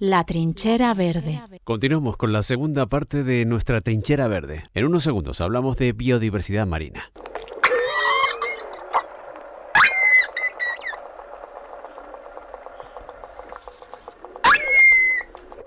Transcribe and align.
La 0.00 0.24
trinchera 0.24 0.92
verde. 0.92 1.40
Continuamos 1.62 2.16
con 2.16 2.32
la 2.32 2.42
segunda 2.42 2.86
parte 2.86 3.22
de 3.22 3.44
nuestra 3.44 3.80
trinchera 3.80 4.26
verde. 4.26 4.64
En 4.74 4.86
unos 4.86 5.04
segundos 5.04 5.40
hablamos 5.40 5.76
de 5.76 5.92
biodiversidad 5.92 6.66
marina. 6.66 7.12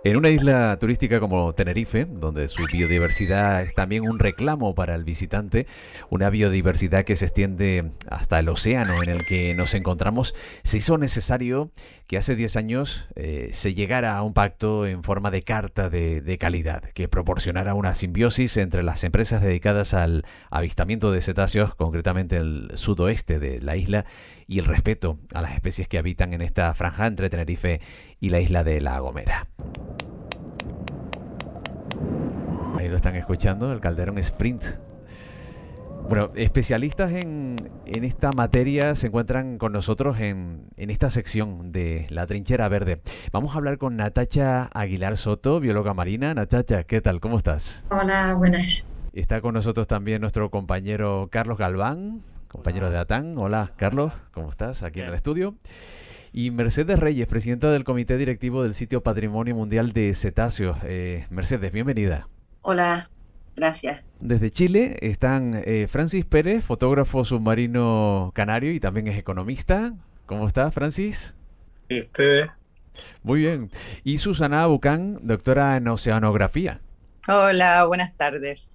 En 0.07 0.15
una 0.15 0.29
isla 0.29 0.77
turística 0.79 1.19
como 1.19 1.53
Tenerife, 1.53 2.05
donde 2.05 2.47
su 2.47 2.63
biodiversidad 2.71 3.61
es 3.63 3.73
también 3.73 4.07
un 4.07 4.19
reclamo 4.19 4.73
para 4.73 4.95
el 4.95 5.03
visitante, 5.03 5.67
una 6.09 6.29
biodiversidad 6.29 7.03
que 7.03 7.17
se 7.17 7.25
extiende 7.25 7.91
hasta 8.09 8.39
el 8.39 8.47
océano 8.47 9.03
en 9.03 9.09
el 9.09 9.25
que 9.25 9.53
nos 9.53 9.73
encontramos, 9.73 10.33
se 10.63 10.77
hizo 10.77 10.97
necesario 10.97 11.71
que 12.07 12.17
hace 12.17 12.37
10 12.37 12.55
años 12.55 13.09
eh, 13.15 13.49
se 13.51 13.73
llegara 13.73 14.15
a 14.15 14.23
un 14.23 14.33
pacto 14.33 14.87
en 14.87 15.03
forma 15.03 15.29
de 15.29 15.41
carta 15.41 15.89
de, 15.89 16.37
calidad, 16.39 16.83
que 16.93 17.09
proporcionara 17.09 17.73
una 17.73 17.93
simbiosis 17.93 18.55
entre 18.55 18.83
las 18.83 19.03
empresas 19.03 19.41
dedicadas 19.41 19.93
al 19.93 20.23
avistamiento 20.49 21.11
de 21.11 21.19
cetáceos, 21.19 21.75
concretamente 21.75 22.37
el 22.37 22.71
sudoeste 22.75 23.39
de 23.39 23.59
la 23.59 23.75
isla, 23.75 24.05
y 24.47 24.59
el 24.59 24.65
respeto 24.65 25.19
a 25.33 25.41
las 25.41 25.53
especies 25.53 25.89
que 25.89 25.97
habitan 25.97 26.33
en 26.33 26.41
esta 26.41 26.73
franja 26.73 27.05
entre 27.05 27.29
Tenerife 27.29 27.81
y 28.19 28.29
la 28.29 28.39
isla 28.39 28.63
de 28.63 28.81
La 28.81 28.99
Gomera. 28.99 29.47
Ahí 32.77 32.89
lo 32.89 32.95
están 32.95 33.15
escuchando, 33.15 33.71
el 33.71 33.79
Calderón 33.79 34.17
Sprint. 34.19 34.63
Bueno, 36.07 36.31
especialistas 36.35 37.11
en, 37.11 37.57
en 37.85 38.03
esta 38.05 38.31
materia 38.31 38.95
se 38.95 39.07
encuentran 39.07 39.57
con 39.57 39.73
nosotros 39.73 40.19
en, 40.19 40.69
en, 40.77 40.89
esta 40.89 41.09
sección 41.09 41.73
de 41.73 42.07
La 42.09 42.25
Trinchera 42.25 42.69
Verde. 42.69 43.01
Vamos 43.33 43.53
a 43.53 43.57
hablar 43.57 43.77
con 43.77 43.97
Natacha 43.97 44.69
Aguilar 44.73 45.17
Soto, 45.17 45.59
bióloga 45.59 45.93
marina. 45.93 46.33
Natacha, 46.33 46.85
¿qué 46.85 47.01
tal? 47.01 47.19
¿Cómo 47.19 47.35
estás? 47.37 47.83
Hola, 47.89 48.35
buenas. 48.35 48.87
Está 49.11 49.41
con 49.41 49.53
nosotros 49.55 49.87
también 49.87 50.21
nuestro 50.21 50.49
compañero 50.49 51.27
Carlos 51.29 51.57
Galván, 51.57 52.21
compañero 52.47 52.89
de 52.89 52.99
ATAN. 52.99 53.37
Hola, 53.37 53.73
Carlos, 53.75 54.13
¿cómo 54.31 54.49
estás? 54.49 54.83
Aquí 54.83 55.01
en 55.01 55.07
el 55.07 55.13
estudio. 55.13 55.55
Y 56.37 56.51
Mercedes 56.51 56.99
Reyes, 56.99 57.25
presidenta 57.25 57.71
del 57.71 57.83
Comité 57.83 58.15
Directivo 58.15 58.61
del 58.61 58.75
Sitio 58.75 59.01
Patrimonio 59.01 59.55
Mundial 59.55 59.91
de 59.91 60.13
Cetáceos. 60.13 60.77
Eh, 60.83 61.25
Mercedes, 61.31 61.71
bienvenida. 61.71 62.27
Hola, 62.61 63.09
gracias. 63.55 64.03
Desde 64.19 64.51
Chile 64.51 64.97
están 65.01 65.63
eh, 65.65 65.87
Francis 65.89 66.25
Pérez, 66.25 66.63
fotógrafo 66.63 67.23
submarino 67.23 68.31
canario 68.35 68.71
y 68.71 68.79
también 68.79 69.07
es 69.07 69.17
economista. 69.17 69.95
¿Cómo 70.27 70.47
está, 70.47 70.69
Francis? 70.69 71.35
¿Y 71.89 72.01
ustedes? 72.01 72.51
Muy 73.23 73.39
bien. 73.39 73.71
Y 74.03 74.19
Susana 74.19 74.63
Bucán, 74.67 75.17
doctora 75.23 75.75
en 75.75 75.87
oceanografía. 75.87 76.81
Hola, 77.29 77.83
buenas 77.85 78.15
tardes. 78.15 78.69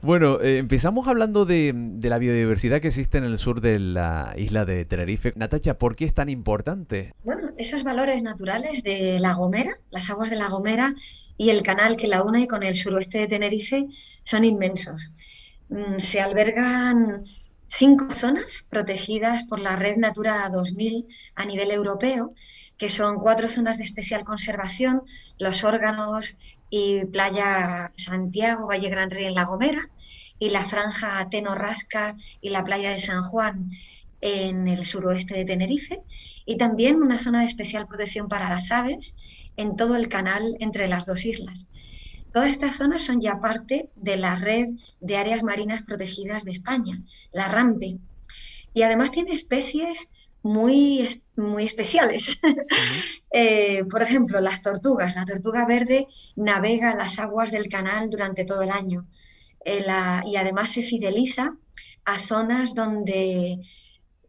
Bueno, 0.00 0.40
eh, 0.40 0.56
empezamos 0.56 1.06
hablando 1.06 1.44
de, 1.44 1.72
de, 1.74 2.08
la 2.08 2.16
biodiversidad 2.16 2.80
que 2.80 2.88
existe 2.88 3.18
en 3.18 3.24
el 3.24 3.36
sur 3.36 3.60
de 3.60 3.78
la 3.78 4.32
isla 4.38 4.64
de 4.64 4.86
Tenerife. 4.86 5.34
Natacha, 5.36 5.76
¿por 5.76 5.94
qué 5.94 6.06
es 6.06 6.14
tan 6.14 6.30
importante? 6.30 7.12
Bueno, 7.24 7.50
esos 7.58 7.84
valores 7.84 8.22
naturales 8.22 8.82
de 8.84 9.20
La 9.20 9.34
Gomera, 9.34 9.78
las 9.90 10.08
aguas 10.08 10.30
de 10.30 10.36
La 10.36 10.48
Gomera 10.48 10.94
y 11.36 11.50
el 11.50 11.62
canal 11.62 11.98
que 11.98 12.08
la 12.08 12.22
une 12.22 12.48
con 12.48 12.62
el 12.62 12.74
suroeste 12.74 13.18
de 13.18 13.28
Tenerife 13.28 13.86
son 14.22 14.44
inmensos. 14.44 15.10
Mm, 15.68 15.98
se 15.98 16.22
albergan 16.22 17.26
cinco 17.66 18.10
zonas 18.12 18.64
protegidas 18.70 19.44
por 19.44 19.60
la 19.60 19.76
Red 19.76 19.98
Natura 19.98 20.48
2000 20.50 21.06
a 21.34 21.44
nivel 21.44 21.70
europeo, 21.70 22.32
que 22.78 22.88
son 22.88 23.18
cuatro 23.18 23.46
zonas 23.46 23.76
de 23.76 23.84
especial 23.84 24.24
conservación, 24.24 25.02
los 25.38 25.64
órganos 25.64 26.36
y 26.76 27.04
Playa 27.04 27.92
Santiago, 27.96 28.66
Valle 28.66 28.88
Gran 28.88 29.08
Rey 29.08 29.26
en 29.26 29.34
La 29.34 29.44
Gomera, 29.44 29.90
y 30.40 30.50
la 30.50 30.64
franja 30.64 31.28
Tenorrasca 31.30 32.16
y 32.40 32.50
la 32.50 32.64
playa 32.64 32.90
de 32.90 32.98
San 32.98 33.22
Juan 33.22 33.70
en 34.20 34.66
el 34.66 34.84
suroeste 34.84 35.34
de 35.34 35.44
Tenerife, 35.44 36.00
y 36.44 36.56
también 36.56 36.96
una 36.96 37.20
zona 37.20 37.42
de 37.42 37.46
especial 37.46 37.86
protección 37.86 38.28
para 38.28 38.48
las 38.48 38.72
aves 38.72 39.14
en 39.56 39.76
todo 39.76 39.94
el 39.94 40.08
canal 40.08 40.56
entre 40.58 40.88
las 40.88 41.06
dos 41.06 41.24
islas. 41.24 41.68
Todas 42.32 42.48
estas 42.48 42.74
zonas 42.74 43.04
son 43.04 43.20
ya 43.20 43.38
parte 43.40 43.90
de 43.94 44.16
la 44.16 44.34
red 44.34 44.66
de 45.00 45.16
áreas 45.16 45.44
marinas 45.44 45.84
protegidas 45.84 46.42
de 46.44 46.50
España, 46.50 47.00
la 47.30 47.46
RAMPE, 47.46 47.98
y 48.74 48.82
además 48.82 49.12
tiene 49.12 49.30
especies 49.30 50.08
muy, 50.44 51.22
muy 51.36 51.64
especiales. 51.64 52.38
Uh 52.42 52.46
-huh. 52.48 52.66
eh, 53.32 53.84
por 53.90 54.02
ejemplo, 54.02 54.40
las 54.40 54.62
tortugas. 54.62 55.16
La 55.16 55.24
tortuga 55.24 55.66
verde 55.66 56.06
navega 56.36 56.94
las 56.94 57.18
aguas 57.18 57.50
del 57.50 57.68
canal 57.68 58.10
durante 58.10 58.44
todo 58.44 58.62
el 58.62 58.70
año 58.70 59.08
eh, 59.64 59.82
la, 59.84 60.22
y 60.26 60.36
además 60.36 60.72
se 60.72 60.82
fideliza 60.82 61.56
a 62.04 62.18
zonas 62.18 62.74
donde, 62.74 63.58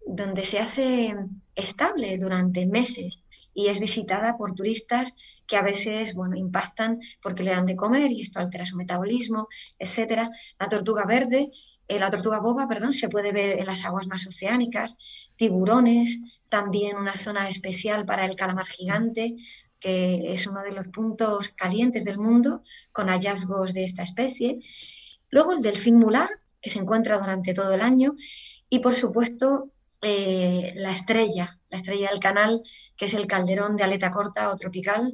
donde 0.08 0.46
se 0.46 0.60
hace 0.60 1.14
estable 1.56 2.18
durante 2.18 2.66
meses 2.66 3.20
y 3.54 3.68
es 3.68 3.80
visitada 3.80 4.38
por 4.38 4.54
turistas 4.54 5.16
que 5.48 5.58
a 5.58 5.62
veces 5.62 6.14
bueno, 6.14 6.36
impactan 6.38 7.00
porque 7.22 7.44
le 7.44 7.52
dan 7.52 7.66
de 7.66 7.76
comer 7.76 8.12
y 8.12 8.22
esto 8.22 8.40
altera 8.40 8.66
su 8.66 8.78
metabolismo, 8.78 9.48
etc. 9.80 10.30
La 10.60 10.70
tortuga 10.70 11.06
verde 11.06 11.52
eh, 11.88 12.00
la 12.00 12.10
tortuga 12.10 12.40
boba, 12.40 12.68
perdón, 12.68 12.94
se 12.94 13.10
puede 13.10 13.32
ver 13.32 13.60
en 13.60 13.66
las 13.66 13.86
aguas 13.86 14.08
más 14.08 14.26
oceánicas, 14.26 14.98
tiburones, 15.36 16.20
también 16.50 16.98
una 16.98 17.14
zona 17.14 17.50
especial 17.50 18.06
para 18.06 18.26
el 18.26 18.36
calamar 18.36 18.66
gigante, 18.66 19.36
que 19.80 20.34
es 20.34 20.48
uno 20.48 20.64
de 20.64 20.72
los 20.72 20.88
puntos 20.88 21.50
calientes 21.50 22.06
del 22.06 22.18
mundo 22.18 22.64
con 22.92 23.10
hallazgos 23.10 23.74
de 23.74 23.84
esta 23.84 24.04
especie. 24.04 24.60
Luego 25.30 25.54
el 25.54 25.62
delfín 25.62 25.98
mular, 25.98 26.30
que 26.62 26.70
se 26.70 26.80
encuentra 26.80 27.18
durante 27.20 27.54
todo 27.54 27.74
el 27.74 27.82
año, 27.82 28.16
y 28.70 28.80
por 28.80 28.96
supuesto 28.96 29.72
eh, 30.02 30.74
la 30.76 30.92
estrella, 30.92 31.60
la 31.70 31.78
estrella 31.78 32.10
del 32.10 32.20
canal, 32.20 32.64
que 32.98 33.06
es 33.06 33.14
el 33.14 33.28
calderón 33.28 33.76
de 33.76 33.84
aleta 33.84 34.12
corta 34.12 34.50
o 34.50 34.56
tropical, 34.56 35.14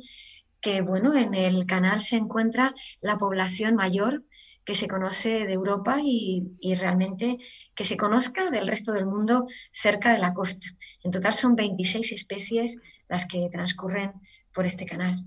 que 0.62 0.82
bueno, 0.82 1.16
en 1.16 1.34
el 1.34 1.66
canal 1.66 2.02
se 2.02 2.18
encuentra 2.18 2.74
la 3.02 3.18
población 3.18 3.76
mayor 3.76 4.24
que 4.66 4.76
se 4.76 4.88
conoce 4.88 5.46
de 5.46 5.54
Europa 5.54 6.00
y, 6.04 6.58
y, 6.60 6.76
realmente 6.76 7.38
que 7.74 7.86
se 7.86 7.98
conozca 7.98 8.50
del 8.50 8.68
resto 8.68 8.92
del 8.92 9.06
mundo 9.06 9.48
cerca 9.72 10.14
de 10.14 10.20
la 10.20 10.34
costa. 10.34 10.68
En 11.04 11.12
total 11.12 11.34
son 11.34 11.56
26 11.56 12.12
especies 12.12 12.80
las 13.08 13.26
que 13.26 13.50
transcurren 13.52 14.14
por 14.54 14.66
este 14.66 14.86
canal. 14.86 15.24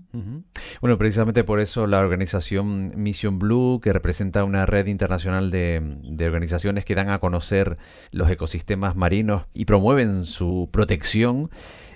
Bueno, 0.81 0.97
precisamente 0.97 1.43
por 1.43 1.59
eso 1.59 1.87
la 1.87 1.99
organización 1.99 2.93
Mission 2.95 3.39
Blue, 3.39 3.79
que 3.81 3.91
representa 3.91 4.43
una 4.43 4.65
red 4.65 4.85
internacional 4.87 5.49
de, 5.49 5.81
de, 6.03 6.25
organizaciones 6.25 6.85
que 6.85 6.95
dan 6.95 7.09
a 7.09 7.19
conocer 7.19 7.77
los 8.11 8.29
ecosistemas 8.29 8.95
marinos 8.95 9.47
y 9.53 9.65
promueven 9.65 10.25
su 10.25 10.69
protección, 10.71 11.49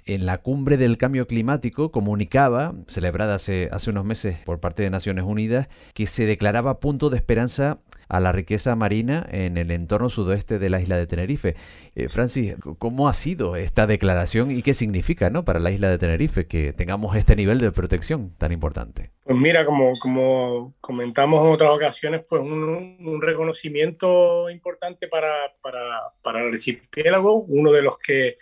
en 0.10 0.26
la 0.26 0.40
cumbre 0.40 0.78
del 0.78 0.98
cambio 0.98 1.28
climático 1.28 1.92
comunicaba, 1.92 2.74
celebrada 2.88 3.36
hace, 3.36 3.70
unos 3.88 4.06
meses 4.06 4.40
por 4.44 4.60
parte 4.60 4.82
de 4.82 4.90
Naciones 4.90 5.24
Unidas, 5.24 5.68
que 5.94 6.08
se 6.08 6.26
declaraba 6.26 6.80
punto 6.80 7.12
de 7.12 7.18
esperanza 7.18 7.80
a 8.08 8.20
la 8.20 8.32
riqueza 8.32 8.76
marina 8.76 9.28
en 9.32 9.58
el 9.58 9.70
entorno 9.70 10.10
sudoeste 10.10 10.58
de 10.58 10.70
la 10.72 10.82
isla 10.82 10.98
de 10.98 11.06
Tenerife. 11.06 11.56
Eh, 11.94 12.10
Francis, 12.10 12.56
¿cómo 12.80 13.08
ha 13.08 13.14
sido 13.14 13.56
esta 13.56 13.86
declaración 13.86 14.50
y 14.50 14.64
qué 14.64 14.74
significa 14.74 15.30
¿no? 15.30 15.46
para 15.46 15.60
la 15.60 15.70
isla 15.70 15.92
de 15.92 16.00
Tenerife 16.00 16.48
que 16.48 16.74
tengamos 16.74 17.16
este 17.16 17.36
nivel 17.36 17.60
de 17.60 17.72
protección 17.72 18.34
tan 18.36 18.52
importante? 18.52 19.12
Pues 19.24 19.38
mira, 19.38 19.64
como, 19.64 19.92
como 20.02 20.74
comentamos 20.82 21.46
en 21.46 21.52
otras 21.52 21.70
ocasiones, 21.70 22.24
pues 22.28 22.42
un, 22.42 22.98
un 23.00 23.22
reconocimiento 23.22 24.50
importante 24.50 25.08
para, 25.08 25.54
para, 25.62 26.02
para 26.24 26.42
el 26.42 26.54
archipiélago, 26.54 27.44
uno 27.44 27.72
de 27.72 27.84
los 27.84 28.00
que 28.00 28.38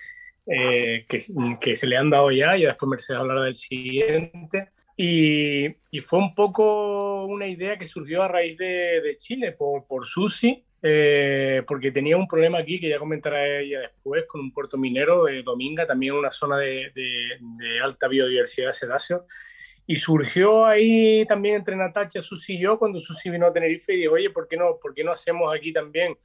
eh, 0.50 1.06
que, 1.10 1.22
que, 1.60 1.76
se 1.76 1.88
le 1.88 1.98
han 1.98 2.10
dado 2.10 2.32
ya, 2.32 2.58
y 2.58 2.64
después 2.64 2.90
Mercedes 2.90 3.20
hablará 3.20 3.44
del 3.44 3.56
siguiente. 3.56 4.70
Y, 4.96 5.68
y, 5.92 6.02
fue 6.02 6.20
un 6.20 6.34
poco 6.34 7.26
una 7.26 7.48
idea 7.48 7.78
que 7.78 7.88
surgió 7.88 8.24
a 8.24 8.28
raíz 8.28 8.58
de, 8.58 9.02
de 9.02 9.18
Chile 9.18 9.52
por, 9.52 9.86
por 9.86 10.06
Susi, 10.06 10.64
eh, 10.82 11.64
porque 11.68 11.92
tenía 11.92 12.18
un 12.18 12.28
problema 12.28 12.60
aquí 12.60 12.80
que 12.80 12.90
ya 12.90 12.98
comentará 12.98 13.60
ella 13.60 13.82
después 13.82 14.26
con 14.26 14.42
un 14.42 14.52
puerto 14.52 14.78
minero 14.78 15.26
de 15.26 15.44
Dominga, 15.44 15.86
también 15.86 16.14
una 16.14 16.32
zona 16.32 16.58
de, 16.58 16.92
de, 16.96 17.38
de 17.40 17.80
alta 17.82 18.08
biodiversidad 18.08 18.68
de 18.68 18.74
cetáceos. 18.74 19.22
Y 19.86 19.98
surgió 19.98 20.66
ahí 20.66 21.26
también 21.28 21.56
entre 21.56 21.76
Natacha, 21.76 22.22
Susi 22.22 22.56
y 22.56 22.62
yo, 22.62 22.80
cuando 22.80 23.00
Susi 23.00 23.30
vino 23.30 23.48
a 23.48 23.54
Tenerife 23.54 23.94
y 23.94 23.98
dijo, 23.98 24.14
oye, 24.14 24.30
¿por 24.30 24.48
qué 24.48 24.58
no, 24.58 24.78
por 24.82 24.94
qué 24.94 25.04
no 25.04 25.12
hacemos 25.12 25.54
aquí 25.54 25.72
también 25.72 26.16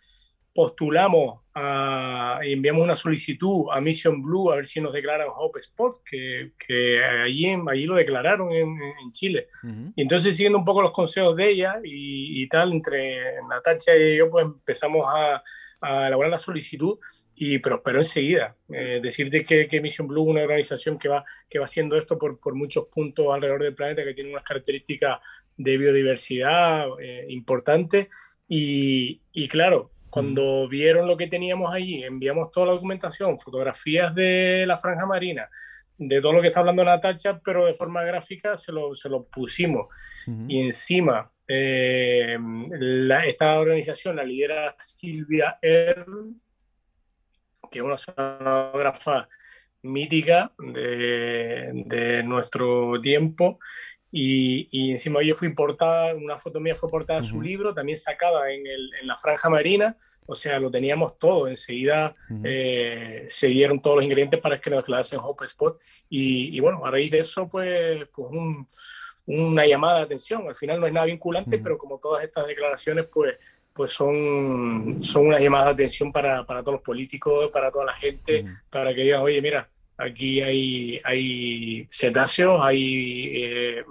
postulamos 0.54 1.40
a, 1.54 2.40
y 2.44 2.52
enviamos 2.52 2.82
una 2.82 2.96
solicitud 2.96 3.66
a 3.70 3.80
Mission 3.80 4.22
Blue 4.22 4.50
a 4.50 4.56
ver 4.56 4.66
si 4.66 4.80
nos 4.80 4.92
declaran 4.92 5.28
Hope 5.34 5.60
Spot, 5.60 6.02
que, 6.04 6.52
que 6.58 7.02
allí, 7.02 7.46
allí 7.70 7.86
lo 7.86 7.94
declararon 7.94 8.52
en, 8.52 8.68
en 8.82 9.10
Chile. 9.12 9.48
Uh 9.62 9.66
-huh. 9.66 9.92
Y 9.96 10.02
entonces, 10.02 10.36
siguiendo 10.36 10.58
un 10.58 10.64
poco 10.64 10.82
los 10.82 10.92
consejos 10.92 11.36
de 11.36 11.48
ella 11.50 11.80
y, 11.84 12.42
y 12.42 12.48
tal, 12.48 12.72
entre 12.72 13.42
Natacha 13.48 13.96
y 13.96 14.16
yo, 14.16 14.30
pues 14.30 14.46
empezamos 14.46 15.06
a, 15.06 15.42
a, 15.80 16.06
elaborar 16.06 16.30
la 16.30 16.38
solicitud 16.38 16.98
y 17.34 17.58
prosperó 17.58 17.98
enseguida. 17.98 18.56
Eh, 18.72 19.00
decirte 19.02 19.42
que, 19.42 19.66
que, 19.68 19.80
Mission 19.80 20.06
Blue 20.06 20.24
es 20.24 20.30
una 20.30 20.42
organización 20.42 20.98
que 20.98 21.08
va, 21.08 21.24
que 21.48 21.58
va 21.58 21.64
haciendo 21.64 21.96
esto 21.96 22.18
por, 22.18 22.38
por 22.38 22.54
muchos 22.54 22.86
puntos 22.88 23.26
alrededor 23.32 23.62
del 23.62 23.74
planeta, 23.74 24.04
que 24.04 24.14
tiene 24.14 24.30
unas 24.30 24.44
características 24.44 25.18
de 25.56 25.78
biodiversidad 25.78 26.86
eh, 27.00 27.26
importantes. 27.28 28.08
Y, 28.48 29.22
y, 29.32 29.48
claro, 29.48 29.90
cuando 30.12 30.68
vieron 30.68 31.08
lo 31.08 31.16
que 31.16 31.26
teníamos 31.26 31.72
allí, 31.72 32.04
enviamos 32.04 32.50
toda 32.50 32.66
la 32.66 32.72
documentación, 32.72 33.38
fotografías 33.38 34.14
de 34.14 34.64
la 34.66 34.76
franja 34.76 35.06
marina, 35.06 35.48
de 35.96 36.20
todo 36.20 36.34
lo 36.34 36.42
que 36.42 36.48
está 36.48 36.60
hablando 36.60 36.84
Natacha, 36.84 37.40
pero 37.42 37.64
de 37.64 37.72
forma 37.72 38.04
gráfica 38.04 38.54
se 38.58 38.72
lo, 38.72 38.94
se 38.94 39.08
lo 39.08 39.24
pusimos. 39.24 39.86
Y 40.48 40.60
encima, 40.66 41.32
eh, 41.48 42.36
esta 43.26 43.58
organización 43.58 44.16
la 44.16 44.24
lidera 44.24 44.76
Silvia 44.78 45.58
Earl, 45.62 46.34
que 47.70 47.78
es 47.78 47.82
una 47.82 47.96
sonógrafa 47.96 49.30
mítica 49.80 50.52
de, 50.58 51.70
de 51.86 52.22
nuestro 52.22 53.00
tiempo 53.00 53.58
y, 54.14 54.68
y, 54.70 54.90
encima 54.92 55.22
yo 55.22 55.34
fui 55.34 55.48
portada, 55.54 56.14
una 56.14 56.36
foto 56.36 56.60
mía 56.60 56.74
fue 56.74 56.90
portada 56.90 57.20
a 57.20 57.22
su 57.22 57.40
libro, 57.40 57.72
también 57.72 57.96
sacada 57.96 58.52
en, 58.52 58.66
el, 58.66 58.90
en, 59.00 59.06
la 59.06 59.16
franja 59.16 59.48
marina, 59.48 59.96
o 60.26 60.34
sea, 60.34 60.58
lo 60.58 60.70
teníamos 60.70 61.18
todo, 61.18 61.48
enseguida 61.48 62.14
eh, 62.44 63.24
se 63.26 63.46
dieron 63.48 63.80
todos 63.80 63.96
los 63.96 64.04
ingredientes 64.04 64.38
para 64.38 64.60
que 64.60 64.68
nos 64.68 64.80
declarasen 64.80 65.18
Hope 65.22 65.46
Spot 65.46 65.80
y, 66.10 66.54
y, 66.54 66.60
bueno, 66.60 66.84
a 66.84 66.90
raíz 66.90 67.10
de 67.10 67.20
eso, 67.20 67.48
pues, 67.48 68.06
pues 68.14 68.28
un, 68.30 68.68
una 69.26 69.66
llamada 69.66 69.98
de 69.98 70.04
atención, 70.04 70.46
al 70.46 70.56
final 70.56 70.78
no 70.78 70.86
es 70.86 70.92
nada 70.92 71.06
vinculante, 71.06 71.58
pero 71.58 71.78
como 71.78 71.98
todas 71.98 72.22
estas 72.22 72.46
declaraciones, 72.46 73.06
pues, 73.10 73.36
pues 73.72 73.92
son, 73.92 75.02
son 75.02 75.28
una 75.28 75.40
llamada 75.40 75.66
de 75.66 75.72
atención 75.72 76.12
para, 76.12 76.44
para 76.44 76.60
todos 76.60 76.74
los 76.74 76.82
políticos, 76.82 77.50
para 77.50 77.70
toda 77.70 77.86
la 77.86 77.94
gente, 77.94 78.44
para 78.68 78.94
que 78.94 79.02
digan, 79.02 79.22
oye, 79.22 79.40
mira, 79.40 79.68
Aquí 79.96 80.40
hay, 80.40 81.00
hay 81.04 81.86
cetáceos, 81.90 82.60
hay, 82.62 83.30
eh, 83.34 83.84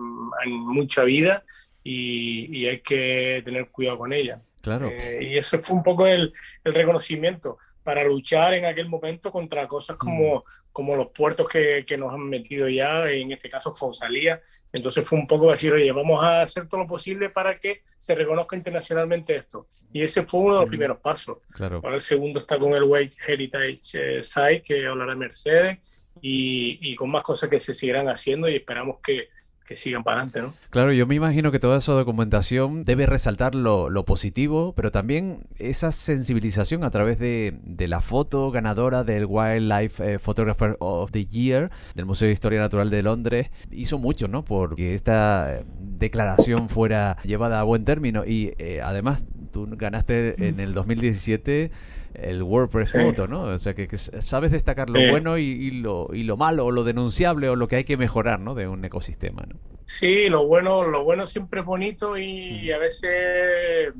mucha 0.47 1.03
vida 1.03 1.43
y, 1.83 2.59
y, 2.59 2.67
hay 2.67 2.79
que 2.81 3.41
tener 3.45 3.69
cuidado 3.69 3.99
con 3.99 4.13
ella. 4.13 4.41
Claro. 4.61 4.89
Eh, 4.89 5.29
y 5.31 5.37
ese 5.37 5.57
fue 5.57 5.75
un 5.75 5.83
poco 5.83 6.05
el, 6.05 6.31
el, 6.63 6.73
reconocimiento 6.73 7.57
para 7.83 8.03
luchar 8.03 8.53
en 8.53 8.65
aquel 8.65 8.87
momento 8.87 9.31
contra 9.31 9.67
cosas 9.67 9.97
como, 9.97 10.37
mm. 10.37 10.41
como 10.71 10.95
los 10.95 11.07
puertos 11.07 11.49
que, 11.49 11.83
que, 11.85 11.97
nos 11.97 12.13
han 12.13 12.29
metido 12.29 12.69
ya, 12.69 13.09
en 13.09 13.31
este 13.31 13.49
caso 13.49 13.73
Fonsalía. 13.73 14.39
Entonces 14.71 15.07
fue 15.07 15.17
un 15.17 15.25
poco 15.25 15.51
decir, 15.51 15.73
oye, 15.73 15.91
vamos 15.91 16.23
a 16.23 16.43
hacer 16.43 16.67
todo 16.67 16.81
lo 16.81 16.87
posible 16.87 17.29
para 17.29 17.57
que 17.57 17.81
se 17.97 18.13
reconozca 18.13 18.55
internacionalmente 18.55 19.35
esto. 19.35 19.65
Y 19.91 20.03
ese 20.03 20.23
fue 20.23 20.41
uno 20.41 20.53
de 20.53 20.59
los 20.59 20.67
mm. 20.67 20.71
primeros 20.71 20.97
pasos. 20.99 21.39
Claro. 21.55 21.81
Ahora 21.83 21.95
el 21.95 22.01
segundo 22.01 22.39
está 22.39 22.59
con 22.59 22.73
el 22.73 22.83
White 22.83 23.15
Heritage 23.27 23.79
eh, 23.95 24.21
Site, 24.21 24.61
que 24.61 24.85
hablará 24.85 25.15
Mercedes, 25.15 26.07
y, 26.21 26.77
y 26.91 26.95
con 26.95 27.09
más 27.09 27.23
cosas 27.23 27.49
que 27.49 27.57
se 27.57 27.73
seguirán 27.73 28.09
haciendo 28.09 28.47
y 28.47 28.57
esperamos 28.57 28.97
que, 29.01 29.29
sigan 29.75 30.03
para 30.03 30.17
adelante, 30.17 30.41
¿no? 30.41 30.53
Claro, 30.69 30.93
yo 30.93 31.07
me 31.07 31.15
imagino 31.15 31.51
que 31.51 31.59
toda 31.59 31.77
esa 31.77 31.93
documentación 31.93 32.83
debe 32.83 33.05
resaltar 33.05 33.55
lo, 33.55 33.89
positivo, 34.05 34.73
pero 34.75 34.91
también 34.91 35.43
esa 35.59 35.91
sensibilización 35.91 36.83
a 36.83 36.89
través 36.89 37.19
de, 37.19 37.59
de 37.63 37.87
la 37.87 38.01
foto 38.01 38.51
ganadora 38.51 39.03
del 39.03 39.25
Wildlife 39.25 40.13
eh, 40.13 40.19
Photographer 40.19 40.75
of 40.79 41.11
the 41.11 41.25
Year 41.25 41.69
del 41.95 42.05
Museo 42.05 42.27
de 42.27 42.33
Historia 42.33 42.59
Natural 42.59 42.89
de 42.89 43.03
Londres 43.03 43.49
hizo 43.71 43.97
mucho, 43.97 44.27
¿no? 44.27 44.43
Porque 44.43 44.93
esta 44.93 45.55
eh, 45.55 45.65
declaración 45.79 46.69
fuera 46.69 47.17
llevada 47.23 47.59
a 47.59 47.63
buen 47.63 47.85
término 47.85 48.25
y 48.25 48.53
eh, 48.57 48.81
además 48.83 49.23
tú 49.51 49.67
ganaste 49.69 50.47
en 50.47 50.59
el 50.59 50.73
2017 50.73 51.71
el 52.13 52.43
WordPress 52.43 52.91
Photo, 52.91 53.27
¿no? 53.27 53.43
O 53.43 53.57
sea, 53.57 53.73
que, 53.73 53.87
que 53.87 53.97
sabes 53.97 54.51
destacar 54.51 54.89
lo 54.89 54.99
bueno 55.09 55.37
y, 55.37 55.43
y, 55.43 55.71
lo, 55.71 56.09
y 56.13 56.23
lo 56.23 56.37
malo, 56.37 56.65
o 56.65 56.71
lo 56.71 56.83
denunciable, 56.83 57.49
o 57.49 57.55
lo 57.55 57.67
que 57.67 57.77
hay 57.77 57.83
que 57.83 57.97
mejorar, 57.97 58.39
¿no? 58.39 58.55
De 58.55 58.67
un 58.67 58.83
ecosistema, 58.83 59.43
¿no? 59.47 59.55
Sí, 59.85 60.29
lo 60.29 60.45
bueno, 60.45 60.87
lo 60.87 61.03
bueno 61.03 61.27
siempre 61.27 61.61
es 61.61 61.65
bonito 61.65 62.17
y 62.17 62.71
a 62.71 62.77
veces 62.77 63.93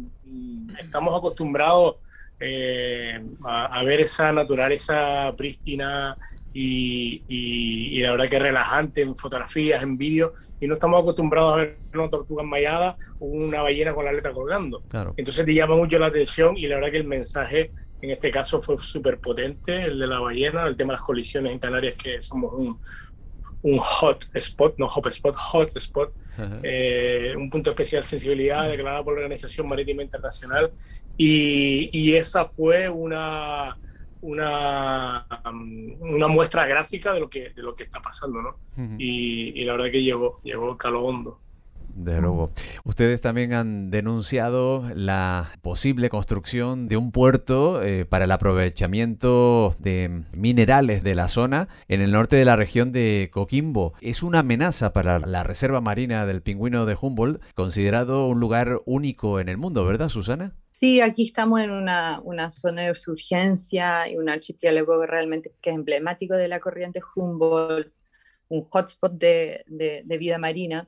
estamos 0.79 1.15
acostumbrados 1.17 1.95
eh, 2.43 3.21
a, 3.43 3.79
a, 3.79 3.83
ver 3.83 4.01
esa 4.01 4.31
naturaleza 4.31 5.31
prístina 5.37 6.17
y, 6.53 7.23
y, 7.27 7.97
y, 7.97 8.01
la 8.01 8.11
verdad 8.11 8.29
que 8.29 8.39
relajante 8.39 9.01
en 9.01 9.15
fotografías, 9.15 9.83
en 9.83 9.95
vídeos, 9.95 10.53
y 10.59 10.67
no 10.67 10.73
estamos 10.73 11.01
acostumbrados 11.01 11.53
a 11.53 11.57
ver 11.57 11.77
una 11.93 12.09
tortuga 12.09 12.41
enmayada 12.41 12.95
o 13.19 13.27
una 13.27 13.61
ballena 13.61 13.93
con 13.93 14.05
la 14.05 14.11
aleta 14.11 14.31
colgando. 14.31 14.81
Claro. 14.89 15.13
Entonces 15.17 15.45
te 15.45 15.53
llama 15.53 15.75
mucho 15.75 15.99
la 15.99 16.07
atención 16.07 16.57
y 16.57 16.67
la 16.67 16.75
verdad 16.75 16.91
que 16.91 16.97
el 16.97 17.07
mensaje 17.07 17.71
en 18.01 18.11
este 18.11 18.31
caso 18.31 18.61
fue 18.61 18.77
súper 18.77 19.19
potente, 19.19 19.83
el 19.83 19.99
de 19.99 20.07
la 20.07 20.19
ballena, 20.19 20.65
el 20.65 20.75
tema 20.75 20.93
de 20.93 20.97
las 20.97 21.05
colisiones 21.05 21.51
en 21.51 21.59
Canarias, 21.59 21.95
que 22.01 22.21
somos 22.21 22.53
un, 22.53 22.79
un 23.63 23.77
hot 23.77 24.25
spot, 24.33 24.75
no 24.77 24.87
hot 24.87 25.07
spot, 25.07 25.35
hot 25.35 25.75
spot, 25.77 26.13
eh, 26.63 27.33
un 27.37 27.49
punto 27.49 27.71
especial 27.71 28.03
sensibilidad 28.03 28.69
declarada 28.69 29.03
por 29.03 29.13
la 29.13 29.21
Organización 29.21 29.67
Marítima 29.67 30.01
Internacional 30.01 30.71
y, 31.17 31.89
y 31.91 32.15
esa 32.15 32.45
fue 32.45 32.89
una, 32.89 33.77
una, 34.21 35.25
um, 35.45 36.01
una 36.01 36.27
muestra 36.27 36.65
gráfica 36.65 37.13
de 37.13 37.19
lo 37.19 37.29
que, 37.29 37.49
de 37.49 37.61
lo 37.61 37.75
que 37.75 37.83
está 37.83 38.01
pasando, 38.01 38.41
¿no? 38.41 38.49
Uh 38.77 38.81
-huh. 38.81 38.95
y, 38.97 39.61
y, 39.61 39.65
la 39.65 39.73
verdad 39.73 39.91
que 39.91 40.01
llegó, 40.01 40.39
llegó 40.43 40.77
calo 40.77 41.03
hondo. 41.03 41.39
Desde 41.95 42.21
luego. 42.21 42.51
Ustedes 42.83 43.21
también 43.21 43.53
han 43.53 43.91
denunciado 43.91 44.85
la 44.95 45.51
posible 45.61 46.09
construcción 46.09 46.87
de 46.87 46.97
un 46.97 47.11
puerto 47.11 47.83
eh, 47.83 48.05
para 48.05 48.25
el 48.25 48.31
aprovechamiento 48.31 49.75
de 49.79 50.23
minerales 50.35 51.03
de 51.03 51.15
la 51.15 51.27
zona 51.27 51.67
en 51.87 52.01
el 52.01 52.11
norte 52.11 52.35
de 52.35 52.45
la 52.45 52.55
región 52.55 52.91
de 52.91 53.29
Coquimbo. 53.31 53.93
Es 54.01 54.23
una 54.23 54.39
amenaza 54.39 54.93
para 54.93 55.19
la 55.19 55.43
Reserva 55.43 55.81
Marina 55.81 56.25
del 56.25 56.41
Pingüino 56.41 56.85
de 56.85 56.97
Humboldt, 56.99 57.41
considerado 57.53 58.27
un 58.27 58.39
lugar 58.39 58.79
único 58.85 59.39
en 59.39 59.49
el 59.49 59.57
mundo, 59.57 59.85
¿verdad, 59.85 60.09
Susana? 60.09 60.53
Sí, 60.71 61.01
aquí 61.01 61.23
estamos 61.23 61.59
en 61.59 61.69
una, 61.71 62.21
zona 62.49 62.83
de 62.83 62.93
urgencia 63.07 64.09
y 64.09 64.17
un 64.17 64.29
archipiélago 64.29 65.05
realmente 65.05 65.49
es 65.61 65.73
emblemático 65.75 66.33
de 66.33 66.47
la 66.47 66.59
corriente 66.59 67.01
Humboldt 67.15 67.91
un 68.51 68.65
hotspot 68.69 69.13
de, 69.13 69.63
de, 69.67 70.03
de, 70.05 70.17
vida 70.17 70.37
marina. 70.37 70.87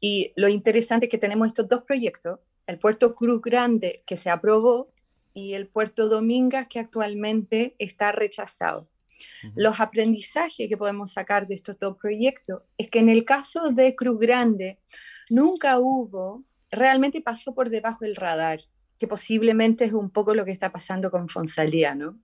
Y 0.00 0.32
lo 0.36 0.48
interesante 0.48 1.06
es 1.06 1.10
que 1.10 1.18
tenemos 1.18 1.46
estos 1.46 1.68
dos 1.68 1.82
proyectos, 1.84 2.40
el 2.66 2.78
puerto 2.78 3.14
Cruz 3.14 3.40
Grande 3.40 4.02
que 4.04 4.16
se 4.16 4.30
aprobó 4.30 4.90
y 5.32 5.54
el 5.54 5.66
puerto 5.68 6.08
Domingas 6.08 6.68
que 6.68 6.80
actualmente 6.80 7.74
está 7.78 8.12
rechazado. 8.12 8.80
Uh 8.80 9.46
-huh. 9.46 9.52
Los 9.54 9.80
aprendizajes 9.80 10.68
que 10.68 10.76
podemos 10.76 11.12
sacar 11.12 11.46
de 11.46 11.54
estos 11.54 11.78
dos 11.78 11.96
proyectos 11.96 12.62
es 12.78 12.90
que 12.90 12.98
en 12.98 13.08
el 13.08 13.24
caso 13.24 13.70
de 13.70 13.94
Cruz 13.94 14.18
Grande 14.18 14.78
nunca 15.30 15.78
hubo, 15.78 16.44
realmente 16.70 17.20
pasó 17.20 17.54
por 17.54 17.70
debajo 17.70 18.04
del 18.04 18.16
radar, 18.16 18.60
que 18.98 19.06
posiblemente 19.06 19.84
es 19.84 19.92
un 19.92 20.10
poco 20.10 20.34
lo 20.34 20.44
que 20.44 20.52
está 20.52 20.72
pasando 20.72 21.10
con 21.10 21.28
Fonsalía, 21.28 21.94
¿no? 21.94 22.18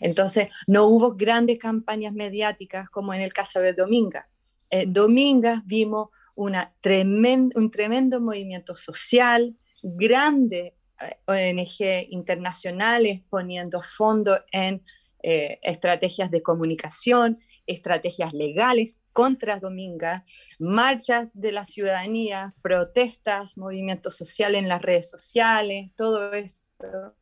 Entonces, 0.00 0.48
no 0.66 0.86
hubo 0.86 1.14
grandes 1.14 1.58
campañas 1.58 2.12
mediáticas 2.12 2.88
como 2.90 3.14
en 3.14 3.20
el 3.20 3.32
caso 3.32 3.60
de 3.60 3.72
Dominga. 3.72 4.28
En 4.70 4.92
Domingas 4.92 5.62
vimos 5.66 6.08
un 6.34 6.56
tremendo 6.80 8.20
movimiento 8.20 8.74
social, 8.74 9.54
grandes 9.82 10.72
eh, 11.00 11.16
ONG 11.26 12.10
internacionales 12.10 13.22
poniendo 13.28 13.80
fondos 13.80 14.40
en 14.50 14.82
eh, 15.24 15.60
estrategias 15.62 16.32
de 16.32 16.42
comunicación, 16.42 17.36
estrategias 17.66 18.32
legales 18.32 19.00
contra 19.12 19.60
Dominga, 19.60 20.24
marchas 20.58 21.30
de 21.38 21.52
la 21.52 21.64
ciudadanía, 21.64 22.54
protestas, 22.60 23.56
movimientos 23.56 24.16
sociales 24.16 24.62
en 24.62 24.68
las 24.68 24.82
redes 24.82 25.08
sociales, 25.08 25.92
todo 25.96 26.32
esto 26.32 27.14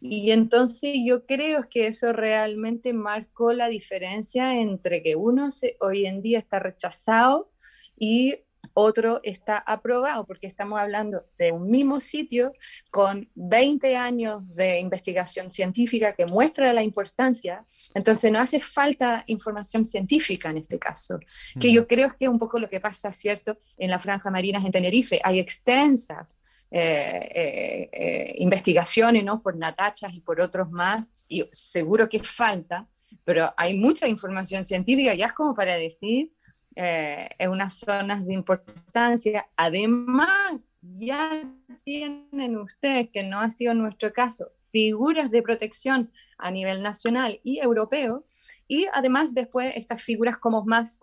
y 0.00 0.30
entonces 0.30 0.94
yo 1.04 1.26
creo 1.26 1.68
que 1.68 1.86
eso 1.86 2.12
realmente 2.12 2.92
marcó 2.92 3.52
la 3.52 3.68
diferencia 3.68 4.58
entre 4.58 5.02
que 5.02 5.16
uno 5.16 5.50
se, 5.50 5.76
hoy 5.80 6.06
en 6.06 6.22
día 6.22 6.38
está 6.38 6.58
rechazado 6.58 7.52
y 7.96 8.36
otro 8.72 9.20
está 9.22 9.58
aprobado, 9.58 10.24
porque 10.26 10.46
estamos 10.46 10.78
hablando 10.78 11.24
de 11.38 11.52
un 11.52 11.70
mismo 11.70 12.00
sitio 12.00 12.52
con 12.90 13.28
20 13.34 13.96
años 13.96 14.42
de 14.54 14.78
investigación 14.78 15.50
científica 15.50 16.14
que 16.14 16.26
muestra 16.26 16.72
la 16.72 16.82
importancia, 16.82 17.64
entonces 17.94 18.30
no 18.30 18.38
hace 18.38 18.60
falta 18.60 19.24
información 19.26 19.84
científica 19.84 20.50
en 20.50 20.58
este 20.58 20.78
caso, 20.78 21.18
que 21.58 21.72
yo 21.72 21.86
creo 21.86 22.08
que 22.10 22.24
es 22.24 22.30
un 22.30 22.38
poco 22.38 22.58
lo 22.58 22.68
que 22.68 22.80
pasa, 22.80 23.12
¿cierto?, 23.12 23.58
en 23.76 23.90
la 23.90 23.98
franja 23.98 24.30
marina 24.30 24.60
en 24.64 24.70
Tenerife. 24.70 25.20
Hay 25.24 25.40
extensas 25.40 26.38
eh, 26.72 27.88
eh, 27.92 28.34
investigaciones 28.38 29.24
¿no? 29.24 29.42
por 29.42 29.56
Natachas 29.56 30.14
y 30.14 30.20
por 30.20 30.40
otros 30.40 30.70
más, 30.70 31.12
y 31.28 31.44
seguro 31.50 32.08
que 32.08 32.22
falta, 32.22 32.86
pero 33.24 33.52
hay 33.56 33.76
mucha 33.76 34.06
información 34.06 34.64
científica, 34.64 35.14
ya 35.14 35.26
es 35.26 35.32
como 35.32 35.54
para 35.54 35.74
decir, 35.74 36.32
eh, 36.76 37.28
en 37.38 37.50
unas 37.50 37.74
zonas 37.74 38.24
de 38.24 38.34
importancia. 38.34 39.48
Además, 39.56 40.72
ya 40.80 41.42
tienen 41.82 42.56
ustedes, 42.56 43.10
que 43.10 43.24
no 43.24 43.40
ha 43.40 43.50
sido 43.50 43.74
nuestro 43.74 44.12
caso, 44.12 44.52
figuras 44.70 45.32
de 45.32 45.42
protección 45.42 46.12
a 46.38 46.52
nivel 46.52 46.82
nacional 46.82 47.40
y 47.42 47.58
europeo, 47.58 48.24
y 48.68 48.86
además 48.92 49.34
después 49.34 49.74
estas 49.74 50.00
figuras 50.00 50.38
como 50.38 50.64
más 50.64 51.00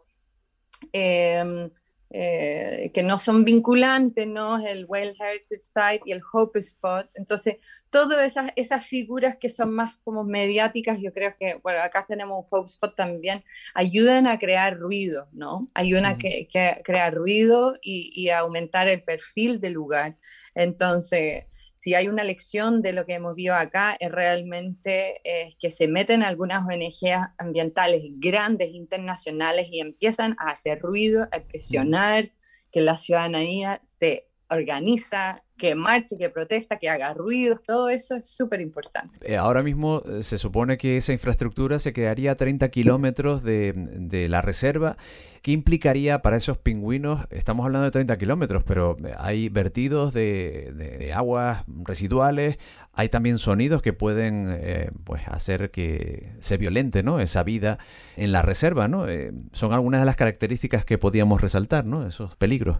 eh, 2.09 2.91
que 2.93 3.03
no 3.03 3.19
son 3.19 3.43
vinculantes, 3.43 4.27
¿no? 4.27 4.57
El 4.65 4.85
Whale 4.85 5.15
Heritage 5.19 5.61
Site 5.61 6.01
y 6.05 6.13
el 6.13 6.21
Hope 6.31 6.59
Spot. 6.59 7.09
Entonces, 7.15 7.57
todas 7.89 8.25
esas, 8.25 8.51
esas 8.55 8.85
figuras 8.85 9.37
que 9.37 9.49
son 9.49 9.73
más 9.73 9.95
como 10.03 10.23
mediáticas, 10.23 10.99
yo 11.01 11.13
creo 11.13 11.35
que, 11.37 11.55
bueno, 11.63 11.81
acá 11.81 12.05
tenemos 12.07 12.39
un 12.39 12.47
Hope 12.49 12.67
Spot 12.67 12.95
también, 12.95 13.43
ayudan 13.73 14.25
a 14.27 14.39
crear 14.39 14.77
ruido, 14.77 15.27
¿no? 15.33 15.69
Ayudan 15.73 16.05
a 16.05 16.17
que, 16.17 16.47
crear 16.83 17.13
ruido 17.13 17.75
y, 17.81 18.11
y, 18.15 18.29
a 18.29 18.39
aumentar 18.39 18.87
el 18.87 19.03
perfil 19.03 19.59
del 19.59 19.73
lugar. 19.73 20.15
Entonces, 20.55 21.45
si 21.77 21.93
hay 21.93 22.07
una 22.07 22.23
lección 22.23 22.81
de 22.81 22.91
lo 22.91 23.05
que 23.05 23.13
hemos 23.13 23.35
visto 23.35 23.53
acá, 23.53 23.95
es 23.99 24.11
realmente 24.11 25.21
que 25.59 25.71
se 25.71 25.87
meten 25.87 26.23
algunas 26.23 26.63
ONG 26.63 27.31
ambientales 27.37 28.01
grandes 28.17 28.69
internacionales 28.73 29.67
y 29.71 29.79
empiezan 29.79 30.35
a 30.39 30.49
hacer 30.49 30.79
ruido, 30.79 31.29
a 31.31 31.39
presionar 31.39 32.31
que 32.71 32.81
la 32.81 32.97
ciudadanía 32.97 33.79
se 33.83 34.27
organiza, 34.49 35.43
que 35.57 35.75
marche, 35.75 36.17
que 36.17 36.29
protesta, 36.29 36.77
que 36.77 36.89
haga 36.89 37.13
ruidos, 37.13 37.61
todo 37.65 37.89
eso 37.89 38.15
es 38.15 38.29
súper 38.29 38.61
importante. 38.61 39.17
Eh, 39.21 39.37
ahora 39.37 39.63
mismo 39.63 40.03
eh, 40.07 40.23
se 40.23 40.37
supone 40.37 40.77
que 40.77 40.97
esa 40.97 41.13
infraestructura 41.13 41.79
se 41.79 41.93
quedaría 41.93 42.31
a 42.31 42.35
30 42.35 42.69
kilómetros 42.69 43.43
de, 43.43 44.27
la 44.29 44.41
reserva. 44.41 44.97
¿Qué 45.41 45.51
implicaría 45.51 46.21
para 46.21 46.37
esos 46.37 46.57
pingüinos? 46.57 47.25
Estamos 47.29 47.65
hablando 47.65 47.85
de 47.85 47.91
30 47.91 48.17
kilómetros, 48.17 48.63
pero 48.63 48.97
eh, 49.03 49.13
hay 49.17 49.49
vertidos 49.49 50.13
de, 50.13 51.11
aguas 51.15 51.63
residuales, 51.67 52.57
hay 52.93 53.09
también 53.09 53.37
sonidos 53.37 53.81
que 53.81 53.93
pueden 53.93 54.91
pues 55.03 55.27
hacer 55.27 55.71
que 55.71 56.33
se 56.39 56.57
violente 56.57 57.03
¿no? 57.03 57.19
esa 57.19 57.43
vida 57.43 57.77
en 58.15 58.31
la 58.31 58.41
reserva. 58.41 58.87
¿no? 58.87 59.05
son 59.53 59.73
algunas 59.73 60.01
de 60.01 60.05
las 60.05 60.15
características 60.15 60.83
que 60.83 60.97
podíamos 60.97 61.41
resaltar, 61.41 61.85
¿no? 61.85 62.07
esos 62.07 62.35
peligros. 62.35 62.79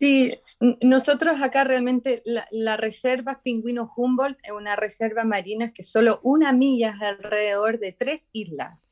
Sí, 0.00 0.32
nosotros 0.80 1.42
acá 1.42 1.62
realmente 1.64 2.22
la, 2.24 2.78
reserva 2.78 3.42
Pingüino 3.42 3.92
Humboldt 3.94 4.38
es 4.42 4.52
una 4.52 4.74
reserva 4.74 5.24
marina 5.24 5.74
que 5.74 5.84
solo 5.84 6.20
una 6.22 6.54
milla 6.54 6.96
alrededor 6.98 7.78
de 7.78 7.92
tres 7.92 8.30
islas. 8.32 8.90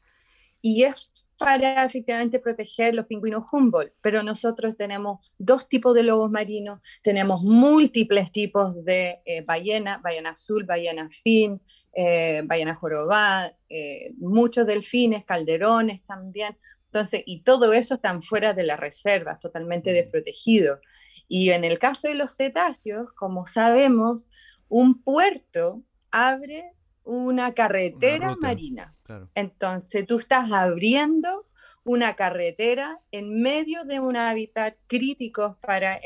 Y 0.61 0.83
es 0.83 1.11
para 1.39 1.83
efectivamente 1.87 2.41
proteger 2.41 2.95
los 2.95 3.07
pingüinos 3.07 3.47
Humboldt, 3.51 3.95
pero 4.03 4.23
nosotros 4.23 4.77
tenemos 4.77 5.21
dos 5.39 5.67
tipos 5.67 5.95
de 5.95 6.03
lobos 6.03 6.31
marinos, 6.31 6.83
tenemos 7.01 7.45
múltiples 7.45 8.31
tipos 8.31 8.85
de 8.85 9.23
eh, 9.25 9.41
ballena, 9.41 9.99
ballena 10.05 10.31
azul, 10.31 10.65
ballena 10.65 11.09
fin, 11.09 11.59
eh, 11.95 12.43
ballena 12.45 12.75
jorobada, 12.75 13.57
eh, 13.71 14.13
muchos 14.19 14.67
delfines, 14.67 15.25
calderones 15.25 16.03
también, 16.05 16.55
entonces, 16.89 17.23
y 17.27 17.43
todo 17.43 17.75
eso 17.75 17.95
están 17.95 18.23
fuera 18.23 18.55
de 18.55 18.63
las 18.63 18.81
reservas, 18.81 19.41
totalmente 19.41 19.93
desprotegido. 19.93 20.81
Y 21.29 21.51
en 21.51 21.65
el 21.65 21.79
caso 21.79 22.09
de 22.09 22.15
los 22.15 22.35
cetáceos, 22.35 23.13
como 23.13 23.47
sabemos, 23.47 24.29
un 24.69 25.03
puerto 25.03 25.83
abre 26.11 26.73
una 27.05 27.53
carretera 27.53 28.37
marina. 28.41 28.95
Entonces, 29.35 30.07
tú 30.07 30.19
estás 30.19 30.51
abriendo 30.51 31.47
una 31.85 32.17
carretera 32.17 33.01
en 33.13 33.41
medio 33.41 33.85
de 33.85 34.01
un 34.01 34.17
hábitat 34.17 34.77
crítico 34.87 35.59
para 35.61 35.99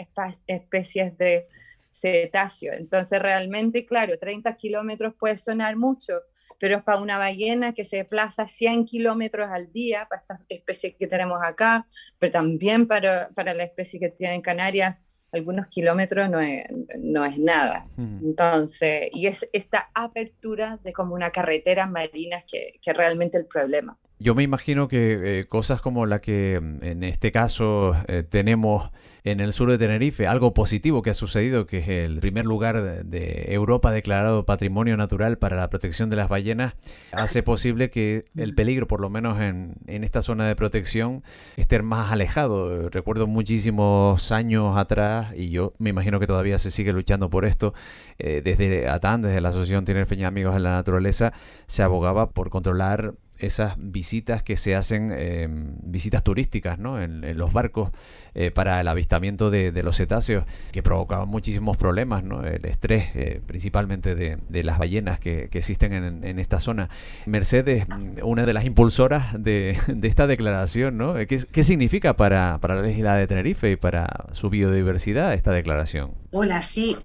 especies 0.46 1.16
de 1.16 1.46
cetáceos. 1.92 2.76
Entonces, 2.76 3.22
realmente, 3.22 3.86
claro, 3.86 4.18
30 4.18 4.56
kilómetros 4.56 5.14
puede 5.14 5.36
sonar 5.36 5.76
mucho, 5.76 6.22
pero 6.62 6.76
es 6.76 6.85
para 6.85 7.00
una 7.00 7.19
ballena 7.19 7.75
que 7.75 7.85
se 7.85 7.97
desplaza 7.97 8.47
100 8.47 8.85
kilómetros 8.85 9.50
al 9.50 9.73
día, 9.73 10.07
para 10.09 10.23
estas 10.23 10.40
especies 10.49 10.95
que 10.97 11.09
tenemos 11.09 11.42
acá, 11.42 11.88
pero 12.21 12.31
también 12.31 12.87
para, 12.87 13.31
para 13.31 13.52
la 13.52 13.64
especie 13.64 13.99
que 13.99 14.11
tienen 14.11 14.42
Canarias, 14.42 15.02
algunos 15.33 15.66
kilómetros 15.66 16.31
no 16.31 16.38
es, 16.38 16.64
no 17.00 17.25
es 17.25 17.37
nada. 17.37 17.85
Entonces, 17.99 19.09
y 19.11 19.26
es 19.26 19.45
esta 19.52 19.90
apertura 19.92 20.78
de 20.85 20.92
como 20.92 21.16
una 21.16 21.33
carretera 21.33 21.88
marina 21.88 22.45
que, 22.47 22.78
que 22.81 22.92
realmente 22.92 23.38
el 23.38 23.47
problema. 23.47 23.99
Yo 24.23 24.37
me 24.37 24.45
imagino 24.45 24.87
que 24.87 25.41
eh, 25.41 25.47
cosas 25.47 25.81
como 25.81 26.07
la 26.07 26.21
que 26.21 26.61
mm, 26.62 26.85
en 26.85 27.02
este 27.02 27.33
caso 27.33 27.97
eh, 28.07 28.23
tenemos 28.23 28.91
en 29.25 29.41
el 29.41 29.52
sur 29.52 29.71
de 29.71 29.79
Tenerife, 29.79 30.26
algo 30.26 30.55
positivo 30.55 31.02
que 31.02 31.11
ha 31.11 31.14
sucedido, 31.14 31.67
que 31.67 31.79
es 31.79 31.88
el 31.88 32.19
primer 32.19 32.45
lugar 32.45 33.05
de, 33.05 33.52
Europa 33.52 33.93
declarado 33.93 34.47
Patrimonio 34.47 34.97
Natural 34.97 35.38
para 35.38 35.57
la 35.57 35.71
protección 35.71 36.11
de 36.11 36.17
las 36.17 36.29
ballenas, 36.29 36.75
hace 37.12 37.43
posible 37.43 37.91
que 37.91 38.25
el 38.37 38.55
peligro, 38.55 38.88
por 38.88 39.00
lo 39.00 39.11
menos 39.11 39.41
en, 39.41 39.76
esta 39.87 40.23
zona 40.23 40.47
de 40.47 40.57
protección, 40.57 41.23
esté 41.57 41.81
más 41.83 42.11
alejado. 42.11 42.88
Recuerdo 42.91 43.26
muchísimos 43.26 44.33
años 44.33 44.76
atrás, 44.76 45.33
y 45.37 45.50
yo 45.50 45.75
me 45.79 45.91
imagino 45.91 46.19
que 46.19 46.26
todavía 46.26 46.59
se 46.59 46.71
sigue 46.71 46.93
luchando 46.93 47.31
por 47.31 47.45
esto, 47.45 47.75
eh, 48.19 48.43
desde 48.45 48.88
ATAN, 48.88 49.23
desde 49.23 49.41
la 49.41 49.50
Asociación 49.50 49.85
Tinerfeña 49.85 50.29
Amigos 50.29 50.55
de 50.55 50.61
la 50.61 50.73
Naturaleza, 50.73 51.33
se 51.67 51.83
abogaba 51.83 52.31
por 52.31 52.50
controlar 52.50 53.14
esas 53.42 53.75
visitas 53.76 54.42
que 54.42 54.56
se 54.56 54.75
hacen, 54.75 55.12
em, 55.12 55.75
visitas 55.82 56.22
turísticas, 56.25 56.78
¿no? 56.78 57.00
En, 57.00 57.22
los 57.37 57.52
barcos 57.52 57.90
eh, 58.34 58.50
para 58.50 58.80
el 58.80 58.88
avistamiento 58.88 59.50
de, 59.50 59.82
los 59.82 59.96
cetáceos, 59.96 60.44
que 60.70 60.82
provocaban 60.82 61.28
muchísimos 61.28 61.76
problemas, 61.76 62.25
¿no? 62.25 62.44
El 62.44 62.64
estrés, 62.66 63.11
eh, 63.14 63.40
principalmente 63.46 64.14
de, 64.14 64.62
las 64.62 64.78
ballenas 64.78 65.18
que, 65.18 65.49
existen 65.52 65.92
en, 65.92 66.38
esta 66.38 66.61
zona. 66.61 66.88
Mercedes, 67.26 67.87
una 68.22 68.46
de 68.46 68.52
las 68.52 68.64
impulsoras 68.64 69.42
de, 69.42 69.76
esta 70.02 70.26
declaración, 70.26 70.96
¿no? 70.96 71.14
¿Qué, 71.26 71.64
significa 71.64 72.16
para, 72.16 72.58
para 72.61 72.76
la 72.76 72.90
isla 72.90 73.16
de 73.16 73.26
Tenerife 73.26 73.70
y 73.70 73.76
para 73.76 74.26
su 74.32 74.50
biodiversidad 74.50 75.34
esta 75.34 75.52
declaración? 75.52 76.12
Hola, 76.30 76.62
sí. 76.62 76.96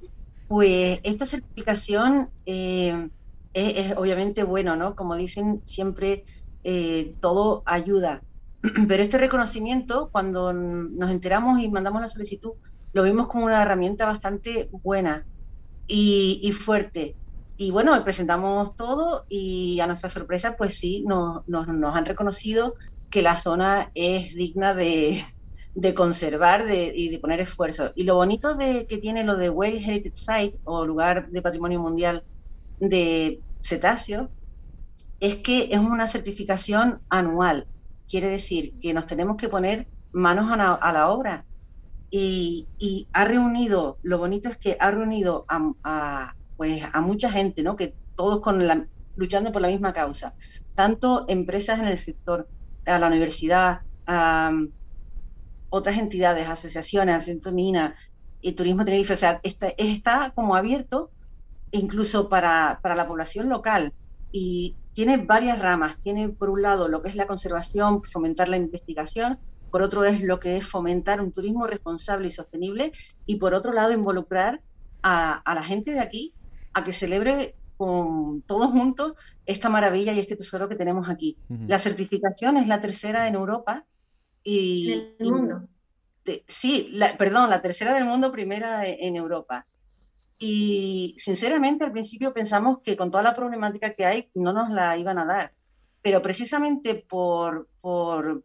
Pues 0.48 1.00
esta 1.04 1.26
certificación 1.26 2.30
es, 3.58 3.94
obviamente 3.98 4.44
bueno, 4.44 4.76
¿no? 4.76 4.96
Como 4.96 5.16
dicen 5.16 5.62
siempre, 5.66 6.26
eh, 6.64 7.16
todo 7.22 7.64
ayuda. 7.66 8.24
Pero 8.88 9.04
este 9.04 9.18
reconocimiento, 9.18 10.10
cuando 10.12 10.54
nos 10.54 11.12
enteramos 11.12 11.60
y 11.62 11.70
mandamos 11.70 12.02
la 12.02 12.10
solicitud, 12.10 12.54
lo 12.94 13.04
vimos 13.04 13.28
como 13.28 13.46
una 13.46 13.62
herramienta 13.62 14.06
bastante 14.06 14.70
buena 14.72 15.26
y, 15.88 16.52
fuerte. 16.54 17.18
Y 17.58 17.72
bueno, 17.72 18.04
presentamos 18.04 18.76
todo 18.76 19.26
y 19.30 19.80
a 19.80 19.88
nuestra 19.88 20.10
sorpresa, 20.10 20.56
pues 20.58 20.78
sí, 20.78 21.04
nos, 21.08 21.44
han 21.48 22.06
reconocido 22.06 22.76
que 23.10 23.22
la 23.22 23.38
zona 23.38 23.92
es 23.96 24.34
digna 24.36 24.74
de, 24.74 25.26
de 25.74 25.94
conservar 25.94 26.68
y 26.72 27.10
de 27.10 27.20
poner 27.20 27.40
esfuerzo. 27.40 27.92
Y 27.96 28.04
lo 28.04 28.16
bonito 28.16 28.56
de, 28.56 28.86
que 28.88 28.98
tiene 28.98 29.24
lo 29.24 29.38
de 29.38 29.50
World 29.50 29.82
Heritage 29.88 30.16
Site 30.16 30.60
o 30.64 30.86
lugar 30.86 31.30
de 31.30 31.42
patrimonio 31.42 31.80
mundial 31.80 32.26
de 32.80 33.42
cetáceo 33.60 34.30
es 35.20 35.38
que 35.38 35.70
es 35.72 35.80
una 35.80 36.08
certificación 36.08 37.02
anual. 37.10 37.68
Quiere 38.08 38.30
decir 38.30 38.74
que 38.80 38.94
nos 38.94 39.06
tenemos 39.06 39.38
que 39.38 39.50
poner 39.50 39.88
manos 40.12 40.52
a 40.52 40.94
la, 40.94 41.10
obra. 41.10 41.46
Y, 42.10 42.68
ha 43.12 43.26
reunido, 43.26 43.98
lo 44.02 44.18
bonito 44.18 44.50
es 44.50 44.58
que 44.58 44.78
ha 44.80 44.92
reunido 44.92 45.46
a, 45.50 46.34
pues, 46.56 46.84
a 46.92 47.02
mucha 47.02 47.32
gente, 47.32 47.64
¿no? 47.64 47.76
que 47.76 47.96
todos 48.16 48.42
con 48.42 48.66
la, 48.66 48.88
luchando 49.16 49.52
por 49.52 49.62
la 49.62 49.68
misma 49.68 49.94
causa, 49.94 50.34
tanto 50.76 51.26
empresas 51.28 51.80
en 51.80 51.88
el 51.88 51.98
sector, 51.98 52.48
a 52.86 53.00
la 53.00 53.08
universidad, 53.08 53.82
a 54.06 54.52
otras 55.70 55.98
entidades, 55.98 56.48
asociaciones, 56.48 57.16
Asociación 57.16 57.94
y 58.40 58.54
Turismo 58.54 58.86
Tenerife, 58.86 59.14
o 59.14 59.18
sea, 59.18 59.42
está, 59.44 59.68
está 59.78 60.32
como 60.36 60.56
abierto 60.56 61.12
incluso 61.72 62.30
para, 62.30 62.80
para 62.82 62.96
la 62.96 63.08
población 63.08 63.50
local. 63.50 63.94
Y 64.32 64.76
tiene 64.94 65.18
varias 65.18 65.60
ramas. 65.60 65.98
Tiene, 66.02 66.30
por 66.30 66.50
un 66.50 66.62
lado, 66.62 66.88
lo 66.88 67.02
que 67.02 67.10
es 67.10 67.16
la 67.16 67.28
conservación, 67.28 68.04
fomentar 68.04 68.50
la 68.50 68.58
investigación, 68.58 69.38
por 69.70 69.82
otro 69.82 70.04
es 70.06 70.22
lo 70.22 70.40
que 70.40 70.58
es 70.58 70.68
fomentar 70.68 71.22
un 71.22 71.32
turismo 71.32 71.68
responsable 71.68 72.28
y 72.28 72.32
sostenible, 72.32 72.94
y 73.26 73.36
por 73.36 73.54
otro 73.54 73.74
lado, 73.74 73.92
involucrar 73.92 74.62
a, 75.04 75.44
la 75.46 75.64
gente 75.64 75.92
de 75.92 76.00
aquí 76.00 76.34
a 76.74 76.84
que 76.84 76.94
celebre 76.94 77.56
con 77.78 78.42
todos 78.42 78.72
juntos 78.72 79.14
esta 79.46 79.70
maravilla 79.70 80.14
y 80.14 80.20
este 80.20 80.36
tesoro 80.36 80.68
que 80.68 80.76
tenemos 80.76 81.10
aquí. 81.10 81.38
La 81.68 81.80
certificación 81.80 82.58
es 82.58 82.68
la 82.68 82.82
tercera 82.82 83.28
en 83.28 83.36
Europa 83.36 83.86
y... 84.44 85.14
el 85.20 85.32
mundo. 85.32 85.68
sí, 86.48 86.92
perdón, 87.18 87.52
la 87.52 87.62
tercera 87.62 87.94
del 87.94 88.06
mundo, 88.06 88.32
primera 88.32 88.88
en 88.88 89.16
Europa. 89.16 89.68
Y 90.40 91.16
sinceramente 91.20 91.86
al 91.86 91.92
principio 91.92 92.34
pensamos 92.34 92.80
que 92.84 92.96
con 92.96 93.10
toda 93.10 93.24
la 93.24 93.36
problemática 93.36 93.94
que 93.94 94.06
hay 94.06 94.30
no 94.36 94.54
nos 94.54 94.70
la 94.70 94.98
iban 94.98 95.18
a 95.18 95.26
dar. 95.26 95.54
Pero 96.02 96.22
precisamente 96.22 96.96
por, 96.96 97.68
por, 97.82 98.44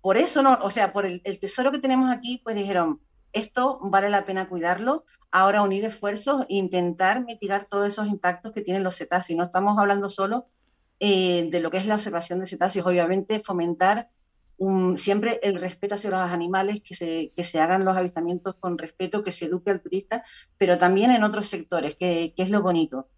por 0.00 0.16
eso, 0.16 0.42
no, 0.42 0.58
o 0.62 0.70
sea, 0.70 0.92
por 0.92 1.06
el, 1.06 1.22
tesoro 1.40 1.70
que 1.70 1.78
tenemos 1.78 2.10
aquí, 2.10 2.40
pues 2.42 2.56
dijeron, 2.56 3.00
esto 3.32 3.78
vale 3.82 4.10
la 4.10 4.24
pena 4.24 4.48
cuidarlo, 4.48 5.04
ahora 5.30 5.62
unir 5.62 5.84
esfuerzos 5.84 6.42
e 6.48 6.56
intentar 6.56 7.24
mitigar 7.24 7.66
todos 7.68 7.86
esos 7.86 8.08
impactos 8.08 8.52
que 8.52 8.62
tienen 8.62 8.82
los 8.82 8.96
cetáceos. 8.96 9.36
No 9.36 9.44
estamos 9.44 9.78
hablando 9.78 10.08
solo 10.08 10.46
eh, 10.98 11.48
de 11.50 11.60
lo 11.60 11.70
que 11.70 11.78
es 11.78 11.86
la 11.86 11.94
observación 11.94 12.40
de 12.40 12.46
cetáceos, 12.46 12.86
obviamente 12.86 13.40
fomentar 13.40 14.08
siempre 14.96 15.40
el 15.42 15.58
respeto 15.58 15.94
hacia 15.94 16.10
los 16.10 16.20
animales, 16.20 16.82
que 16.82 16.94
se, 16.94 17.32
que 17.34 17.44
se 17.44 17.60
hagan 17.60 17.84
los 17.84 17.96
avistamientos 17.96 18.56
con 18.60 18.76
respeto, 18.76 19.24
que 19.24 19.32
se 19.32 19.46
eduque 19.46 19.70
al 19.70 19.80
turista, 19.80 20.22
pero 20.58 20.76
también 20.76 21.10
en 21.10 21.24
otros 21.24 21.48
sectores, 21.48 21.96
que, 21.96 22.34
que 22.36 22.42
es 22.42 22.50
lo 22.50 22.62
bonito. 22.62 23.08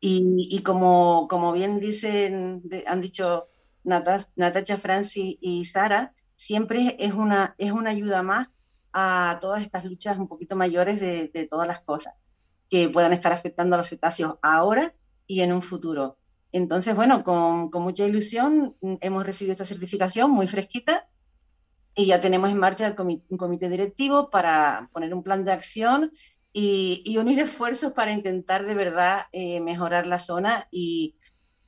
y, 0.00 0.48
y, 0.50 0.62
como, 0.62 1.28
como 1.28 1.52
bien 1.52 1.78
dicen, 1.78 2.62
han 2.86 3.00
dicho 3.00 3.48
Natacha, 3.84 4.78
Francis 4.78 5.36
y 5.40 5.64
Sara, 5.64 6.12
siempre 6.34 6.96
es 6.98 7.12
una, 7.12 7.54
es 7.58 7.70
una 7.72 7.90
ayuda 7.90 8.22
más 8.22 8.48
a 8.92 9.38
todas 9.40 9.62
estas 9.62 9.84
luchas 9.84 10.18
un 10.18 10.28
poquito 10.28 10.56
mayores 10.56 11.00
de, 11.00 11.30
de 11.32 11.46
todas 11.46 11.68
las 11.68 11.80
cosas 11.82 12.14
que 12.68 12.88
puedan 12.88 13.12
estar 13.12 13.32
afectando 13.32 13.74
a 13.74 13.78
los 13.78 13.88
cetáceos 13.88 14.36
ahora 14.42 14.94
y 15.26 15.42
en 15.42 15.52
un 15.52 15.62
futuro. 15.62 16.18
Entonces, 16.52 16.94
bueno, 16.94 17.24
con, 17.24 17.70
con, 17.70 17.82
mucha 17.82 18.06
ilusión 18.06 18.76
mm, 18.80 18.94
hemos 19.00 19.24
recibido 19.24 19.52
esta 19.52 19.64
certificación 19.64 20.30
muy 20.30 20.46
fresquita 20.46 21.08
y 21.94 22.06
ya 22.06 22.20
tenemos 22.20 22.50
en 22.50 22.58
marcha 22.58 22.94
un 22.98 23.36
comité 23.38 23.68
directivo 23.68 24.30
para 24.30 24.90
poner 24.92 25.14
un 25.14 25.22
plan 25.22 25.44
de 25.44 25.52
acción 25.52 26.12
y, 26.52 27.02
y 27.04 27.16
unir 27.16 27.38
esfuerzos 27.40 27.92
para 27.92 28.12
intentar 28.12 28.66
de 28.66 28.74
verdad 28.74 29.22
eh, 29.32 29.60
mejorar 29.60 30.06
la 30.06 30.18
zona 30.18 30.68
y, 30.70 31.16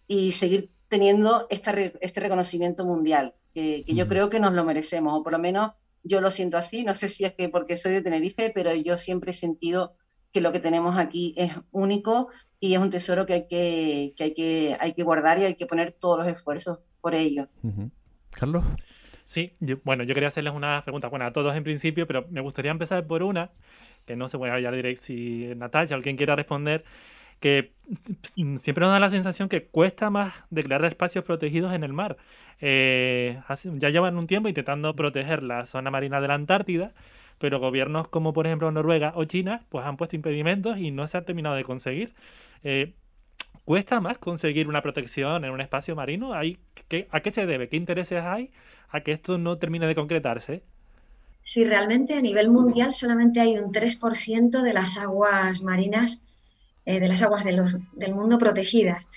y 0.07 0.33
seguir 0.33 0.71
teniendo 0.88 1.47
este 1.50 2.21
reconocimiento 2.21 2.85
mundial, 2.85 3.35
que, 3.55 3.85
que 3.87 3.95
yo 3.95 4.07
creo 4.07 4.29
que 4.29 4.41
nos 4.41 4.53
lo 4.53 4.64
merecemos, 4.64 5.19
o 5.19 5.23
por 5.23 5.33
lo 5.33 5.38
menos 5.38 5.73
yo 6.03 6.21
lo 6.21 6.31
siento 6.31 6.59
así, 6.59 6.85
no 6.85 6.95
sé 6.95 7.09
si 7.09 7.25
es 7.25 7.33
que 7.33 7.49
porque 7.49 7.76
soy 7.76 7.93
de 7.93 8.03
Tenerife, 8.03 8.53
pero 8.55 8.75
yo 8.75 8.97
siempre 8.97 9.31
he 9.31 9.35
sentido 9.35 9.97
que 10.35 10.41
lo 10.41 10.50
que 10.50 10.59
tenemos 10.59 10.97
aquí 10.97 11.33
es 11.38 11.53
único 11.71 12.29
y 12.59 12.75
es 12.75 12.81
un 12.81 12.91
tesoro 12.91 13.25
que 13.25 13.35
hay 13.35 13.47
que, 13.47 14.14
que 14.17 14.25
hay 14.25 14.35
que, 14.35 14.76
hay 14.81 14.93
que 14.93 15.05
guardar 15.05 15.38
y 15.38 15.45
hay 15.45 15.55
que 15.55 15.64
poner 15.64 15.93
todos 15.93 16.19
los 16.19 16.26
esfuerzos 16.26 16.81
por 17.00 17.14
ello. 17.14 17.47
Carlos. 18.31 18.64
Sí, 19.26 19.53
bueno, 19.85 20.03
yo 20.03 20.12
quería 20.12 20.29
hacerles 20.29 20.53
una 20.53 20.83
pregunta, 20.85 21.09
bueno, 21.09 21.25
a 21.25 21.33
todos 21.33 21.55
en 21.55 21.62
principio, 21.62 22.07
pero 22.07 22.26
me 22.31 22.41
gustaría 22.41 22.73
empezar 22.73 23.07
por 23.07 23.23
una, 23.23 23.53
que 24.07 24.17
no 24.17 24.29
sé, 24.29 24.37
bueno, 24.37 24.59
ya 24.59 24.73
diré 24.73 24.97
si 24.97 25.53
Natalia, 25.57 25.95
alguien 25.95 26.17
quiera 26.17 26.35
responder, 26.35 26.85
que 27.38 27.73
siempre 28.57 28.83
nos 28.83 28.91
da 28.91 28.99
la 28.99 29.11
sensación 29.11 29.49
que 29.49 29.67
cuesta 29.67 30.11
más 30.11 30.35
declarar 30.50 30.91
espacios 30.91 31.25
protegidos 31.25 31.73
en 31.75 31.85
el 31.85 31.93
mar. 31.93 32.17
Eh, 32.61 33.41
ya 33.75 33.91
llevan 33.91 34.17
un 34.17 34.26
tiempo 34.26 34.49
intentando 34.49 34.97
proteger 34.97 35.43
la 35.45 35.64
zona 35.67 35.91
marina 35.91 36.21
de 36.21 36.29
la 36.29 36.35
Antártida, 36.35 36.93
pero 37.38 37.59
gobiernos 37.61 38.09
como 38.09 38.33
por 38.33 38.47
ejemplo 38.47 38.71
Noruega 38.71 39.12
o 39.17 39.25
China 39.25 39.64
pues 39.69 39.85
han 39.87 39.97
puesto 39.97 40.17
impedimentos 40.17 40.79
y 40.79 40.91
no 40.91 41.07
se 41.07 41.19
ha 41.19 41.25
terminado 41.25 41.57
de 41.57 41.64
conseguir. 41.64 42.14
Eh, 42.62 42.95
¿Cuesta 43.64 44.00
más 44.00 44.19
conseguir 44.19 44.69
una 44.69 44.83
protección 44.83 45.45
en 45.45 45.50
un 45.50 45.61
espacio 45.61 45.97
marino? 45.97 46.35
¿Hay, 46.35 46.59
¿A 47.11 47.21
qué 47.21 47.31
se 47.31 47.47
debe? 47.47 47.69
¿Qué 47.69 47.76
intereses 47.76 48.23
hay 48.23 48.50
a 48.91 49.00
que 49.00 49.12
esto 49.12 49.38
no 49.38 49.57
termine 49.59 49.87
de 49.87 49.95
concretarse? 49.95 50.62
Sí, 51.43 51.64
realmente 51.64 52.14
a 52.14 52.21
nivel 52.21 52.50
mundial 52.50 52.93
solamente 52.93 53.41
hay 53.41 53.59
un 53.59 53.73
3% 53.73 54.62
de 54.62 54.73
las 54.73 54.99
aguas 54.99 55.62
marinas, 55.62 56.23
eh, 56.87 57.00
de 57.00 57.09
las 57.09 57.23
aguas 57.23 57.45
del 57.45 58.14
mundo 58.14 58.38
protegidas. 58.38 59.09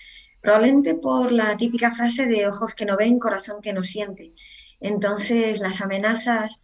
Probablemente 0.42 0.96
por 0.96 1.32
la 1.32 1.58
típica 1.58 1.92
frase 1.92 2.26
de 2.26 2.48
ojos 2.48 2.74
que 2.74 2.86
no 2.86 2.98
ven, 2.98 3.20
corazón 3.20 3.62
que 3.62 3.74
no 3.74 3.84
siente. 3.84 4.34
Entonces, 4.80 5.60
las 5.60 5.82
amenazas 5.82 6.62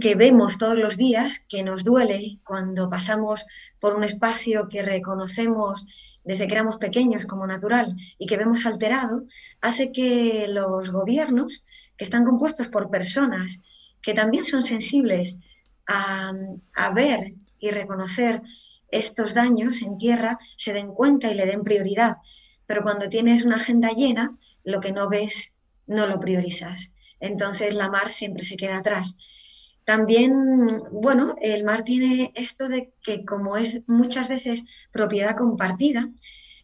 que 0.00 0.14
vemos 0.14 0.56
todos 0.56 0.76
los 0.76 0.96
días, 0.96 1.44
que 1.48 1.62
nos 1.62 1.84
duele 1.84 2.40
cuando 2.44 2.88
pasamos 2.88 3.44
por 3.78 3.94
un 3.94 4.02
espacio 4.02 4.68
que 4.68 4.82
reconocemos 4.82 5.86
desde 6.24 6.46
que 6.46 6.54
éramos 6.54 6.78
pequeños 6.78 7.26
como 7.26 7.46
natural 7.46 7.94
y 8.18 8.26
que 8.26 8.38
vemos 8.38 8.64
alterado, 8.64 9.24
hace 9.60 9.92
que 9.92 10.46
los 10.48 10.90
gobiernos, 10.90 11.64
que 11.98 12.04
están 12.04 12.24
compuestos 12.24 12.68
por 12.68 12.90
personas 12.90 13.60
que 14.00 14.14
también 14.14 14.44
son 14.44 14.62
sensibles 14.62 15.38
a, 15.86 16.32
a 16.74 16.90
ver 16.90 17.34
y 17.58 17.70
reconocer 17.70 18.40
estos 18.90 19.34
daños 19.34 19.82
en 19.82 19.98
tierra, 19.98 20.38
se 20.56 20.72
den 20.72 20.88
cuenta 20.94 21.30
y 21.30 21.34
le 21.34 21.46
den 21.46 21.62
prioridad. 21.62 22.16
Pero 22.66 22.82
cuando 22.82 23.10
tienes 23.10 23.44
una 23.44 23.56
agenda 23.56 23.90
llena, 23.90 24.36
lo 24.62 24.80
que 24.80 24.92
no 24.92 25.10
ves 25.10 25.54
no 25.86 26.06
lo 26.06 26.20
priorizas. 26.20 26.94
Entonces 27.20 27.74
la 27.74 27.90
mar 27.90 28.08
siempre 28.08 28.44
se 28.44 28.56
queda 28.56 28.78
atrás. 28.78 29.16
También, 29.84 30.78
bueno, 30.90 31.36
el 31.42 31.62
mar 31.62 31.84
tiene 31.84 32.32
esto 32.34 32.68
de 32.68 32.92
que 33.02 33.24
como 33.24 33.56
es 33.56 33.82
muchas 33.86 34.28
veces 34.28 34.64
propiedad 34.90 35.36
compartida, 35.36 36.08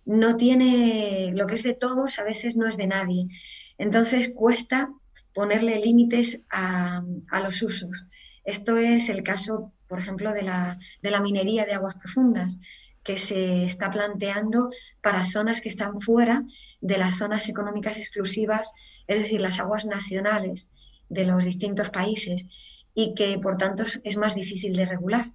no 0.07 0.37
tiene 0.37 1.31
lo 1.35 1.47
que 1.47 1.57
es 1.57 1.63
de 1.63 1.75
todos, 1.75 2.19
a 2.19 2.25
veces 2.25 2.57
no 2.57 2.67
es 2.67 2.79
de 2.79 2.87
nadie. 2.87 3.29
Entonces 3.77 4.33
cuesta 4.35 4.91
ponerle 5.35 5.79
límites 5.81 6.45
a, 6.51 7.03
los 7.43 7.63
usos. 7.63 8.07
Esto 8.45 8.79
es 8.79 9.11
el 9.11 9.23
caso, 9.23 9.73
por 9.87 9.99
ejemplo, 9.99 10.33
de 10.33 10.43
la, 10.43 10.79
de 11.03 11.11
la 11.11 11.21
minería 11.21 11.67
de 11.67 11.75
aguas 11.75 11.97
profundas 11.97 12.59
que 13.03 13.19
se 13.19 13.65
está 13.65 13.91
planteando 13.91 14.71
para 15.03 15.25
zonas 15.25 15.61
que 15.61 15.69
están 15.69 16.01
fuera 16.01 16.43
de 16.81 16.99
las 16.99 17.19
zonas 17.19 17.49
económicas 17.49 17.97
exclusivas, 17.97 18.73
es 19.07 19.21
decir, 19.21 19.41
las 19.41 19.61
aguas 19.61 19.85
nacionales 19.85 20.71
de 21.09 21.25
los 21.25 21.45
distintos 21.45 21.91
países 21.91 22.47
y 22.95 23.15
que 23.15 23.39
por 23.39 23.57
tanto 23.57 23.85
es 24.05 24.17
más 24.17 24.35
difícil 24.35 24.75
de 24.75 24.87
regular. 24.87 25.33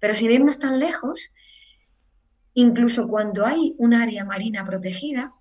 Pero 0.00 0.14
sin 0.14 0.30
irnos 0.30 0.58
tan 0.58 0.78
lejos, 0.78 1.32
incluso 2.54 3.08
cuando 3.08 3.46
hay 3.46 3.74
un 3.78 3.94
área 3.94 4.24
marina 4.24 4.64
protegida, 4.64 5.34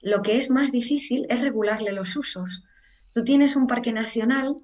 lo 0.00 0.22
que 0.22 0.38
es 0.38 0.50
más 0.50 0.72
difícil 0.72 1.26
es 1.28 1.40
regularle 1.40 1.92
los 1.92 2.16
usos. 2.16 2.64
Tú 3.12 3.24
tienes 3.24 3.56
un 3.56 3.66
parque 3.66 3.92
nacional 3.92 4.56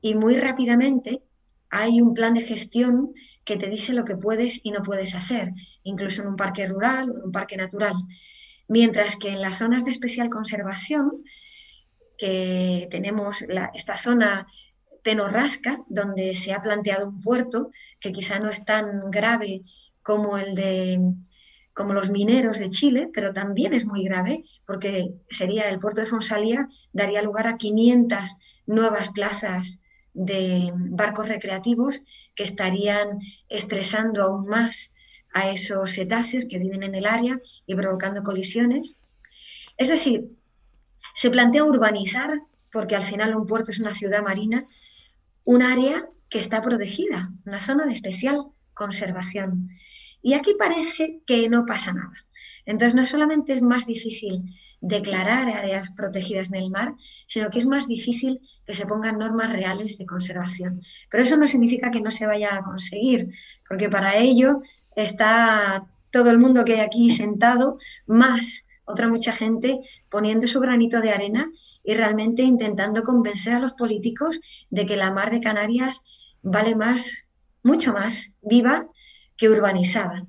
y 0.00 0.14
muy 0.14 0.36
rápidamente 0.36 1.22
hay 1.70 2.00
un 2.02 2.12
plan 2.12 2.34
de 2.34 2.42
gestión 2.42 3.14
que 3.44 3.56
te 3.56 3.70
dice 3.70 3.94
lo 3.94 4.04
que 4.04 4.16
puedes 4.16 4.60
y 4.62 4.72
no 4.72 4.82
puedes 4.82 5.14
hacer, 5.14 5.52
incluso 5.84 6.20
en 6.22 6.28
un 6.28 6.36
parque 6.36 6.66
rural 6.66 7.10
o 7.10 7.16
en 7.16 7.22
un 7.24 7.32
parque 7.32 7.56
natural. 7.56 7.94
Mientras 8.68 9.16
que 9.16 9.30
en 9.30 9.40
las 9.40 9.58
zonas 9.58 9.84
de 9.84 9.90
especial 9.90 10.28
conservación, 10.28 11.24
que 12.18 12.88
tenemos 12.90 13.44
esta 13.74 13.96
zona 13.96 14.46
Tenorrasca, 15.02 15.82
donde 15.88 16.34
se 16.36 16.52
ha 16.52 16.62
planteado 16.62 17.08
un 17.08 17.20
puerto 17.20 17.70
que 18.00 18.12
quizá 18.12 18.38
no 18.38 18.48
es 18.48 18.64
tan 18.64 19.10
grave 19.10 19.62
como 20.02 20.38
el 20.38 20.54
de 20.54 21.00
como 21.74 21.94
los 21.94 22.10
mineros 22.10 22.58
de 22.58 22.68
Chile, 22.68 23.08
pero 23.14 23.32
también 23.32 23.72
es 23.72 23.86
muy 23.86 24.04
grave 24.04 24.44
porque 24.66 25.14
sería 25.30 25.70
el 25.70 25.78
puerto 25.78 26.02
de 26.02 26.06
Fonsalía 26.06 26.68
daría 26.92 27.22
lugar 27.22 27.46
a 27.46 27.56
500 27.56 28.36
nuevas 28.66 29.08
plazas 29.10 29.80
de 30.14 30.70
barcos 30.74 31.28
recreativos 31.28 32.02
que 32.34 32.44
estarían 32.44 33.18
estresando 33.48 34.22
aún 34.22 34.46
más 34.46 34.94
a 35.32 35.50
esos 35.50 35.92
cetáceos 35.92 36.44
que 36.48 36.58
viven 36.58 36.82
en 36.82 36.94
el 36.94 37.06
área 37.06 37.40
y 37.66 37.74
provocando 37.74 38.22
colisiones. 38.22 38.98
Es 39.78 39.88
decir, 39.88 40.28
se 41.14 41.30
plantea 41.30 41.64
urbanizar, 41.64 42.42
porque 42.70 42.96
al 42.96 43.02
final 43.02 43.34
un 43.34 43.46
puerto 43.46 43.70
es 43.70 43.80
una 43.80 43.94
ciudad 43.94 44.22
marina, 44.22 44.66
un 45.44 45.62
área 45.62 46.08
que 46.28 46.38
está 46.38 46.62
protegida, 46.62 47.30
una 47.44 47.60
zona 47.60 47.86
de 47.86 47.92
especial 47.92 48.46
conservación. 48.74 49.70
Y 50.22 50.34
aquí 50.34 50.54
parece 50.58 51.20
que 51.26 51.48
no 51.48 51.66
pasa 51.66 51.92
nada. 51.92 52.14
Entonces, 52.64 52.94
no 52.94 53.04
solamente 53.06 53.52
es 53.52 53.62
más 53.62 53.86
difícil 53.86 54.42
declarar 54.80 55.48
áreas 55.48 55.90
protegidas 55.90 56.52
en 56.52 56.62
el 56.62 56.70
mar, 56.70 56.94
sino 57.26 57.50
que 57.50 57.58
es 57.58 57.66
más 57.66 57.88
difícil 57.88 58.40
que 58.64 58.74
se 58.74 58.86
pongan 58.86 59.18
normas 59.18 59.52
reales 59.52 59.98
de 59.98 60.06
conservación. 60.06 60.80
Pero 61.10 61.22
eso 61.22 61.36
no 61.36 61.46
significa 61.46 61.90
que 61.90 62.00
no 62.00 62.10
se 62.10 62.26
vaya 62.26 62.56
a 62.56 62.62
conseguir, 62.62 63.30
porque 63.68 63.88
para 63.88 64.16
ello 64.16 64.62
está 64.94 65.86
todo 66.10 66.30
el 66.30 66.38
mundo 66.38 66.64
que 66.64 66.74
hay 66.74 66.80
aquí 66.80 67.10
sentado, 67.10 67.78
más 68.06 68.64
otra 68.84 69.08
mucha 69.08 69.32
gente 69.32 69.80
poniendo 70.10 70.46
su 70.46 70.60
granito 70.60 71.00
de 71.00 71.10
arena 71.10 71.50
y 71.84 71.94
realmente 71.94 72.42
intentando 72.42 73.02
convencer 73.02 73.54
a 73.54 73.60
los 73.60 73.72
políticos 73.72 74.40
de 74.70 74.86
que 74.86 74.96
la 74.96 75.10
mar 75.10 75.30
de 75.30 75.40
Canarias 75.40 76.02
vale 76.42 76.74
más, 76.74 77.26
mucho 77.62 77.92
más 77.92 78.34
viva 78.42 78.86
que 79.36 79.48
urbanizada, 79.48 80.26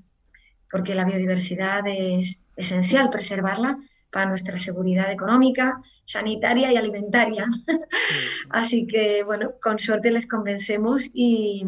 porque 0.71 0.95
la 0.95 1.05
biodiversidad 1.05 1.83
es 1.87 2.41
esencial 2.55 3.09
preservarla 3.09 3.77
para 4.13 4.27
nuestra 4.27 4.59
seguridad 4.59 5.11
económica, 5.11 5.81
sanitaria 6.05 6.71
y 6.71 6.77
alimentaria. 6.77 7.47
Así 8.49 8.85
que, 8.85 9.23
bueno, 9.23 9.55
con 9.61 9.79
suerte 9.79 10.11
les 10.11 10.27
convencemos 10.27 11.09
y, 11.13 11.65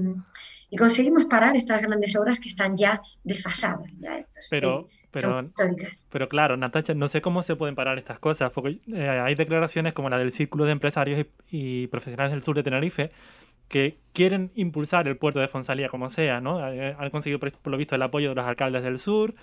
conseguimos 0.78 1.26
parar 1.26 1.56
estas 1.56 1.82
grandes 1.82 2.18
obras 2.18 2.40
que 2.40 2.50
están 2.50 2.76
ya 2.76 3.02
desfasadas. 3.24 3.90
Ya 3.98 4.20
Pero, 4.50 4.90
pero, 5.16 5.50
pero 6.10 6.28
claro, 6.28 6.58
Natacha, 6.58 6.94
no 6.94 7.08
sé 7.08 7.22
cómo 7.22 7.42
se 7.42 7.56
pueden 7.56 7.74
parar 7.74 7.98
estas 7.98 8.20
cosas, 8.20 8.52
porque 8.52 8.80
eh, 8.94 9.08
hay 9.08 9.34
declaraciones 9.36 9.94
como 9.94 10.10
la 10.10 10.18
del 10.18 10.34
Círculo 10.34 10.66
de 10.66 10.74
Empresarios 10.74 11.26
y, 11.50 11.88
Profesionales 11.88 12.34
del 12.34 12.44
Sur 12.44 12.58
de 12.58 12.64
Tenerife 12.64 13.12
que 13.70 13.98
quieren 14.12 14.52
impulsar 14.56 15.08
el 15.08 15.16
puerto 15.16 15.40
de 15.40 15.48
Fonsalía 15.48 15.88
como 15.88 16.10
sea, 16.10 16.42
¿no? 16.42 16.68
Eh, 16.70 16.98
han 17.00 17.10
conseguido, 17.12 17.40
por 17.40 17.72
lo 17.72 17.78
visto, 17.78 17.96
el 17.96 18.02
apoyo 18.02 18.30
de 18.30 18.36
los 18.36 18.46
alcaldes 18.46 18.84
del 18.84 19.00
sur 19.00 19.34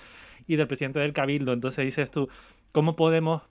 y 0.47 0.57
del 0.57 0.67
presidente 0.67 1.01
del 1.01 1.15
Cabildo. 1.15 1.55
Entonces 1.55 1.87
dices 1.87 2.11
tú, 2.11 2.29
¿cómo 2.71 2.95
podemos 2.95 3.43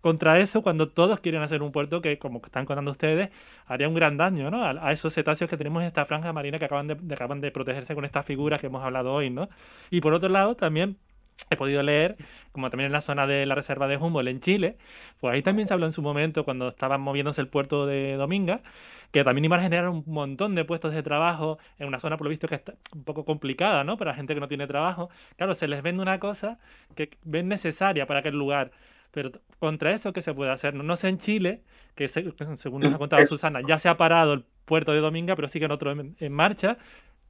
contra 0.00 0.38
eso 0.38 0.62
cuando 0.62 0.88
todos 0.88 1.20
quieren 1.20 1.42
hacer 1.42 1.62
un 1.62 1.72
puerto 1.72 2.00
que, 2.00 2.18
como 2.18 2.40
están 2.44 2.66
contando 2.66 2.90
ustedes, 2.90 3.30
haría 3.66 3.88
un 3.88 3.94
gran 3.94 4.16
daño 4.16 4.50
¿no? 4.50 4.64
a, 4.64 4.92
esos 4.92 5.14
cetáceos 5.14 5.50
que 5.50 5.56
tenemos 5.56 5.82
en 5.82 5.86
esta 5.86 6.04
franja 6.04 6.32
marina 6.32 6.58
que 6.58 6.64
acaban 6.66 6.86
de, 6.88 7.14
acaban 7.14 7.40
de 7.40 7.50
protegerse 7.50 7.94
con 7.94 8.04
estas 8.04 8.24
figuras 8.26 8.60
que 8.60 8.66
hemos 8.66 8.82
hablado 8.82 9.12
hoy. 9.12 9.30
¿no? 9.30 9.48
Y 9.90 10.00
por 10.00 10.12
otro 10.12 10.28
lado, 10.28 10.56
también 10.56 10.96
he 11.50 11.56
podido 11.56 11.82
leer, 11.82 12.16
como 12.52 12.70
también 12.70 12.86
en 12.86 12.92
la 12.92 13.00
zona 13.00 13.26
de 13.26 13.46
la 13.46 13.54
reserva 13.54 13.88
de 13.88 13.96
Humboldt 13.96 14.28
en 14.28 14.40
Chile, 14.40 14.76
pues 15.20 15.34
ahí 15.34 15.42
también 15.42 15.68
se 15.68 15.74
habló 15.74 15.86
en 15.86 15.92
su 15.92 16.02
momento 16.02 16.44
cuando 16.44 16.68
estaban 16.68 17.00
moviéndose 17.00 17.40
el 17.40 17.48
puerto 17.48 17.86
de 17.86 18.16
Dominga, 18.16 18.60
que 19.12 19.24
también 19.24 19.46
iba 19.46 19.56
a 19.56 19.60
generar 19.60 19.88
un 19.88 20.04
montón 20.06 20.54
de 20.54 20.64
puestos 20.64 20.92
de 20.92 21.02
trabajo 21.02 21.58
en 21.78 21.88
una 21.88 21.98
zona, 21.98 22.16
por 22.18 22.26
lo 22.26 22.30
visto, 22.30 22.46
que 22.46 22.56
está 22.56 22.74
un 22.94 23.04
poco 23.04 23.24
complicada, 23.24 23.84
¿no? 23.84 23.96
Para 23.96 24.14
gente 24.14 24.34
que 24.34 24.40
no 24.40 24.48
tiene 24.48 24.66
trabajo. 24.66 25.08
Claro, 25.36 25.54
se 25.54 25.68
les 25.68 25.82
vende 25.82 26.02
una 26.02 26.18
cosa 26.18 26.58
que 26.94 27.10
ven 27.24 27.48
necesaria 27.48 28.06
para 28.06 28.20
aquel 28.20 28.36
lugar. 28.36 28.70
Pero 29.10 29.32
contra 29.58 29.92
eso, 29.92 30.12
¿qué 30.12 30.20
se 30.20 30.34
puede 30.34 30.50
hacer? 30.50 30.74
No, 30.74 30.96
sé 30.96 31.08
en 31.08 31.18
Chile, 31.18 31.62
que 31.94 32.08
según 32.08 32.82
nos 32.82 32.92
ha 32.92 32.98
contado 32.98 33.24
Susana, 33.24 33.60
ya 33.66 33.78
se 33.78 33.88
ha 33.88 33.96
parado 33.96 34.34
el 34.34 34.44
puerto 34.66 34.92
de 34.92 35.00
Dominga, 35.00 35.34
pero 35.34 35.48
sigue 35.48 35.66
otro 35.66 35.92
en, 35.92 36.14
en 36.20 36.32
marcha. 36.32 36.76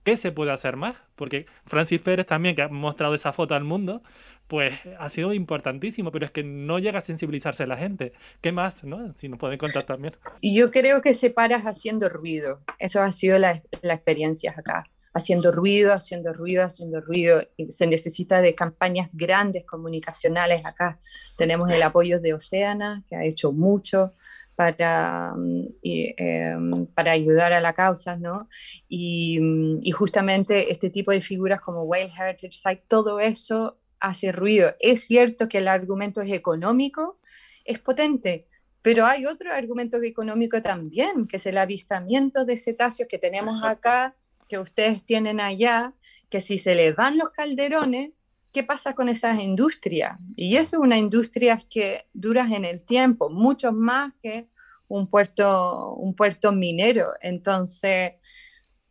¿Qué 0.08 0.16
se 0.16 0.32
puede 0.32 0.52
hacer 0.52 0.76
más? 0.76 0.96
Porque 1.16 1.44
Francis 1.66 2.00
Pérez 2.00 2.24
también, 2.24 2.56
que 2.56 2.62
ha 2.62 2.68
mostrado 2.68 3.14
esa 3.14 3.34
foto 3.34 3.54
al 3.54 3.64
mundo, 3.64 4.02
pues 4.46 4.72
ha 4.98 5.10
sido 5.10 5.34
importantísimo, 5.34 6.10
pero 6.10 6.24
es 6.24 6.30
que 6.30 6.42
no 6.42 6.78
llega 6.78 7.00
a 7.00 7.02
sensibilizarse 7.02 7.66
la 7.66 7.76
gente. 7.76 8.14
¿Qué 8.40 8.50
más? 8.50 8.84
No? 8.84 9.12
Si 9.16 9.28
nos 9.28 9.38
pueden 9.38 9.58
contar 9.58 9.82
también. 9.82 10.16
Yo 10.40 10.70
creo 10.70 11.02
que 11.02 11.12
se 11.12 11.28
paras 11.28 11.64
haciendo 11.64 12.08
ruido. 12.08 12.62
Eso 12.78 13.02
ha 13.02 13.12
sido 13.12 13.38
la, 13.38 13.62
la 13.82 13.92
experiencia 13.92 14.54
acá 14.56 14.86
haciendo 15.12 15.52
ruido, 15.52 15.92
haciendo 15.92 16.32
ruido, 16.32 16.64
haciendo 16.64 17.02
ruido. 17.02 17.42
Y 17.58 17.70
se 17.70 17.86
necesita 17.86 18.40
de 18.40 18.54
campañas 18.54 19.10
grandes 19.12 19.66
comunicacionales 19.66 20.64
acá. 20.64 21.00
Tenemos 21.36 21.70
el 21.70 21.82
apoyo 21.82 22.18
de 22.18 22.32
Oceana, 22.32 23.04
que 23.06 23.16
ha 23.16 23.24
hecho 23.24 23.52
mucho 23.52 24.14
para, 24.58 25.34
mm, 25.36 25.66
em, 25.82 26.86
para 26.86 27.12
ayudar 27.12 27.52
a 27.52 27.60
la 27.60 27.74
causa, 27.74 28.16
¿no? 28.16 28.48
Y, 28.88 29.38
mm, 29.40 29.78
y, 29.84 29.92
justamente 29.92 30.72
este 30.72 30.90
tipo 30.90 31.12
de 31.12 31.20
figuras 31.20 31.60
como 31.60 31.84
Whale 31.84 32.10
Heritage 32.10 32.54
Site, 32.54 32.82
todo 32.88 33.20
eso 33.20 33.78
hace 34.00 34.32
ruido. 34.32 34.74
Es 34.80 35.04
cierto 35.04 35.48
que 35.48 35.58
el 35.58 35.68
argumento 35.68 36.22
es 36.22 36.32
económico, 36.32 37.20
es 37.64 37.78
potente, 37.78 38.48
pero 38.82 39.06
hay 39.06 39.26
otro 39.26 39.52
argumento 39.52 40.02
económico 40.02 40.60
también, 40.60 41.28
que 41.28 41.36
es 41.36 41.46
el 41.46 41.56
avistamiento 41.56 42.44
de 42.44 42.56
cetáceos 42.56 43.08
que 43.08 43.18
tenemos 43.18 43.62
acá 43.62 44.16
que 44.48 44.58
ustedes 44.58 45.04
tienen 45.04 45.38
allá, 45.38 45.92
que 46.30 46.40
si 46.40 46.58
se 46.58 46.74
les 46.74 46.96
van 46.96 47.16
los 47.16 47.30
calderones, 47.30 48.10
¿qué 48.52 48.62
pasa 48.62 48.94
con 48.94 49.08
esas 49.08 49.38
industrias? 49.38 50.18
Y 50.36 50.56
eso 50.56 50.76
es 50.76 50.82
una 50.82 50.98
industria 50.98 51.62
que 51.68 52.06
dura 52.12 52.46
en 52.54 52.64
el 52.64 52.80
tiempo, 52.82 53.30
mucho 53.30 53.72
más 53.72 54.12
que 54.22 54.48
un 54.88 55.06
puerto, 55.08 55.94
un 55.94 56.14
puerto 56.14 56.52
minero. 56.52 57.08
Entonces, 57.20 58.14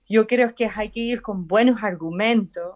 yo 0.07 0.27
creo 0.27 0.55
que 0.55 0.69
hay 0.73 0.89
que 0.89 0.99
ir 0.99 1.21
con 1.21 1.47
buenos 1.47 1.83
argumentos. 1.83 2.75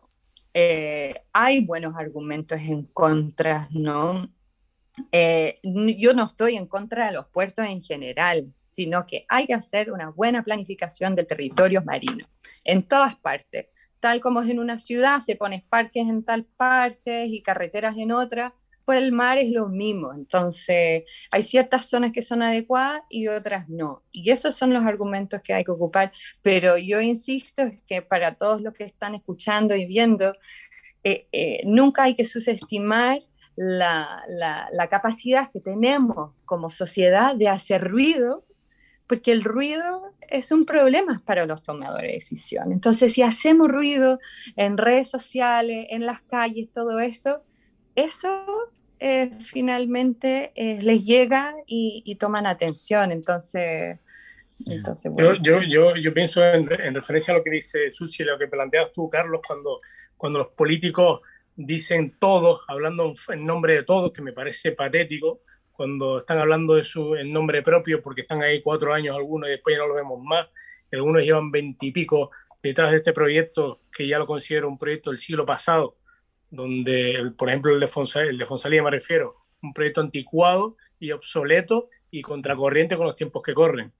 Eh, 0.53 1.13
hay 1.31 1.63
buenos 1.63 1.95
argumentos 1.95 2.59
en 2.59 2.83
contra, 2.83 3.67
¿no? 3.71 4.29
Eh, 5.11 5.59
yo 5.63 6.13
no 6.13 6.25
estoy 6.25 6.57
en 6.57 6.67
contra 6.67 7.07
de 7.07 7.13
los 7.13 7.27
puertos 7.27 7.65
en 7.65 7.81
general, 7.81 8.53
sino 8.65 9.05
que 9.05 9.25
hay 9.29 9.47
que 9.47 9.53
hacer 9.53 9.91
una 9.91 10.09
buena 10.09 10.43
planificación 10.43 11.15
del 11.15 11.27
territorio 11.27 11.81
marino 11.83 12.27
en 12.63 12.83
todas 12.83 13.15
partes. 13.15 13.67
Tal 14.01 14.19
como 14.19 14.41
es 14.41 14.49
en 14.49 14.59
una 14.59 14.77
ciudad, 14.79 15.21
se 15.21 15.37
ponen 15.37 15.63
parques 15.69 16.07
en 16.09 16.23
tal 16.23 16.43
parte 16.43 17.27
y 17.27 17.41
carreteras 17.41 17.97
en 17.97 18.11
otra, 18.11 18.53
pues 18.83 19.01
el 19.01 19.13
mar 19.13 19.37
es 19.37 19.51
lo 19.51 19.69
mismo. 19.69 20.11
Entonces, 20.13 21.03
hay 21.31 21.43
ciertas 21.43 21.85
zonas 21.85 22.11
que 22.11 22.21
son 22.21 22.41
adecuadas 22.41 23.03
y 23.09 23.29
otras 23.29 23.69
no. 23.69 24.03
Y 24.11 24.31
esos 24.31 24.55
son 24.55 24.73
los 24.73 24.85
argumentos 24.85 25.41
que 25.41 25.53
hay 25.53 25.63
que 25.63 25.71
ocupar. 25.71 26.11
Pero 26.41 26.77
yo 26.77 26.99
insisto 26.99 27.61
es 27.61 27.81
que 27.83 28.01
para 28.01 28.35
todos 28.35 28.61
los 28.61 28.73
que 28.73 28.83
están 28.83 29.15
escuchando 29.15 29.75
y 29.75 29.85
viendo, 29.85 30.35
eh, 31.03 31.27
eh, 31.31 31.61
nunca 31.65 32.03
hay 32.03 32.15
que 32.15 32.25
subestimar 32.25 33.21
la, 33.55 34.23
la, 34.27 34.87
capacidad 34.87 35.51
que 35.51 35.59
tenemos 35.59 36.31
como 36.45 36.69
sociedad 36.69 37.35
de 37.35 37.47
hacer 37.49 37.83
ruido 37.83 38.45
porque 39.11 39.33
el 39.33 39.43
ruido 39.43 40.13
es 40.29 40.53
un 40.53 40.65
problema 40.65 41.21
para 41.25 41.45
los 41.45 41.61
tomadores 41.61 42.07
de 42.07 42.13
decisión. 42.13 42.71
Entonces, 42.71 43.11
si 43.11 43.21
hacemos 43.21 43.67
ruido 43.67 44.21
en 44.55 44.77
redes 44.77 45.09
sociales, 45.09 45.87
en 45.89 46.05
las 46.05 46.21
calles, 46.21 46.71
todo 46.71 46.97
eso, 47.01 47.43
eso 47.93 48.45
eh, 49.01 49.31
finalmente 49.41 50.53
eh, 50.55 50.81
les 50.81 51.03
llega 51.03 51.53
y, 51.67 52.15
toman 52.21 52.45
atención. 52.45 53.11
Entonces, 53.11 53.99
entonces 54.65 55.11
yo, 55.17 55.61
yo, 55.61 55.97
yo, 55.97 56.13
pienso 56.13 56.41
en, 56.45 56.65
referencia 56.95 57.33
a 57.33 57.37
lo 57.37 57.43
que 57.43 57.49
dice 57.49 57.91
Susi, 57.91 58.23
lo 58.23 58.39
que 58.39 58.47
planteas 58.47 58.93
tú, 58.93 59.09
Carlos, 59.09 59.41
cuando, 59.45 59.81
cuando 60.15 60.39
los 60.39 60.53
políticos 60.53 61.19
dicen 61.53 62.15
todos, 62.17 62.61
hablando 62.69 63.13
en 63.27 63.45
nombre 63.45 63.75
de 63.75 63.83
todos, 63.83 64.13
que 64.13 64.21
me 64.21 64.31
parece 64.31 64.71
patético, 64.71 65.41
cuando 65.81 66.19
están 66.19 66.37
hablando 66.37 66.75
de 66.75 66.83
su 66.83 67.15
en 67.15 67.33
nombre 67.33 67.63
propio, 67.63 68.03
porque 68.03 68.21
están 68.21 68.43
ahí 68.43 68.61
cuatro 68.61 68.93
años 68.93 69.15
algunos 69.15 69.49
y 69.49 69.53
después 69.53 69.75
ya 69.75 69.81
no 69.81 69.87
lo 69.87 69.95
vemos 69.95 70.21
más, 70.23 70.47
algunos 70.91 71.23
llevan 71.23 71.49
veintipico 71.49 72.29
detrás 72.61 72.91
de 72.91 72.97
este 72.97 73.13
proyecto, 73.13 73.79
que 73.91 74.07
ya 74.07 74.19
lo 74.19 74.27
considero 74.27 74.67
un 74.69 74.77
proyecto 74.77 75.09
del 75.09 75.17
siglo 75.17 75.43
pasado, 75.43 75.97
donde, 76.51 77.31
por 77.35 77.49
ejemplo, 77.49 77.73
el 77.73 77.79
de, 77.79 77.87
Fonsalía, 77.87 78.29
el 78.29 78.37
de 78.37 78.45
Fonsalía 78.45 78.83
me 78.83 78.91
refiero, 78.91 79.33
un 79.63 79.73
proyecto 79.73 80.01
anticuado 80.01 80.77
y 80.99 81.13
obsoleto 81.13 81.89
y 82.11 82.21
contracorriente 82.21 82.95
con 82.95 83.07
los 83.07 83.15
tiempos 83.15 83.41
que 83.41 83.55
corren. 83.55 83.91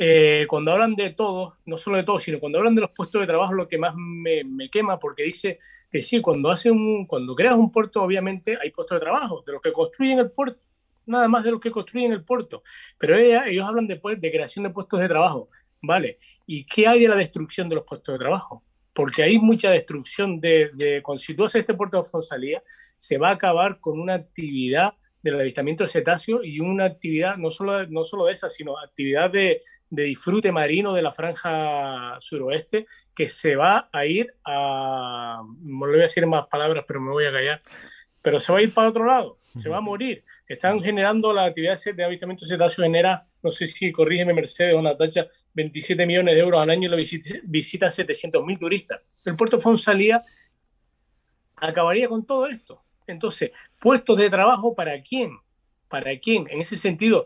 Eh, 0.00 0.46
cuando 0.48 0.72
hablan 0.72 0.94
de 0.94 1.10
todo, 1.10 1.58
no 1.66 1.76
solo 1.76 1.98
de 1.98 2.04
todo, 2.04 2.18
sino 2.20 2.40
cuando 2.40 2.56
hablan 2.56 2.74
de 2.74 2.80
los 2.80 2.92
puestos 2.92 3.20
de 3.20 3.26
trabajo, 3.26 3.52
lo 3.52 3.68
que 3.68 3.76
más 3.76 3.94
me, 3.94 4.44
me, 4.44 4.70
quema, 4.70 4.98
porque 4.98 5.24
dice 5.24 5.58
que 5.90 6.00
sí, 6.00 6.22
cuando, 6.22 6.50
hace 6.50 6.70
un, 6.70 7.06
cuando 7.06 7.34
creas 7.34 7.56
un 7.56 7.70
puerto, 7.70 8.02
obviamente 8.02 8.56
hay 8.58 8.70
puestos 8.70 8.96
de 8.96 9.00
trabajo, 9.00 9.42
de 9.44 9.52
los 9.52 9.60
que 9.60 9.74
construyen 9.74 10.18
el 10.18 10.30
puerto, 10.30 10.58
nada 11.06 11.28
más 11.28 11.44
de 11.44 11.50
los 11.50 11.60
que 11.60 11.70
construyen 11.70 12.12
el 12.12 12.24
puerto. 12.24 12.62
Pero 12.98 13.16
ellos 13.16 13.66
hablan 13.66 13.86
de, 13.86 14.00
de 14.18 14.30
creación 14.30 14.64
de 14.64 14.70
puestos 14.70 15.00
de 15.00 15.08
trabajo, 15.08 15.48
¿vale? 15.80 16.18
¿Y 16.46 16.64
qué 16.64 16.86
hay 16.86 17.00
de 17.00 17.08
la 17.08 17.16
destrucción 17.16 17.68
de 17.68 17.76
los 17.76 17.84
puestos 17.84 18.14
de 18.14 18.18
trabajo? 18.18 18.62
Porque 18.92 19.22
hay 19.22 19.38
mucha 19.38 19.70
destrucción 19.70 20.40
de, 20.40 20.70
de 20.74 21.02
si 21.16 21.34
tú 21.34 21.44
haces 21.44 21.60
este 21.60 21.74
puerto 21.74 22.02
de 22.02 22.08
Fonsalía, 22.08 22.62
se 22.96 23.18
va 23.18 23.30
a 23.30 23.34
acabar 23.34 23.80
con 23.80 23.98
una 23.98 24.14
actividad 24.14 24.94
del 25.22 25.40
avistamiento 25.40 25.84
de 25.84 25.90
cetáceos 25.90 26.40
y 26.44 26.60
una 26.60 26.84
actividad 26.84 27.36
no 27.36 27.50
solo, 27.50 27.86
no 27.86 28.04
solo 28.04 28.26
de 28.26 28.32
esa, 28.32 28.50
sino 28.50 28.78
actividad 28.78 29.30
de, 29.30 29.62
de, 29.88 30.02
disfrute 30.02 30.50
marino 30.50 30.92
de 30.92 31.02
la 31.02 31.12
franja 31.12 32.16
suroeste 32.20 32.86
que 33.14 33.28
se 33.28 33.54
va 33.54 33.88
a 33.92 34.04
ir 34.04 34.34
a, 34.44 35.42
no 35.60 35.86
le 35.86 35.92
voy 35.92 36.00
a 36.00 36.02
decir 36.02 36.26
más 36.26 36.48
palabras, 36.48 36.84
pero 36.86 37.00
me 37.00 37.12
voy 37.12 37.24
a 37.24 37.32
callar, 37.32 37.62
pero 38.20 38.40
se 38.40 38.52
va 38.52 38.58
a 38.58 38.62
ir 38.62 38.74
para 38.74 38.88
otro 38.88 39.06
lado 39.06 39.38
se 39.56 39.68
va 39.68 39.78
a 39.78 39.80
morir. 39.80 40.24
Están 40.48 40.80
generando 40.80 41.32
la 41.32 41.44
actividad 41.44 41.78
de 41.94 42.04
avistamiento 42.04 42.46
cetáceo 42.46 42.84
genera, 42.84 43.26
no 43.42 43.50
sé 43.50 43.66
si 43.66 43.92
corrígeme 43.92 44.32
Mercedes 44.32 44.74
o 44.74 44.96
tacha 44.96 45.26
27 45.54 46.06
millones 46.06 46.34
de 46.34 46.40
euros 46.40 46.60
al 46.60 46.70
año 46.70 46.88
y 46.88 46.90
lo 46.90 46.96
visitan 47.44 47.90
700 47.90 48.44
mil 48.44 48.58
turistas. 48.58 49.00
El 49.24 49.36
puerto 49.36 49.60
Fonsalía 49.60 50.24
acabaría 51.56 52.08
con 52.08 52.24
todo 52.24 52.46
esto. 52.46 52.82
Entonces, 53.06 53.50
puestos 53.80 54.16
de 54.16 54.30
trabajo 54.30 54.74
para 54.74 55.00
quién? 55.02 55.38
¿Para 55.88 56.18
quién? 56.18 56.46
En 56.48 56.60
ese 56.60 56.76
sentido, 56.76 57.24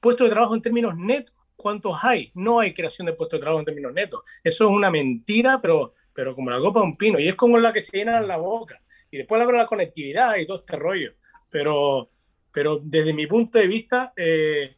puestos 0.00 0.26
de 0.26 0.32
trabajo 0.32 0.54
en 0.54 0.62
términos 0.62 0.96
netos, 0.96 1.34
¿cuántos 1.56 1.96
hay? 2.02 2.30
No 2.34 2.60
hay 2.60 2.74
creación 2.74 3.06
de 3.06 3.12
puestos 3.14 3.38
de 3.38 3.42
trabajo 3.42 3.60
en 3.60 3.66
términos 3.66 3.92
netos. 3.92 4.20
Eso 4.44 4.64
es 4.64 4.70
una 4.70 4.90
mentira, 4.90 5.60
pero, 5.62 5.94
pero 6.12 6.34
como 6.34 6.50
la 6.50 6.58
copa 6.58 6.80
de 6.80 6.86
un 6.86 6.96
pino. 6.96 7.18
Y 7.18 7.28
es 7.28 7.34
como 7.34 7.58
la 7.58 7.72
que 7.72 7.80
se 7.80 7.96
llena 7.96 8.20
la 8.20 8.36
boca. 8.36 8.82
Y 9.10 9.18
después 9.18 9.40
habla 9.40 9.52
de 9.52 9.58
la 9.58 9.66
conectividad 9.66 10.36
y 10.36 10.46
todo 10.46 10.58
este 10.58 10.76
rollo 10.76 11.14
pero, 11.52 12.10
pero 12.50 12.80
desde 12.82 13.12
mi 13.12 13.28
punto 13.28 13.58
de 13.58 13.68
vista, 13.68 14.12
eh, 14.16 14.76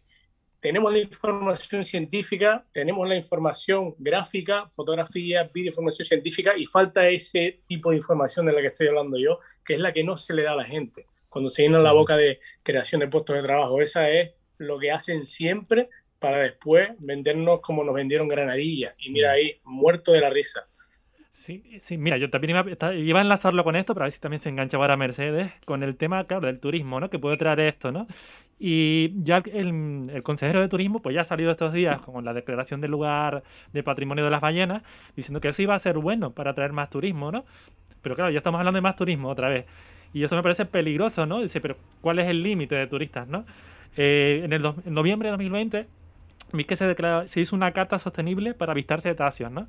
tenemos 0.61 0.93
la 0.93 0.99
información 0.99 1.85
científica, 1.85 2.67
tenemos 2.73 3.07
la 3.09 3.17
información 3.17 3.95
gráfica, 3.99 4.67
fotografía, 4.69 5.45
video, 5.53 5.71
información 5.71 6.07
científica 6.07 6.55
y 6.57 6.67
falta 6.67 7.09
ese 7.09 7.61
tipo 7.67 7.91
de 7.91 7.97
información 7.97 8.47
de 8.47 8.53
la 8.53 8.61
que 8.61 8.69
estoy 8.69 8.89
hablando 8.89 9.19
yo, 9.19 9.39
que 9.65 9.75
es 9.75 9.81
la 9.81 9.93
que 9.93 10.03
no 10.03 10.17
se 10.17 10.35
le 10.35 10.43
da 10.43 10.53
a 10.53 10.57
la 10.57 10.65
gente. 10.65 11.07
Cuando 11.29 11.51
se 11.51 11.63
llena 11.63 11.79
la 11.81 11.93
boca 11.93 12.17
de 12.17 12.41
creación 12.63 13.01
de 13.01 13.09
puestos 13.09 13.37
de 13.37 13.43
trabajo, 13.43 13.81
esa 13.81 14.09
es 14.09 14.33
lo 14.59 14.79
que 14.79 14.91
hacen 14.91 15.27
siempre 15.27 15.91
para 16.19 16.39
después 16.39 16.89
vendernos 16.99 17.61
como 17.61 17.85
nos 17.85 17.95
vendieron 17.95 18.29
Granadilla. 18.29 18.95
Y 18.99 19.11
mira 19.11 19.33
ahí, 19.33 19.61
muerto 19.65 20.13
de 20.13 20.21
la 20.23 20.31
risa. 20.31 20.67
Sí, 21.35 21.81
sí, 21.83 21.99
mira, 21.99 22.17
yo 22.17 22.31
también 22.31 22.57
iba, 22.57 23.19
a 23.19 23.23
enlazarlo 23.23 23.65
con 23.65 23.75
esto, 23.75 23.93
pero 23.93 24.05
a 24.05 24.07
ver 24.07 24.13
si 24.13 24.21
también 24.21 24.41
se 24.41 24.49
engancha 24.49 24.77
ahora 24.77 24.97
Mercedes 24.97 25.53
con 25.65 25.83
el 25.83 25.97
tema, 25.97 26.23
claro, 26.25 26.47
del 26.47 26.61
turismo, 26.61 27.01
¿no? 27.01 27.11
Que 27.11 27.19
puede 27.19 27.37
traer 27.37 27.59
esto, 27.61 27.91
¿no? 27.91 28.07
Y 28.59 29.13
ya 29.25 29.43
el, 29.53 30.09
el, 30.11 30.23
consejero 30.23 30.61
de 30.61 30.69
turismo 30.69 31.03
pues 31.03 31.13
ya 31.13 31.23
ha 31.23 31.25
salido 31.25 31.51
estos 31.51 31.73
días 31.73 32.01
con 32.01 32.25
la 32.25 32.33
declaración 32.33 32.81
del 32.81 32.93
lugar 32.93 33.43
de 33.73 33.83
patrimonio 33.83 34.25
de 34.25 34.31
las 34.31 34.41
ballenas, 34.41 34.85
diciendo 35.17 35.41
que 35.41 35.49
eso 35.49 35.61
iba 35.61 35.75
a 35.75 35.79
ser 35.81 35.99
bueno 35.99 36.31
para 36.31 36.53
atraer 36.53 36.73
más 36.73 36.89
turismo, 36.89 37.33
¿no? 37.33 37.45
Pero 38.01 38.15
claro, 38.15 38.31
ya 38.31 38.39
estamos 38.39 38.61
hablando 38.61 38.79
de 38.79 38.83
más 38.83 38.95
turismo 38.95 39.29
otra 39.29 39.49
vez. 39.49 39.67
Y 40.15 40.23
eso 40.23 40.37
me 40.37 40.43
parece 40.43 40.67
peligroso, 40.67 41.27
¿no? 41.27 41.43
Dice, 41.43 41.61
pero 41.61 41.77
¿cuál 42.01 42.21
es 42.21 42.29
el 42.29 42.45
límite 42.45 42.77
de 42.77 42.87
turistas, 42.87 43.27
no? 43.27 43.45
Eh, 43.97 44.43
en, 44.45 44.53
el 44.53 44.65
en 44.65 44.95
noviembre 44.95 45.29
de 45.29 45.33
2020 45.33 45.87
vi 46.53 46.65
que 46.65 46.77
se, 46.77 46.95
se 47.27 47.41
hizo 47.41 47.57
una 47.57 47.73
carta 47.73 47.99
sostenible 47.99 48.55
para 48.55 48.71
avistar 48.71 49.01
cetáceos, 49.01 49.51
¿no? 49.51 49.67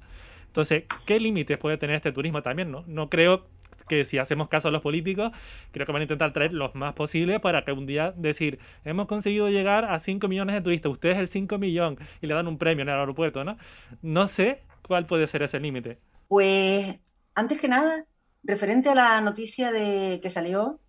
Entonces, 0.55 0.85
¿qué 1.05 1.19
límites 1.19 1.57
puede 1.57 1.77
tener 1.77 1.97
este 1.97 2.13
turismo 2.13 2.41
también? 2.41 2.71
No, 2.71 2.85
no 2.87 3.09
creo 3.09 3.45
que 3.89 4.05
si 4.05 4.19
hacemos 4.19 4.47
caso 4.47 4.69
a 4.69 4.71
los 4.71 4.81
políticos, 4.81 5.33
creo 5.73 5.85
que 5.85 5.91
van 5.91 5.99
a 5.99 6.03
intentar 6.03 6.31
traer 6.31 6.53
los 6.53 6.75
más 6.75 6.93
posible 6.93 7.41
para 7.41 7.65
que 7.65 7.73
un 7.73 7.85
día 7.85 8.13
decir, 8.15 8.57
hemos 8.85 9.05
conseguido 9.05 9.49
llegar 9.49 9.83
a 9.83 9.99
5 9.99 10.29
millones 10.29 10.55
de 10.55 10.61
turistas, 10.61 10.93
ustedes 10.93 11.17
el 11.17 11.27
5 11.27 11.57
millón 11.57 11.99
y 12.21 12.27
le 12.27 12.33
dan 12.33 12.47
un 12.47 12.57
premio 12.57 12.83
en 12.83 12.87
el 12.87 12.95
aeropuerto, 12.95 13.43
¿no? 13.43 13.57
No 14.01 14.27
sé 14.27 14.61
cuál 14.87 15.05
puede 15.05 15.27
ser 15.27 15.43
ese 15.43 15.59
límite. 15.59 15.99
Pues, 16.29 16.99
antes 17.35 17.59
que 17.59 17.67
nada, 17.67 18.05
referente 18.41 18.87
a 18.87 18.95
la 18.95 19.19
noticia 19.19 19.73
de 19.73 20.21
que 20.23 20.29
salió, 20.29 20.79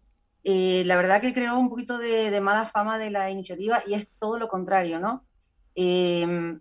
eh, 0.45 0.85
la 0.87 0.95
verdad 0.95 1.21
que 1.21 1.35
creó 1.35 1.59
un 1.59 1.71
poquito 1.71 1.99
de, 1.99 2.31
de, 2.31 2.41
mala 2.41 2.71
fama 2.71 3.01
de 3.01 3.11
la 3.11 3.33
iniciativa 3.33 3.83
y 3.85 3.95
es 3.95 4.07
todo 4.21 4.39
lo 4.39 4.47
contrario, 4.47 5.01
¿no? 5.01 5.25
Eh, 5.75 6.57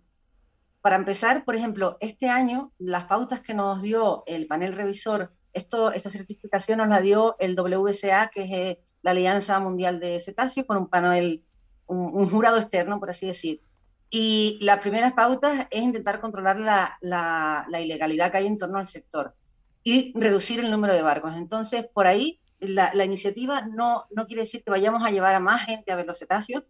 para 0.86 0.94
empezar, 0.94 1.44
por 1.44 1.56
ejemplo, 1.56 1.96
este 1.98 2.28
año 2.28 2.72
las 2.78 3.06
pautas 3.06 3.40
que 3.40 3.54
nos 3.54 3.82
dio 3.82 4.22
el 4.24 4.46
panel 4.46 4.72
revisor, 4.72 5.32
esto, 5.52 5.90
esta 5.90 6.12
certificación 6.12 6.78
nos 6.78 6.86
la 6.86 7.00
dio 7.00 7.34
el 7.40 7.58
WSA, 7.58 8.30
que 8.32 8.44
es 8.44 8.52
eh, 8.52 8.80
la 9.02 9.10
Alianza 9.10 9.58
Mundial 9.58 9.98
de 9.98 10.20
Cetáceos, 10.20 10.64
con 10.64 10.76
un 10.76 10.86
panel, 10.86 11.42
un, 11.86 12.30
jurado 12.30 12.58
externo, 12.58 13.00
por 13.00 13.10
así 13.10 13.26
decir. 13.26 13.62
Y 14.10 14.60
las 14.62 14.78
primeras 14.78 15.12
pautas 15.14 15.66
es 15.72 15.82
intentar 15.82 16.20
controlar 16.20 16.60
la, 16.60 16.96
la, 17.00 17.66
la, 17.68 17.80
ilegalidad 17.80 18.30
que 18.30 18.36
hay 18.36 18.46
en 18.46 18.56
torno 18.56 18.78
al 18.78 18.86
sector 18.86 19.34
y 19.82 20.12
reducir 20.14 20.60
el 20.60 20.70
número 20.70 20.94
de 20.94 21.02
barcos. 21.02 21.34
Entonces, 21.34 21.84
por 21.92 22.06
ahí, 22.06 22.38
la, 22.60 22.92
la 22.94 23.04
iniciativa 23.04 23.62
no, 23.62 24.04
no 24.12 24.28
quiere 24.28 24.42
decir 24.42 24.62
que 24.62 24.70
vayamos 24.70 25.04
a 25.04 25.10
llevar 25.10 25.34
a 25.34 25.40
más 25.40 25.66
gente 25.66 25.90
a 25.90 25.96
ver 25.96 26.06
los 26.06 26.20
cetáceos, 26.20 26.62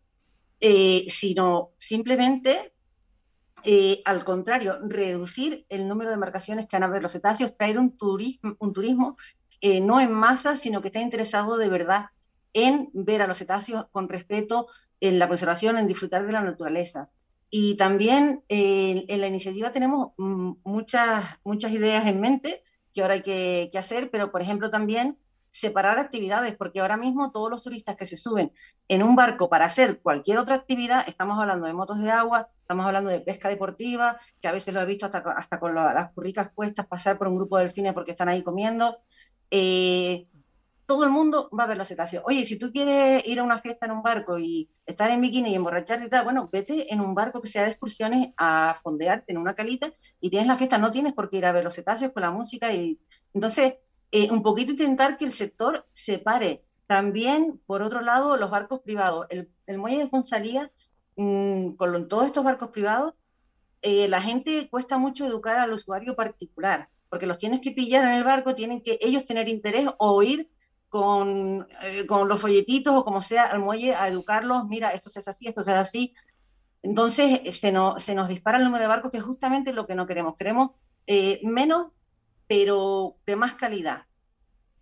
eh, 0.60 1.04
sino 1.10 1.72
simplemente 1.76 2.72
eh, 3.64 4.02
al 4.04 4.24
contrario, 4.24 4.78
reducir 4.82 5.66
el 5.68 5.88
número 5.88 6.10
de 6.10 6.14
embarcaciones 6.14 6.66
que 6.66 6.76
van 6.76 6.84
a 6.84 6.92
ver 6.92 7.02
los 7.02 7.12
cetáceos, 7.12 7.56
traer 7.56 7.78
un 7.78 7.96
turismo, 7.96 8.56
un 8.58 8.72
turismo 8.72 9.16
eh, 9.60 9.80
no 9.80 10.00
en 10.00 10.12
masa, 10.12 10.56
sino 10.56 10.82
que 10.82 10.88
está 10.88 11.00
interesado 11.00 11.56
de 11.56 11.68
verdad 11.68 12.06
en 12.52 12.90
ver 12.92 13.22
a 13.22 13.26
los 13.26 13.38
cetáceos 13.38 13.86
con 13.90 14.08
respeto, 14.08 14.68
en 15.00 15.18
la 15.18 15.28
conservación, 15.28 15.78
en 15.78 15.88
disfrutar 15.88 16.26
de 16.26 16.32
la 16.32 16.42
naturaleza. 16.42 17.10
Y 17.50 17.76
también 17.76 18.42
eh, 18.48 19.04
en 19.08 19.20
la 19.20 19.26
iniciativa 19.26 19.72
tenemos 19.72 20.12
mm, 20.16 20.52
muchas, 20.64 21.24
muchas 21.44 21.72
ideas 21.72 22.06
en 22.06 22.20
mente 22.20 22.62
que 22.92 23.02
ahora 23.02 23.14
hay 23.14 23.22
que, 23.22 23.68
que 23.72 23.78
hacer, 23.78 24.10
pero 24.10 24.30
por 24.30 24.40
ejemplo 24.42 24.70
también 24.70 25.18
separar 25.58 25.98
actividades, 25.98 26.54
porque 26.56 26.80
ahora 26.80 26.98
mismo 26.98 27.32
todos 27.32 27.50
los 27.50 27.62
turistas 27.62 27.96
que 27.96 28.04
se 28.04 28.16
suben 28.16 28.52
en 28.88 29.02
un 29.02 29.16
barco 29.16 29.48
para 29.48 29.64
hacer 29.64 30.00
cualquier 30.00 30.38
otra 30.38 30.54
actividad, 30.54 31.08
estamos 31.08 31.38
hablando 31.38 31.66
de 31.66 31.72
motos 31.72 31.98
de 31.98 32.10
agua, 32.10 32.48
estamos 32.60 32.84
hablando 32.84 33.10
de 33.10 33.20
pesca 33.20 33.48
deportiva, 33.48 34.20
que 34.40 34.48
a 34.48 34.52
veces 34.52 34.74
lo 34.74 34.82
he 34.82 34.86
visto 34.86 35.06
hasta, 35.06 35.18
hasta 35.18 35.58
con 35.58 35.74
las 35.74 36.12
curricas 36.12 36.50
puestas 36.54 36.86
pasar 36.86 37.16
por 37.16 37.28
un 37.28 37.36
grupo 37.36 37.56
de 37.56 37.64
delfines 37.64 37.94
porque 37.94 38.10
están 38.10 38.28
ahí 38.28 38.42
comiendo. 38.42 38.98
Eh, 39.50 40.26
todo 40.84 41.04
el 41.04 41.10
mundo 41.10 41.48
va 41.58 41.64
a 41.64 41.66
ver 41.66 41.78
los 41.78 41.88
cetáceos. 41.88 42.22
Oye, 42.26 42.44
si 42.44 42.58
tú 42.58 42.70
quieres 42.70 43.26
ir 43.26 43.40
a 43.40 43.42
una 43.42 43.58
fiesta 43.58 43.86
en 43.86 43.92
un 43.92 44.02
barco 44.02 44.38
y 44.38 44.68
estar 44.84 45.10
en 45.10 45.20
bikini 45.22 45.52
y 45.52 45.54
emborracharte 45.54 46.06
y 46.06 46.08
tal, 46.10 46.24
bueno, 46.24 46.50
vete 46.52 46.92
en 46.92 47.00
un 47.00 47.14
barco 47.14 47.40
que 47.40 47.48
sea 47.48 47.64
de 47.64 47.70
excursiones 47.70 48.34
a 48.36 48.78
fondearte 48.82 49.32
en 49.32 49.38
una 49.38 49.54
calita 49.54 49.90
y 50.20 50.30
tienes 50.30 50.46
la 50.46 50.56
fiesta, 50.56 50.78
no 50.78 50.92
tienes 50.92 51.14
por 51.14 51.30
qué 51.30 51.38
ir 51.38 51.46
a 51.46 51.52
ver 51.52 51.64
los 51.64 51.74
cetáceos 51.74 52.12
con 52.12 52.22
la 52.22 52.30
música 52.30 52.72
y 52.72 53.00
entonces 53.34 53.76
eh, 54.12 54.30
un 54.30 54.42
poquito 54.42 54.72
intentar 54.72 55.16
que 55.16 55.24
el 55.24 55.32
sector 55.32 55.86
se 55.92 56.18
pare. 56.18 56.64
También, 56.86 57.60
por 57.66 57.82
otro 57.82 58.00
lado, 58.00 58.36
los 58.36 58.50
barcos 58.50 58.80
privados. 58.80 59.26
El, 59.30 59.78
muelle 59.78 59.98
de 59.98 60.08
Fonsalía, 60.08 60.70
mmm, 61.16 61.70
con 61.72 62.08
todos 62.08 62.26
estos 62.26 62.44
barcos 62.44 62.70
privados, 62.70 63.14
eh, 63.82 64.08
la 64.08 64.20
gente 64.22 64.68
cuesta 64.70 64.98
mucho 64.98 65.26
educar 65.26 65.56
al 65.56 65.72
usuario 65.72 66.14
particular, 66.14 66.88
porque 67.08 67.26
los 67.26 67.38
tienes 67.38 67.60
que 67.60 67.72
pillar 67.72 68.04
en 68.04 68.12
el 68.12 68.24
barco, 68.24 68.54
tienen 68.54 68.82
que 68.82 68.98
ellos 69.00 69.24
tener 69.24 69.48
interés 69.48 69.88
o 69.98 70.22
ir 70.22 70.48
con, 70.88 71.66
eh, 71.82 72.06
con 72.06 72.28
los 72.28 72.40
folletitos 72.40 72.94
o 72.94 73.04
como 73.04 73.22
sea 73.22 73.44
al 73.44 73.58
muelle 73.58 73.94
a 73.94 74.08
educarlos, 74.08 74.66
mira, 74.66 74.90
esto 74.90 75.10
se 75.10 75.18
hace 75.18 75.30
así, 75.30 75.48
esto 75.48 75.64
se 75.64 75.72
hace 75.72 75.80
así. 75.80 76.14
Entonces 76.82 77.58
se, 77.58 77.72
no, 77.72 77.98
se 77.98 78.14
nos 78.14 78.28
dispara 78.28 78.58
el 78.58 78.64
número 78.64 78.82
de 78.82 78.88
barcos, 78.88 79.10
que 79.10 79.18
es 79.18 79.24
justamente 79.24 79.72
lo 79.72 79.86
que 79.86 79.96
no 79.96 80.06
queremos. 80.06 80.36
Queremos 80.36 80.70
menos 81.42 81.88
pero 82.46 83.16
de 83.26 83.36
más 83.36 83.54
calidad 83.54 84.06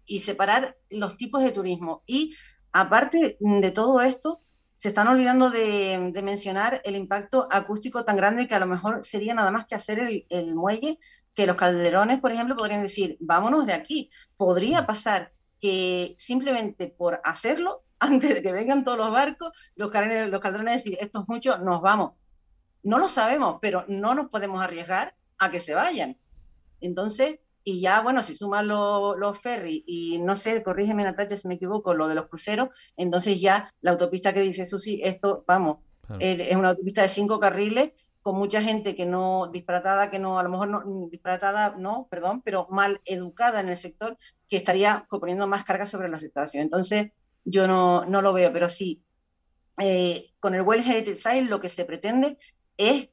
y 0.07 0.21
separar 0.21 0.77
los 0.91 1.17
tipos 1.17 1.43
de 1.43 1.53
turismo. 1.53 2.03
Y 2.07 2.35
aparte 2.73 3.37
de 3.41 3.71
todo 3.71 4.01
esto, 4.01 4.41
se 4.77 4.89
están 4.89 5.09
olvidando 5.09 5.51
de, 5.51 6.13
mencionar 6.23 6.83
el 6.85 6.97
impacto 6.97 7.49
acústico 7.51 8.05
tan 8.05 8.17
grande 8.17 8.47
que 8.47 8.55
a 8.55 8.61
lo 8.61 8.67
mejor 8.67 9.05
sería 9.05 9.33
nada 9.33 9.51
más 9.51 9.67
que 9.67 9.75
hacer 9.75 9.99
el, 9.99 10.27
el, 10.29 10.55
muelle, 10.55 10.99
que 11.35 11.47
los 11.47 11.57
calderones, 11.57 12.21
por 12.21 12.33
ejemplo, 12.33 12.57
podrían 12.57 12.83
decir, 12.83 13.17
vámonos 13.21 13.67
de 13.67 13.73
aquí. 13.73 14.11
Podría 14.37 14.87
pasar 14.87 15.33
que 15.61 16.15
simplemente 16.19 16.89
por 16.89 17.21
hacerlo, 17.25 17.83
antes 17.99 18.35
de 18.35 18.43
que 18.43 18.53
vengan 18.53 18.85
todos 18.85 18.99
los 18.99 19.11
barcos, 19.11 19.53
los, 19.75 19.91
los 19.91 20.41
calderones 20.41 20.85
decir, 20.85 20.99
esto 21.01 21.23
es 21.23 21.29
mucho, 21.29 21.57
nos 21.59 21.81
vamos. 21.81 22.13
No 22.83 22.99
lo 22.99 23.09
sabemos, 23.09 23.59
pero 23.63 23.87
no 23.89 24.15
nos 24.15 24.29
podemos 24.29 24.63
arriesgar 24.63 25.17
a 25.39 25.49
que 25.49 25.61
se 25.61 25.75
vayan. 25.75 26.19
Entonces, 26.83 27.39
y 27.65 27.81
ya, 27.81 28.03
bueno, 28.03 28.23
si 28.23 28.37
suman 28.37 28.69
los 28.69 29.39
ferries 29.41 29.83
y 29.87 30.19
no 30.19 30.37
sé, 30.37 30.63
corrígeme 30.63 31.03
Natacha 31.03 31.37
si 31.37 31.49
me 31.49 31.55
equivoco, 31.55 31.95
lo 31.95 32.09
de 32.09 32.15
los 32.15 32.29
cruceros, 32.29 32.69
entonces 32.97 33.41
ya 33.41 33.73
la 33.81 33.93
autopista 33.93 34.35
que 34.35 34.43
dice 34.43 34.67
Susi, 34.67 35.01
esto, 35.03 35.45
vamos, 35.47 35.79
eh, 36.21 36.49
es 36.51 36.57
una 36.57 36.71
autopista 36.71 37.03
de 37.03 37.09
cinco 37.09 37.41
carriles 37.41 37.93
con 38.21 38.37
mucha 38.37 38.63
gente 38.63 38.95
que 38.95 39.07
no, 39.07 39.49
disparatada, 39.51 40.11
que 40.11 40.19
no, 40.19 40.39
a 40.39 40.43
lo 40.43 40.51
mejor 40.51 40.69
no, 40.69 41.09
disparatada, 41.11 41.75
no, 41.79 42.07
perdón, 42.11 42.43
pero 42.43 42.67
mal 42.71 43.01
educada 43.07 43.61
en 43.61 43.69
el 43.69 43.77
sector, 43.77 44.19
que 44.49 44.57
estaría 44.59 45.07
poniendo 45.09 45.47
más 45.47 45.65
carga 45.65 45.87
sobre 45.87 46.09
la 46.09 46.19
situación. 46.19 46.63
Entonces, 46.63 47.13
yo 47.45 47.67
no, 47.67 48.05
no 48.05 48.23
lo 48.23 48.33
veo, 48.33 48.53
pero 48.53 48.69
sí, 48.69 49.03
eh, 49.79 50.31
con 50.41 50.55
el 50.55 50.63
World 50.63 50.87
Heritage 50.87 51.17
Site 51.17 51.43
lo 51.43 51.61
que 51.61 51.69
se 51.69 51.85
pretende 51.85 52.39
es 52.77 53.09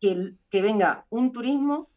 que, 0.00 0.34
que 0.50 0.62
venga 0.62 1.06
un 1.10 1.32
turismo 1.32 1.90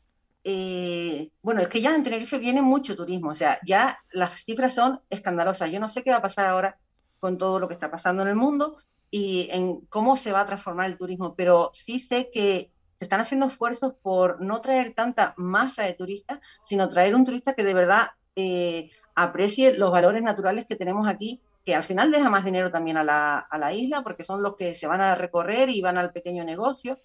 eh, 0.49 1.29
bueno, 1.41 1.59
es 1.59 1.67
que 1.67 1.81
ya 1.81 1.93
en 1.93 2.05
Tenerife 2.05 2.37
viene 2.37 2.61
mucho 2.61 2.95
turismo, 2.95 3.31
o 3.31 3.35
sea, 3.35 3.59
ya 3.65 3.99
las 4.13 4.45
cifras 4.45 4.73
son 4.73 5.01
escandalosas. 5.09 5.69
Yo 5.69 5.81
no 5.81 5.89
sé 5.89 6.03
qué 6.03 6.11
va 6.11 6.17
a 6.17 6.21
pasar 6.21 6.47
ahora 6.47 6.79
con 7.19 7.37
todo 7.37 7.59
lo 7.59 7.67
que 7.67 7.73
está 7.73 7.91
pasando 7.91 8.21
en 8.21 8.29
el 8.29 8.37
mundo 8.37 8.77
y 9.11 9.49
en 9.51 9.81
cómo 9.87 10.15
se 10.15 10.31
va 10.31 10.39
a 10.39 10.45
transformar 10.45 10.89
el 10.89 10.97
turismo, 10.97 11.35
pero 11.35 11.69
sí 11.73 11.99
sé 11.99 12.29
que 12.31 12.71
se 12.95 13.03
están 13.03 13.19
haciendo 13.19 13.47
esfuerzos 13.47 13.95
por 14.01 14.39
no 14.39 14.61
traer 14.61 14.93
tanta 14.93 15.33
masa 15.35 15.83
de 15.83 15.95
turistas, 15.95 16.39
sino 16.63 16.87
traer 16.87 17.13
un 17.13 17.25
turista 17.25 17.53
que 17.53 17.65
de 17.65 17.73
verdad 17.73 18.11
eh, 18.37 18.89
aprecie 19.15 19.73
los 19.73 19.91
valores 19.91 20.23
naturales 20.23 20.65
que 20.65 20.77
tenemos 20.77 21.09
aquí, 21.09 21.41
que 21.65 21.75
al 21.75 21.83
final 21.83 22.09
deja 22.09 22.29
más 22.29 22.45
dinero 22.45 22.71
también 22.71 22.95
a 22.95 23.03
la, 23.03 23.37
a 23.37 23.57
la 23.57 23.73
isla, 23.73 24.01
porque 24.01 24.23
son 24.23 24.41
los 24.41 24.55
que 24.55 24.75
se 24.75 24.87
van 24.87 25.01
a 25.01 25.13
recorrer 25.13 25.69
y 25.69 25.81
van 25.81 25.97
al 25.97 26.13
pequeño 26.13 26.45
negocio. 26.45 26.97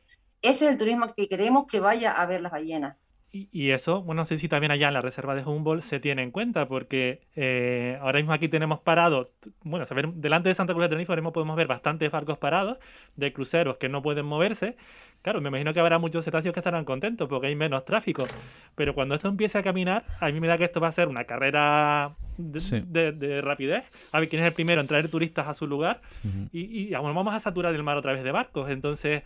Ese 0.42 0.66
es 0.66 0.70
el 0.70 0.78
turismo 0.78 1.12
que 1.12 1.28
queremos 1.28 1.66
que 1.66 1.80
vaya 1.80 2.12
a 2.12 2.24
ver 2.26 2.40
las 2.40 2.52
ballenas. 2.52 2.96
Y, 3.34 3.70
eso, 3.70 4.02
bueno, 4.02 4.20
no 4.20 4.24
sé 4.26 4.36
si 4.36 4.46
también 4.46 4.72
allá 4.72 4.88
en 4.88 4.94
la 4.94 5.00
reserva 5.00 5.34
de 5.34 5.42
Humboldt 5.42 5.82
se 5.82 6.00
tiene 6.00 6.22
en 6.22 6.30
cuenta, 6.30 6.68
porque 6.68 7.22
eh, 7.34 7.96
ahora 8.02 8.18
mismo 8.18 8.34
aquí 8.34 8.46
tenemos 8.46 8.80
parados, 8.80 9.28
bueno, 9.62 9.86
delante 10.16 10.50
de 10.50 10.54
Santa 10.54 10.74
Cruz 10.74 10.84
de 10.84 10.90
Tenerife 10.90 11.12
ahora 11.12 11.22
mismo 11.22 11.32
podemos 11.32 11.56
ver 11.56 11.66
bastantes 11.66 12.10
barcos 12.10 12.36
parados 12.36 12.76
de 13.16 13.32
cruceros 13.32 13.78
que 13.78 13.88
no 13.88 14.02
pueden 14.02 14.26
moverse. 14.26 14.76
Claro, 15.22 15.40
me 15.40 15.48
imagino 15.48 15.72
que 15.72 15.80
habrá 15.80 15.98
muchos 15.98 16.26
cetáceos 16.26 16.52
que 16.52 16.60
estarán 16.60 16.84
contentos 16.84 17.26
porque 17.26 17.46
hay 17.46 17.54
menos 17.54 17.86
tráfico, 17.86 18.26
pero 18.74 18.94
cuando 18.94 19.14
esto 19.14 19.28
empiece 19.28 19.56
a 19.56 19.62
caminar, 19.62 20.04
a 20.20 20.28
mí 20.30 20.38
me 20.38 20.46
da 20.46 20.58
que 20.58 20.64
esto 20.64 20.78
va 20.80 20.88
a 20.88 20.92
ser 20.92 21.08
una 21.08 21.24
carrera 21.24 22.14
de, 22.36 23.40
rapidez, 23.40 23.84
a 24.10 24.20
ver 24.20 24.28
quién 24.28 24.42
es 24.42 24.48
el 24.48 24.52
primero 24.52 24.82
en 24.82 24.86
traer 24.86 25.08
turistas 25.08 25.48
a 25.48 25.54
su 25.54 25.66
lugar 25.66 26.02
y, 26.52 26.60
y 26.60 26.90
bueno, 26.90 27.14
vamos 27.14 27.34
a 27.34 27.40
saturar 27.40 27.74
el 27.74 27.82
mar 27.82 27.96
otra 27.96 28.12
vez 28.12 28.24
de 28.24 28.30
barcos, 28.30 28.68
entonces 28.68 29.22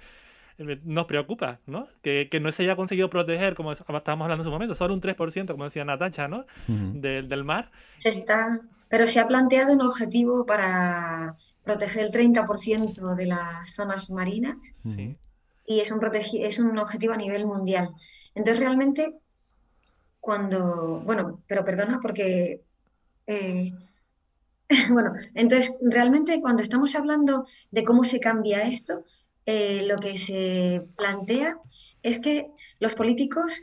nos 0.58 1.06
preocupa, 1.06 1.60
¿no? 1.66 1.88
Que, 2.02 2.28
que, 2.30 2.40
no 2.40 2.50
se 2.50 2.62
haya 2.62 2.76
conseguido 2.76 3.10
proteger, 3.10 3.54
como 3.54 3.72
estábamos 3.72 4.24
hablando 4.24 4.42
en 4.42 4.44
su 4.44 4.50
momento, 4.50 4.74
solo 4.74 4.94
un 4.94 5.00
3%, 5.00 5.50
como 5.50 5.64
decía 5.64 5.84
Natacha, 5.84 6.28
¿no? 6.28 6.46
del 6.66 7.44
mar. 7.44 7.70
Se 7.98 8.10
está, 8.10 8.60
pero 8.88 9.06
se 9.06 9.20
ha 9.20 9.28
planteado 9.28 9.72
un 9.72 9.82
objetivo 9.82 10.46
para 10.46 11.36
proteger 11.62 12.06
el 12.06 12.12
30% 12.12 13.14
de 13.14 13.26
las 13.26 13.74
zonas 13.74 14.10
marinas. 14.10 14.56
Sí. 14.82 15.16
Y 15.66 15.80
es 15.80 15.90
un, 15.90 16.00
es 16.12 16.58
un 16.58 16.78
objetivo 16.78 17.12
a 17.12 17.16
nivel 17.16 17.44
mundial. 17.44 17.90
Entonces, 18.34 18.62
realmente, 18.62 19.14
cuando. 20.20 21.00
Bueno, 21.04 21.42
pero 21.46 21.64
perdona, 21.64 21.98
porque. 22.00 22.62
Eh, 23.26 23.72
bueno, 24.90 25.12
entonces 25.34 25.76
realmente 25.80 26.40
cuando 26.40 26.62
estamos 26.62 26.94
hablando 26.94 27.46
de 27.70 27.84
cómo 27.84 28.04
se 28.04 28.20
cambia 28.20 28.62
esto, 28.62 29.04
eh, 29.46 29.84
lo 29.86 29.98
que 29.98 30.18
se 30.18 30.82
plantea 30.96 31.58
es 32.02 32.18
que 32.18 32.48
los 32.80 32.94
políticos 32.94 33.62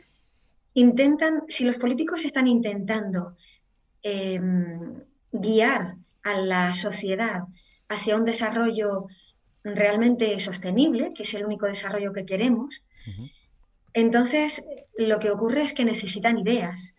intentan, 0.72 1.42
si 1.48 1.64
los 1.64 1.76
políticos 1.76 2.24
están 2.24 2.46
intentando 2.46 3.36
em, 4.02 5.02
guiar 5.30 5.96
a 6.22 6.34
la 6.34 6.74
sociedad 6.74 7.44
hacia 7.88 8.16
un 8.16 8.24
desarrollo 8.24 9.06
realmente 9.62 10.38
sostenible, 10.40 11.10
que 11.14 11.22
es 11.22 11.34
el 11.34 11.44
único 11.44 11.66
desarrollo 11.66 12.12
que 12.12 12.26
queremos, 12.26 12.82
entonces 13.92 14.64
lo 14.96 15.18
que 15.18 15.30
ocurre 15.30 15.62
es 15.62 15.72
que 15.72 15.84
necesitan 15.84 16.38
ideas. 16.38 16.96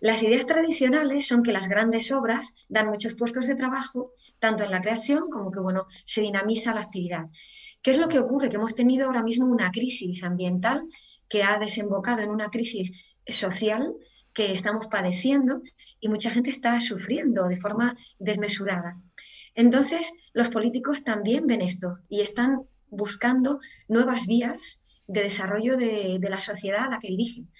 Las 0.00 0.22
ideas 0.22 0.46
tradicionales 0.46 1.26
son 1.26 1.42
que 1.42 1.52
las 1.52 1.68
grandes 1.68 2.12
obras 2.12 2.54
dan 2.68 2.88
muchos 2.88 3.14
puestos 3.14 3.46
de 3.46 3.56
trabajo, 3.56 4.10
tanto 4.38 4.62
en 4.62 4.70
la 4.70 4.80
creación 4.80 5.28
como 5.28 5.50
que 5.50 5.60
bueno, 5.60 5.86
se 6.04 6.20
dinamiza 6.20 6.74
la 6.74 6.82
actividad. 6.82 7.26
¿Qué 7.82 7.92
es 7.92 7.98
lo 7.98 8.08
que 8.08 8.18
ocurre? 8.18 8.48
Que 8.48 8.56
hemos 8.56 8.74
tenido 8.74 9.06
ahora 9.06 9.22
mismo 9.22 9.46
una 9.46 9.70
crisis 9.70 10.22
ambiental 10.22 10.84
que 11.28 11.42
ha 11.42 11.58
desembocado 11.58 12.20
en 12.20 12.30
una 12.30 12.48
crisis 12.48 12.92
social 13.26 13.94
que 14.32 14.52
estamos 14.52 14.86
padeciendo 14.86 15.62
y 16.00 16.08
mucha 16.08 16.30
gente 16.30 16.50
está 16.50 16.80
sufriendo 16.80 17.48
de 17.48 17.56
forma 17.56 17.96
desmesurada. 18.18 18.98
Entonces, 19.54 20.12
los 20.32 20.50
políticos 20.50 21.04
también 21.04 21.46
ven 21.46 21.60
esto 21.60 21.98
y 22.08 22.20
están 22.20 22.62
buscando 22.90 23.58
nuevas 23.88 24.26
vías 24.26 24.82
de 25.06 25.22
desarrollo 25.22 25.76
de, 25.76 26.18
la 26.22 26.40
sociedad 26.40 26.84
a 26.84 26.90
la 26.90 26.98
que 27.00 27.08
dirigen. 27.08 27.50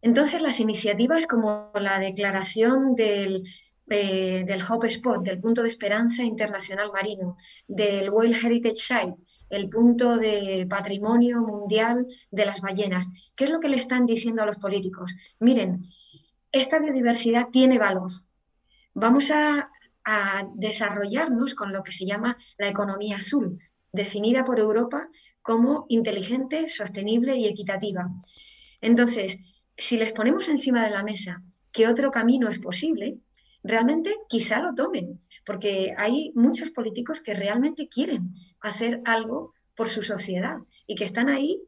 Entonces, 0.00 0.40
las 0.40 0.60
iniciativas 0.60 1.26
como 1.26 1.70
la 1.74 1.98
declaración 1.98 2.94
del, 2.94 3.44
del 3.92 4.62
Hope 4.68 4.86
Spot, 4.88 5.22
del 5.22 5.40
punto 5.40 5.62
de 5.62 5.68
esperanza 5.68 6.22
internacional 6.22 6.90
marino, 6.92 7.36
del 7.68 8.10
World 8.10 8.34
Heritage 8.42 8.76
Site, 8.76 9.14
el 9.50 9.68
punto 9.68 10.16
de 10.16 10.66
patrimonio 10.68 11.42
mundial 11.42 12.06
de 12.30 12.46
las 12.46 12.60
ballenas. 12.60 13.10
¿Qué 13.34 13.44
es 13.44 13.50
lo 13.50 13.60
que 13.60 13.68
le 13.68 13.76
están 13.76 14.06
diciendo 14.06 14.42
a 14.42 14.46
los 14.46 14.56
políticos? 14.56 15.14
Miren, 15.38 15.84
esta 16.52 16.78
biodiversidad 16.78 17.48
tiene 17.50 17.78
valor. 17.78 18.12
Vamos 18.94 19.30
a, 19.30 19.68
desarrollarnos 20.56 21.54
con 21.54 21.72
lo 21.72 21.84
que 21.84 21.92
se 21.92 22.04
llama 22.04 22.36
la 22.58 22.66
economía 22.66 23.18
azul, 23.18 23.60
definida 23.92 24.44
por 24.44 24.58
Europa 24.58 25.08
como 25.42 25.86
inteligente, 25.88 26.68
sostenible 26.68 27.36
y 27.36 27.46
equitativa. 27.46 28.10
Entonces, 28.80 29.38
si 29.76 29.96
les 29.96 30.12
ponemos 30.12 30.48
encima 30.48 30.82
de 30.82 30.90
la 30.90 31.04
mesa 31.04 31.44
que 31.70 31.86
otro 31.86 32.10
camino 32.10 32.48
es 32.48 32.58
posible, 32.58 33.18
realmente 33.62 34.14
quizá 34.28 34.60
lo 34.60 34.74
tomen, 34.74 35.20
porque 35.44 35.94
hay 35.96 36.32
muchos 36.34 36.70
políticos 36.70 37.20
que 37.20 37.34
realmente 37.34 37.88
quieren 37.88 38.34
hacer 38.60 39.00
algo 39.04 39.54
por 39.74 39.88
su 39.88 40.02
sociedad 40.02 40.58
y 40.86 40.94
que 40.94 41.04
están 41.04 41.28
ahí 41.28 41.62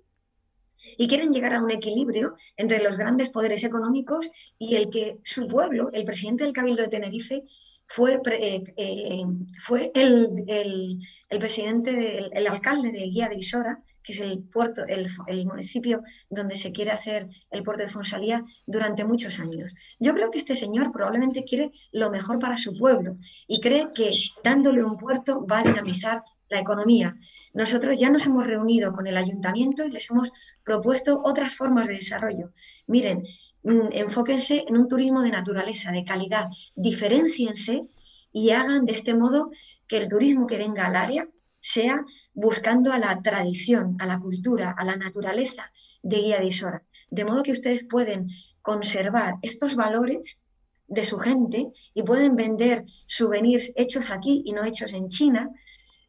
y 0.99 1.09
quieren 1.09 1.33
llegar 1.33 1.55
a 1.55 1.63
un 1.63 1.71
equilibrio 1.71 2.37
entre 2.57 2.83
los 2.83 2.97
grandes 2.97 3.31
poderes 3.31 3.65
económicos 3.65 4.31
y 4.59 4.77
el 4.77 4.91
que 4.91 5.19
su 5.25 5.49
pueblo, 5.49 5.91
el 5.93 6.05
presidente 6.05 6.45
del 6.45 6.53
Cabildo 6.53 6.83
de 6.83 6.89
Tenerife, 6.89 7.45
fue, 7.87 8.21
eh, 8.31 8.63
eh, 8.77 9.23
fue 9.63 9.93
el, 9.95 10.99
presidente, 11.39 12.31
el 12.33 12.47
alcalde 12.47 12.93
de 12.93 13.07
Guía 13.07 13.29
de 13.29 13.37
Isora, 13.37 13.83
que 14.05 14.13
es 14.13 14.21
el 14.21 14.45
puerto, 14.45 14.85
el, 14.87 15.09
municipio 15.47 16.03
donde 16.29 16.57
se 16.57 16.71
quiere 16.71 16.93
hacer 16.93 17.29
el 17.51 17.63
puerto 17.63 17.83
de 17.83 17.89
Fonsalía 17.89 18.45
durante 18.67 19.05
muchos 19.05 19.41
años. 19.41 19.73
Yo 19.99 20.13
creo 20.15 20.31
que 20.31 20.39
este 20.39 20.55
señor 20.55 20.93
probablemente 20.93 21.43
quiere 21.43 21.73
lo 21.91 22.11
mejor 22.11 22.39
para 22.39 22.59
su 22.59 22.77
pueblo 22.77 23.15
y 23.49 23.61
cree 23.61 23.89
que 23.97 24.11
dándole 24.45 24.85
un 24.85 24.99
puerto 24.99 25.45
va 25.47 25.61
a 25.61 25.63
dinamizar 25.65 26.23
la 26.51 26.61
economía. 26.61 27.17
Nosotros 27.55 27.99
ya 27.99 28.11
nos 28.11 28.27
hemos 28.27 28.47
reunido 28.47 28.93
con 28.93 29.07
el 29.07 29.17
ayuntamiento 29.17 29.87
y 29.87 29.91
les 29.91 30.11
hemos 30.11 30.31
propuesto 30.63 31.23
otras 31.25 31.55
formas 31.55 31.89
de 31.89 31.95
desarrollo. 31.95 32.53
Miren, 32.87 33.25
mm, 33.63 33.89
enfóquense 33.93 34.65
en 34.69 34.77
un 34.77 34.87
turismo 34.87 35.23
de 35.23 35.31
naturaleza, 35.31 35.91
de 35.91 36.05
calidad, 36.05 36.49
diferenciense 36.77 37.87
y 38.33 38.51
hagan 38.51 38.85
de 38.85 38.93
este 38.93 39.15
modo 39.15 39.51
que 39.89 39.97
el 39.97 40.09
turismo 40.09 40.47
que 40.47 40.59
venga 40.59 40.87
al 40.87 40.97
área 40.97 41.29
sea 41.59 42.05
buscando 42.35 42.93
a 42.93 42.99
la 42.99 43.23
tradición, 43.23 43.97
a 44.01 44.07
la 44.07 44.19
cultura, 44.19 44.75
a 44.77 44.85
la 44.85 44.97
naturaleza 44.97 45.73
de 46.03 46.17
Guía 46.19 46.39
de 46.41 46.47
Isora. 46.47 46.83
De 47.11 47.25
modo 47.25 47.43
que 47.43 47.53
ustedes 47.53 47.85
pueden 47.85 48.29
conservar 48.61 49.37
estos 49.43 49.77
valores 49.77 50.41
de 50.89 51.05
su 51.05 51.19
gente 51.19 51.73
y 51.95 52.03
pueden 52.03 52.37
vender 52.37 52.85
souvenirs 53.07 53.73
hechos 53.77 54.11
aquí 54.11 54.43
y 54.45 54.53
no 54.53 54.65
hechos 54.65 54.93
en 54.93 55.09
China. 55.09 55.51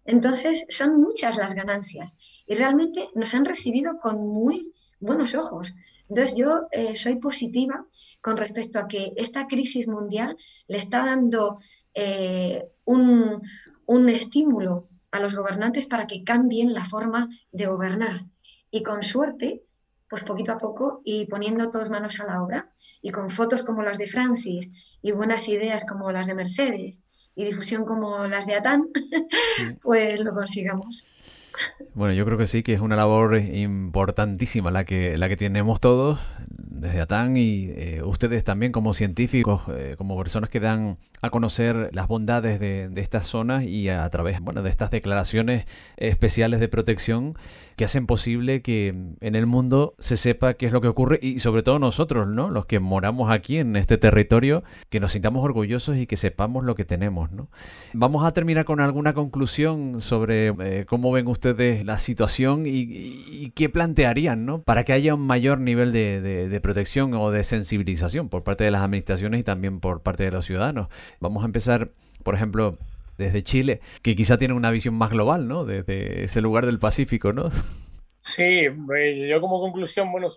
Entonces 0.03 0.65
son 0.69 1.01
muchas 1.01 1.37
las 1.37 1.53
ganancias 1.53 2.15
y 2.45 2.55
realmente 2.55 3.09
nos 3.15 3.33
han 3.33 3.45
recibido 3.45 3.99
con 3.99 4.27
muy 4.27 4.73
buenos 4.99 5.35
ojos. 5.35 5.73
Entonces 6.09 6.37
yo 6.37 6.67
eh, 6.71 6.95
soy 6.95 7.15
positiva 7.15 7.85
con 8.21 8.37
respecto 8.37 8.79
a 8.79 8.87
que 8.87 9.11
esta 9.15 9.47
crisis 9.47 9.87
mundial 9.87 10.37
le 10.67 10.77
está 10.77 11.05
dando 11.05 11.57
eh, 11.93 12.67
un, 12.85 13.41
un 13.85 14.09
estímulo 14.09 14.89
a 15.15 15.19
los 15.19 15.35
gobernantes 15.35 15.85
para 15.85 16.07
que 16.07 16.23
cambien 16.23 16.73
la 16.73 16.85
forma 16.85 17.29
de 17.51 17.67
gobernar. 17.67 18.25
Y 18.71 18.83
con 18.83 19.03
suerte, 19.03 19.63
pues 20.09 20.23
poquito 20.23 20.51
a 20.51 20.57
poco 20.57 21.01
y 21.03 21.25
poniendo 21.25 21.69
todos 21.69 21.89
manos 21.89 22.19
a 22.19 22.25
la 22.25 22.41
obra 22.43 22.69
y 23.01 23.11
con 23.11 23.29
fotos 23.29 23.63
como 23.63 23.83
las 23.83 23.97
de 23.97 24.07
Francis 24.07 24.97
y 25.01 25.11
buenas 25.11 25.47
ideas 25.47 25.85
como 25.85 26.11
las 26.11 26.27
de 26.27 26.35
Mercedes 26.35 27.03
y 27.35 27.45
difusión 27.45 27.85
como 27.85 28.27
las 28.27 28.45
de 28.45 28.55
Atán, 28.55 28.89
pues 29.81 30.19
lo 30.21 30.33
consigamos. 30.33 31.05
Bueno, 31.93 32.13
yo 32.13 32.25
creo 32.25 32.37
que 32.37 32.47
sí, 32.47 32.63
que 32.63 32.73
es 32.73 32.81
una 32.81 32.95
labor 32.95 33.37
importantísima 33.37 34.71
la 34.71 34.83
que, 34.83 35.17
la 35.17 35.29
que 35.29 35.37
tenemos 35.37 35.79
todos, 35.79 36.19
desde 36.47 37.01
ATAN 37.01 37.37
y 37.37 37.69
eh, 37.75 38.01
ustedes 38.03 38.43
también 38.43 38.71
como 38.71 38.93
científicos, 38.93 39.63
eh, 39.69 39.95
como 39.97 40.17
personas 40.17 40.49
que 40.49 40.59
dan 40.59 40.97
a 41.21 41.29
conocer 41.29 41.89
las 41.93 42.07
bondades 42.07 42.59
de, 42.59 42.89
de 42.89 43.01
estas 43.01 43.27
zonas 43.27 43.63
y 43.63 43.89
a, 43.89 44.07
través 44.09 44.41
bueno, 44.41 44.61
de 44.61 44.69
estas 44.69 44.91
declaraciones 44.91 45.65
especiales 45.97 46.59
de 46.59 46.67
protección 46.67 47.35
que 47.75 47.85
hacen 47.85 48.07
posible 48.07 48.61
que 48.61 48.87
en 49.19 49.35
el 49.35 49.45
mundo 49.45 49.95
se 49.99 50.17
sepa 50.17 50.53
qué 50.53 50.67
es 50.67 50.71
lo 50.71 50.81
que 50.81 50.87
ocurre 50.87 51.19
y 51.21 51.39
sobre 51.39 51.63
todo 51.63 51.79
nosotros, 51.79 52.27
¿no? 52.27 52.49
Los 52.49 52.65
que 52.65 52.79
moramos 52.79 53.31
aquí 53.31 53.57
en 53.57 53.75
este 53.75 53.97
territorio, 53.97 54.63
que 54.89 54.99
nos 54.99 55.11
sintamos 55.11 55.43
orgullosos 55.43 55.97
y 55.97 56.07
que 56.07 56.15
sepamos 56.15 56.63
lo 56.63 56.75
que 56.75 56.85
tenemos, 56.85 57.31
¿no? 57.31 57.49
Vamos 57.93 58.23
a 58.23 58.31
terminar 58.31 58.65
con 58.65 58.79
alguna 58.79 59.13
conclusión 59.13 60.01
sobre 60.01 60.47
eh, 60.47 60.85
cómo 60.87 61.11
ven 61.11 61.27
ustedes 61.27 61.85
la 61.85 61.97
situación 61.97 62.63
y, 62.65 63.51
qué 63.55 63.69
plantearían, 63.69 64.45
¿no? 64.45 64.61
Para 64.61 64.83
que 64.83 64.93
haya 64.93 65.13
un 65.13 65.21
mayor 65.21 65.59
nivel 65.59 65.91
de, 65.91 66.21
de 66.21 66.61
protección 66.61 67.13
o 67.13 67.31
de 67.31 67.43
sensibilización 67.43 68.29
por 68.29 68.43
parte 68.43 68.63
de 68.63 68.71
las 68.71 68.81
administraciones 68.81 69.39
y 69.39 69.43
también 69.43 69.79
por 69.79 70.01
parte 70.01 70.23
de 70.23 70.31
los 70.31 70.45
ciudadanos. 70.45 70.87
Vamos 71.19 71.43
a 71.43 71.45
empezar, 71.45 71.91
por 72.23 72.35
ejemplo, 72.35 72.77
desde 73.17 73.43
Chile, 73.43 73.81
que 74.01 74.15
quizá 74.15 74.37
tiene 74.37 74.53
una 74.53 74.71
visión 74.71 74.95
más 74.95 75.11
global, 75.11 75.47
¿no? 75.47 75.65
Desde 75.65 76.23
ese 76.23 76.41
lugar 76.41 76.65
del 76.65 76.79
Pacífico, 76.79 77.33
¿no? 77.33 77.51
Sí, 78.25 78.63
yo 79.29 79.39
como 79.39 79.59
conclusión, 79.59 80.11
bueno, 80.11 80.29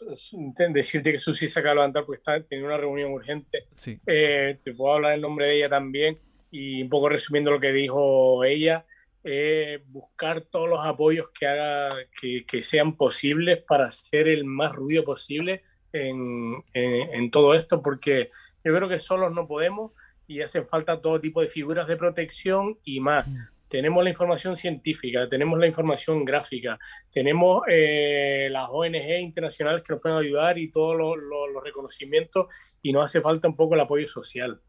decirte 0.75 1.11
que 1.11 1.19
Susi 1.19 1.49
se 1.49 1.59
acaba 1.59 1.71
de 1.71 1.77
levantar 1.77 2.05
porque 2.05 2.19
está, 2.19 2.47
tiene 2.47 2.65
una 2.65 2.77
reunión 2.77 3.13
urgente. 3.13 3.65
Sí. 3.75 3.99
Eh, 4.07 4.59
te 4.63 4.75
puedo 4.75 4.93
hablar 4.93 5.15
el 5.15 5.23
nombre 5.23 5.47
de 5.47 5.57
ella 5.57 5.71
también 5.71 6.19
y 6.51 6.83
un 6.83 6.91
poco 6.91 7.09
resumiendo 7.09 7.51
lo 7.51 7.61
que 7.61 7.73
dijo 7.73 8.45
ella, 8.45 8.85
eh, 9.25 9.83
buscar 9.87 10.43
todos 10.43 10.69
los 10.69 10.81
apoyos 10.85 11.31
que, 11.31 11.47
haga, 11.47 11.89
que, 12.21 12.45
que, 12.47 12.61
sean 12.61 12.95
posibles 12.95 13.63
para 13.67 13.87
hacer 13.87 14.29
el 14.29 14.45
más 14.45 14.73
ruido 14.73 15.03
posible 15.05 15.63
en, 15.93 16.63
en, 16.75 17.15
en 17.15 17.31
todo 17.31 17.55
esto, 17.55 17.83
porque 17.83 18.31
yo 18.65 18.75
creo 18.75 18.89
que 18.89 18.99
solos 18.99 19.33
no 19.33 19.49
podemos 19.49 19.93
y 20.29 20.43
hacen 20.43 20.67
falta 20.69 21.01
todo 21.01 21.21
tipo 21.21 21.41
de 21.41 21.49
figuras 21.49 21.89
de 21.89 21.97
protección 21.97 22.79
y 22.85 23.01
más. 23.01 23.27
Mm. 23.27 23.37
Tenemos 23.67 24.05
la 24.05 24.11
información 24.11 24.57
científica, 24.57 25.29
tenemos 25.29 25.59
la 25.59 25.67
información 25.67 26.25
gráfica, 26.25 26.79
tenemos 27.11 27.63
eh, 27.69 28.49
las 28.51 28.69
ONG 28.71 29.21
internacionales 29.21 29.83
que 29.83 29.93
nos 29.93 30.01
pueden 30.01 30.19
ayudar 30.19 30.57
y 30.59 30.71
todos 30.71 30.97
los, 30.97 31.63
reconocimientos 31.63 32.47
y 32.83 32.93
nos 32.93 33.05
hace 33.05 33.21
falta 33.21 33.49
un 33.49 33.57
poco 33.57 33.75
el 33.75 33.81
apoyo 33.81 34.07
social. 34.07 34.61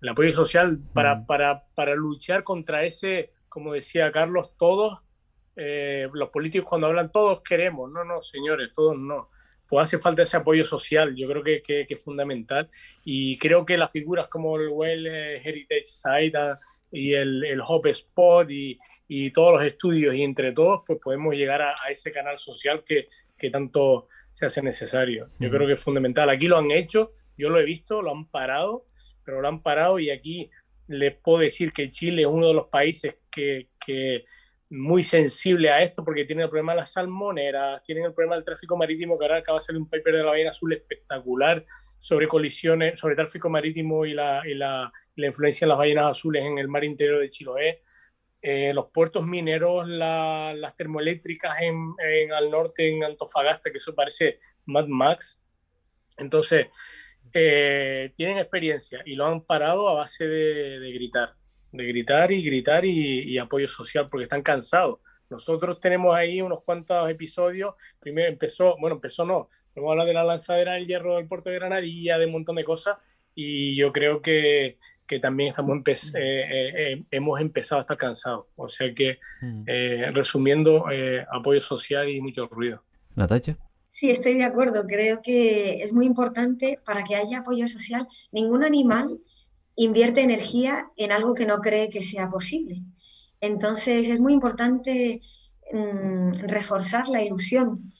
El 0.00 0.08
apoyo 0.08 0.32
social 0.32 0.78
para, 0.94 1.16
mm. 1.16 1.26
para, 1.26 1.64
para 1.74 1.94
luchar 1.94 2.44
contra 2.44 2.84
ese, 2.84 3.30
como 3.48 3.72
decía 3.72 4.12
Carlos, 4.12 4.54
todos, 4.56 5.00
eh, 5.56 6.08
los 6.12 6.28
políticos 6.28 6.68
cuando 6.68 6.86
hablan 6.86 7.10
todos 7.10 7.40
queremos, 7.42 7.90
no, 7.90 8.04
no, 8.04 8.20
señores, 8.20 8.72
todos 8.72 8.96
no 8.96 9.30
pues 9.70 9.84
hace 9.84 9.98
falta 10.00 10.24
ese 10.24 10.36
apoyo 10.36 10.64
social, 10.64 11.14
yo 11.14 11.28
creo 11.28 11.44
que, 11.44 11.62
que, 11.62 11.86
es 11.88 12.04
fundamental 12.04 12.68
y 13.04 13.38
creo 13.38 13.64
que 13.64 13.78
las 13.78 13.92
figuras 13.92 14.26
como 14.26 14.56
el 14.58 14.68
Well 14.68 15.06
Heritage 15.06 15.86
Site 15.86 16.38
y 16.90 17.14
el, 17.14 17.44
el 17.44 17.60
Hope 17.64 17.90
Spot 17.90 18.50
y, 18.50 18.76
y, 19.06 19.30
todos 19.30 19.54
los 19.54 19.64
estudios 19.64 20.12
y 20.16 20.22
entre 20.24 20.50
todos 20.50 20.82
pues 20.84 20.98
podemos 21.00 21.34
llegar 21.36 21.62
a, 21.62 21.74
ese 21.88 22.10
canal 22.10 22.36
social 22.36 22.82
que, 22.84 23.06
que, 23.38 23.50
tanto 23.50 24.08
se 24.32 24.46
hace 24.46 24.60
necesario. 24.60 25.28
Yo 25.38 25.50
creo 25.50 25.68
que 25.68 25.74
es 25.74 25.80
fundamental. 25.80 26.28
Aquí 26.30 26.48
lo 26.48 26.58
han 26.58 26.72
hecho, 26.72 27.12
yo 27.38 27.48
lo 27.48 27.60
he 27.60 27.64
visto, 27.64 28.02
lo 28.02 28.10
han 28.10 28.26
parado, 28.26 28.86
pero 29.24 29.40
lo 29.40 29.46
han 29.46 29.62
parado 29.62 30.00
y 30.00 30.10
aquí 30.10 30.50
les 30.88 31.14
puedo 31.14 31.38
decir 31.38 31.72
que 31.72 31.90
Chile 31.90 32.22
es 32.22 32.28
uno 32.28 32.48
de 32.48 32.54
los 32.54 32.66
países 32.66 33.14
que, 33.30 33.68
que 33.86 34.24
muy 34.70 35.02
sensible 35.02 35.68
a 35.68 35.82
esto 35.82 36.04
porque 36.04 36.24
tiene 36.24 36.44
el 36.44 36.48
problema 36.48 36.72
de 36.72 36.78
las 36.78 36.92
salmoneras, 36.92 37.82
tienen 37.82 38.04
el 38.04 38.14
problema 38.14 38.36
del 38.36 38.44
tráfico 38.44 38.76
marítimo, 38.76 39.18
que 39.18 39.24
ahora 39.24 39.38
acaba 39.38 39.58
de 39.58 39.64
salir 39.64 39.80
un 39.80 39.88
paper 39.88 40.14
de 40.14 40.22
la 40.22 40.30
ballena 40.30 40.50
azul 40.50 40.72
espectacular 40.72 41.64
sobre 41.98 42.28
colisiones, 42.28 42.98
sobre 42.98 43.16
tráfico 43.16 43.50
marítimo 43.50 44.06
y 44.06 44.14
la, 44.14 44.42
y 44.46 44.54
la, 44.54 44.92
la 45.16 45.26
influencia 45.26 45.66
de 45.66 45.70
las 45.70 45.78
ballenas 45.78 46.10
azules 46.10 46.44
en 46.44 46.58
el 46.58 46.68
mar 46.68 46.84
interior 46.84 47.20
de 47.20 47.28
Chiloé. 47.28 47.82
Eh, 48.42 48.72
los 48.72 48.86
puertos 48.86 49.26
mineros, 49.26 49.88
la, 49.88 50.54
las 50.56 50.76
termoeléctricas 50.76 51.60
en, 51.60 51.92
en, 51.98 52.32
al 52.32 52.48
norte, 52.48 52.88
en 52.88 53.02
Antofagasta, 53.02 53.70
que 53.70 53.78
eso 53.78 53.94
parece 53.94 54.38
Mad 54.66 54.86
Max. 54.86 55.42
Entonces, 56.16 56.68
eh, 57.32 58.12
tienen 58.14 58.38
experiencia 58.38 59.02
y 59.04 59.16
lo 59.16 59.26
han 59.26 59.44
parado 59.44 59.88
a 59.88 59.94
base 59.94 60.26
de 60.26 60.92
gritar 60.92 61.39
de 61.72 61.86
gritar 61.86 62.32
y 62.32 62.42
gritar 62.42 62.84
y, 62.84 63.38
apoyo 63.38 63.68
social, 63.68 64.08
porque 64.08 64.24
están 64.24 64.42
cansados. 64.42 65.00
Nosotros 65.28 65.78
tenemos 65.80 66.14
ahí 66.14 66.42
unos 66.42 66.62
cuantos 66.64 67.08
episodios. 67.08 67.74
Primero 68.00 68.28
empezó, 68.28 68.76
bueno, 68.80 68.96
empezó 68.96 69.24
no, 69.24 69.46
vamos 69.76 69.88
a 69.88 69.92
hablar 69.92 70.06
de 70.06 70.14
la 70.14 70.24
lanzadera 70.24 70.72
del 70.72 70.86
hierro 70.86 71.16
del 71.16 71.28
puerto 71.28 71.50
de 71.50 71.56
Granadilla, 71.56 72.18
de 72.18 72.26
un 72.26 72.32
montón 72.32 72.56
de 72.56 72.64
cosas, 72.64 72.96
y 73.34 73.76
yo 73.76 73.92
creo 73.92 74.20
que, 74.20 74.76
que 75.10 75.18
también 75.18 75.48
estamos 75.48 75.76
eh, 75.86 76.12
eh, 76.14 76.72
eh, 76.76 77.02
hemos 77.10 77.40
empezado 77.40 77.80
a 77.80 77.82
estar 77.82 77.96
cansados. 77.96 78.46
O 78.54 78.68
sea 78.68 78.94
que, 78.94 79.18
mm. 79.40 79.64
resumiendo, 80.14 80.84
apoyo 81.32 81.60
social 81.60 82.08
y 82.08 82.20
mucho 82.20 82.46
ruido. 82.46 82.84
Natacha. 83.16 83.56
Sí, 83.92 84.08
estoy 84.08 84.34
de 84.34 84.44
acuerdo. 84.44 84.86
Creo 84.86 85.20
que 85.20 85.82
es 85.82 85.92
muy 85.92 86.06
importante 86.06 86.78
para 86.86 87.02
que 87.02 87.16
haya 87.16 87.40
apoyo 87.40 87.66
social. 87.66 88.06
Ningún 88.30 88.62
animal 88.62 89.18
invierte 89.76 90.20
energía 90.20 90.90
en 90.96 91.12
algo 91.12 91.34
que 91.34 91.46
no 91.46 91.60
cree 91.60 91.88
que 91.88 92.04
sea 92.04 92.28
posible. 92.28 92.82
Entonces 93.40 94.08
es 94.08 94.20
muy 94.20 94.32
importante 94.32 95.20
mm, 95.72 96.32
reforzar 96.46 97.08
la 97.08 97.22
ilusión 97.22 97.92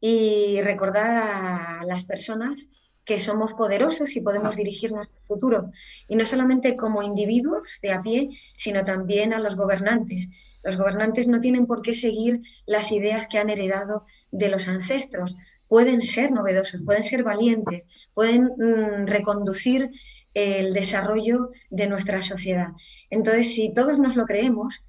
y 0.00 0.60
recordar 0.60 1.80
a 1.80 1.84
las 1.84 2.04
personas 2.04 2.68
que 3.04 3.20
somos 3.20 3.52
poderosos 3.52 4.16
y 4.16 4.20
podemos 4.20 4.56
dirigir 4.56 4.92
nuestro 4.92 5.20
futuro. 5.24 5.70
Y 6.08 6.16
no 6.16 6.24
solamente 6.24 6.76
como 6.76 7.02
individuos 7.02 7.78
de 7.82 7.92
a 7.92 8.02
pie, 8.02 8.30
sino 8.56 8.84
también 8.84 9.34
a 9.34 9.40
los 9.40 9.56
gobernantes. 9.56 10.30
Los 10.62 10.76
gobernantes 10.76 11.28
no 11.28 11.40
tienen 11.40 11.66
por 11.66 11.82
qué 11.82 11.94
seguir 11.94 12.40
las 12.66 12.92
ideas 12.92 13.26
que 13.26 13.38
han 13.38 13.50
heredado 13.50 14.02
de 14.30 14.48
los 14.48 14.68
ancestros. 14.68 15.36
Pueden 15.68 16.00
ser 16.00 16.32
novedosos, 16.32 16.82
pueden 16.82 17.02
ser 17.02 17.22
valientes, 17.22 18.08
pueden 18.14 18.44
mm, 18.44 19.06
reconducir 19.06 19.90
el 20.34 20.74
desarrollo 20.74 21.50
de 21.70 21.86
nuestra 21.86 22.22
sociedad. 22.22 22.72
Entonces, 23.08 23.54
si 23.54 23.72
todos 23.72 23.98
nos 23.98 24.16
lo 24.16 24.24
creemos, 24.24 24.84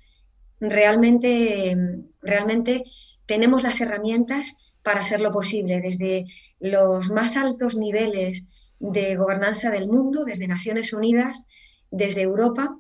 realmente, 0.59 1.77
realmente 2.21 2.83
tenemos 3.25 3.63
las 3.63 3.79
herramientas 3.79 4.55
para 4.83 5.01
hacerlo 5.01 5.31
posible, 5.31 5.81
desde 5.81 6.25
los 6.59 7.09
más 7.09 7.37
altos 7.37 7.75
niveles 7.75 8.47
de 8.79 9.15
gobernanza 9.15 9.69
del 9.71 9.87
mundo, 9.87 10.25
desde 10.25 10.47
Naciones 10.47 10.93
Unidas, 10.93 11.47
desde 11.91 12.21
Europa, 12.21 12.77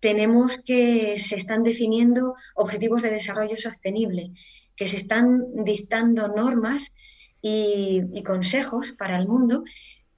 tenemos 0.00 0.58
que 0.58 1.18
se 1.18 1.36
están 1.36 1.62
definiendo 1.62 2.34
objetivos 2.54 3.02
de 3.02 3.10
desarrollo 3.10 3.56
sostenible, 3.56 4.30
que 4.76 4.88
se 4.88 4.96
están 4.96 5.44
dictando 5.64 6.28
normas 6.28 6.94
y, 7.42 8.02
y 8.12 8.22
consejos 8.22 8.92
para 8.92 9.18
el 9.18 9.28
mundo 9.28 9.64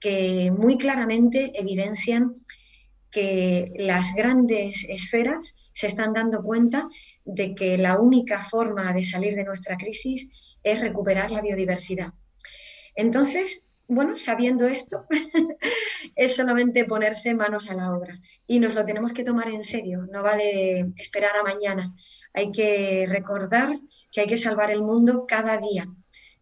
que 0.03 0.51
muy 0.51 0.77
claramente 0.77 1.53
evidencian 1.55 2.35
que 3.11 3.73
las 3.77 4.15
grandes 4.15 4.85
esferas 4.89 5.57
se 5.73 5.87
están 5.87 6.13
dando 6.13 6.43
cuenta 6.43 6.89
de 7.25 7.55
que 7.55 7.79
la 7.79 7.99
única 7.99 8.43
forma 8.43 8.93
de 8.93 9.05
salir 9.05 9.37
de 9.37 9.45
nuestra 9.45 9.77
crisis 9.77 10.29
es 10.63 10.81
recuperar 10.81 11.31
la 11.31 11.41
biodiversidad. 11.41 12.13
Entonces, 12.95 13.67
bueno, 13.87 14.19
sabiendo 14.19 14.67
esto, 14.67 15.07
es 16.17 16.35
solamente 16.35 16.85
ponerse 16.85 17.35
manos 17.35 17.71
a 17.71 17.75
la 17.75 17.95
obra 17.95 18.19
y 18.47 18.59
nos 18.59 18.75
lo 18.75 18.85
tenemos 18.85 19.13
que 19.13 19.25
tomar 19.25 19.49
en 19.49 19.63
serio, 19.63 20.07
no 20.11 20.23
vale 20.23 20.93
esperar 20.97 21.37
a 21.37 21.43
mañana. 21.43 21.95
Hay 22.33 22.51
que 22.51 23.07
recordar 23.09 23.71
que 24.11 24.23
hay 24.23 24.27
que 24.27 24.39
salvar 24.39 24.71
el 24.71 24.83
mundo 24.83 25.27
cada 25.27 25.59
día, 25.59 25.87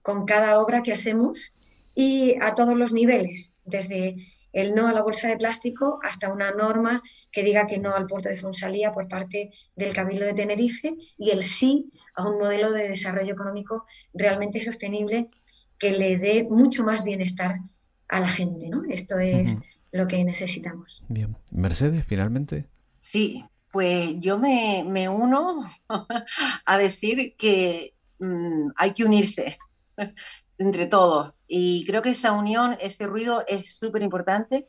con 0.03 0.25
cada 0.25 0.61
obra 0.61 0.83
que 0.83 0.93
hacemos 0.93 1.53
y 1.95 2.37
a 2.41 2.55
todos 2.55 2.77
los 2.77 2.93
niveles, 2.93 3.50
desde 3.71 4.17
el 4.53 4.75
no 4.75 4.89
a 4.89 4.93
la 4.93 5.03
bolsa 5.03 5.29
de 5.29 5.37
plástico 5.37 6.01
hasta 6.03 6.33
una 6.33 6.51
norma 6.51 7.03
que 7.31 7.43
diga 7.43 7.67
que 7.67 7.79
no 7.79 7.95
al 7.95 8.07
puerto 8.07 8.29
de 8.29 8.37
Fonsalía 8.37 8.93
por 8.93 9.09
parte 9.09 9.51
del 9.77 9.95
Cabildo 9.95 10.27
de 10.27 10.35
Tenerife 10.35 10.97
y 11.17 11.31
el 11.31 11.45
sí 11.45 11.91
a 12.15 12.29
un 12.29 12.39
modelo 12.39 12.73
de 12.73 12.89
desarrollo 12.89 13.33
económico 13.33 13.85
realmente 14.13 14.63
sostenible 14.63 15.29
que 15.79 15.93
le 15.93 16.19
dé 16.19 16.45
mucho 16.45 16.85
más 16.85 17.05
bienestar 17.05 17.61
a 18.09 18.21
la 18.21 18.29
gente. 18.29 18.69
¿no? 18.69 18.83
Esto 18.89 19.19
es 19.19 19.57
lo 19.93 20.07
que 20.07 20.23
necesitamos. 20.25 21.03
Bien. 21.09 21.37
Mercedes, 21.51 22.05
finalmente. 22.07 22.67
Sí, 22.99 23.45
pues 23.73 24.17
yo 24.19 24.39
me, 24.39 24.85
me 24.87 25.09
uno 25.09 25.71
a 26.67 26.79
decir 26.79 27.35
que 27.37 27.95
mm, 28.19 28.71
hay 28.77 28.93
que 28.93 29.05
unirse 29.05 29.59
entre 30.59 30.87
todos. 30.87 31.33
Y 31.53 31.85
creo 31.85 32.01
que 32.01 32.11
esa 32.11 32.31
unión, 32.31 32.77
ese 32.81 33.09
ruido 33.09 33.43
es 33.49 33.75
súper 33.75 34.05
importante 34.05 34.69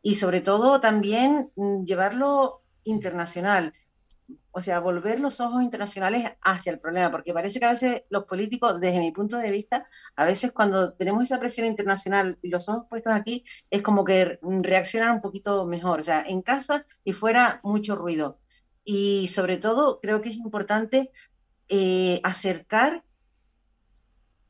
y 0.00 0.14
sobre 0.14 0.40
todo 0.40 0.80
también 0.80 1.50
mm, 1.54 1.84
llevarlo 1.84 2.62
internacional, 2.84 3.74
o 4.50 4.62
sea, 4.62 4.80
volver 4.80 5.20
los 5.20 5.42
ojos 5.42 5.62
internacionales 5.62 6.24
hacia 6.40 6.72
el 6.72 6.80
problema, 6.80 7.10
porque 7.10 7.34
parece 7.34 7.60
que 7.60 7.66
a 7.66 7.72
veces 7.72 8.04
los 8.08 8.24
políticos, 8.24 8.80
desde 8.80 9.00
mi 9.00 9.12
punto 9.12 9.36
de 9.36 9.50
vista, 9.50 9.86
a 10.16 10.24
veces 10.24 10.50
cuando 10.52 10.94
tenemos 10.94 11.24
esa 11.24 11.38
presión 11.38 11.66
internacional 11.66 12.38
y 12.40 12.48
los 12.48 12.70
ojos 12.70 12.86
puestos 12.88 13.12
aquí, 13.12 13.44
es 13.70 13.82
como 13.82 14.02
que 14.02 14.38
reaccionan 14.62 15.16
un 15.16 15.20
poquito 15.20 15.66
mejor, 15.66 16.00
o 16.00 16.02
sea, 16.02 16.24
en 16.26 16.40
casa 16.40 16.86
y 17.04 17.12
fuera 17.12 17.60
mucho 17.62 17.96
ruido. 17.96 18.38
Y 18.82 19.26
sobre 19.26 19.58
todo, 19.58 20.00
creo 20.00 20.22
que 20.22 20.30
es 20.30 20.36
importante 20.36 21.10
eh, 21.68 22.18
acercar 22.22 23.04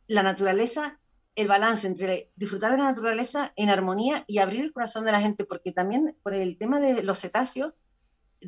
la 0.06 0.22
naturaleza, 0.22 1.00
el 1.36 1.48
balance 1.48 1.86
entre 1.86 2.30
disfrutar 2.36 2.70
de 2.70 2.78
la 2.78 2.84
naturaleza 2.84 3.52
en 3.56 3.70
armonía 3.70 4.24
y 4.26 4.38
abrir 4.38 4.62
el 4.62 4.72
corazón 4.72 5.04
de 5.04 5.12
la 5.12 5.20
gente, 5.20 5.44
porque 5.44 5.72
también 5.72 6.16
por 6.22 6.34
el 6.34 6.56
tema 6.56 6.80
de 6.80 7.02
los 7.02 7.20
cetáceos, 7.20 7.72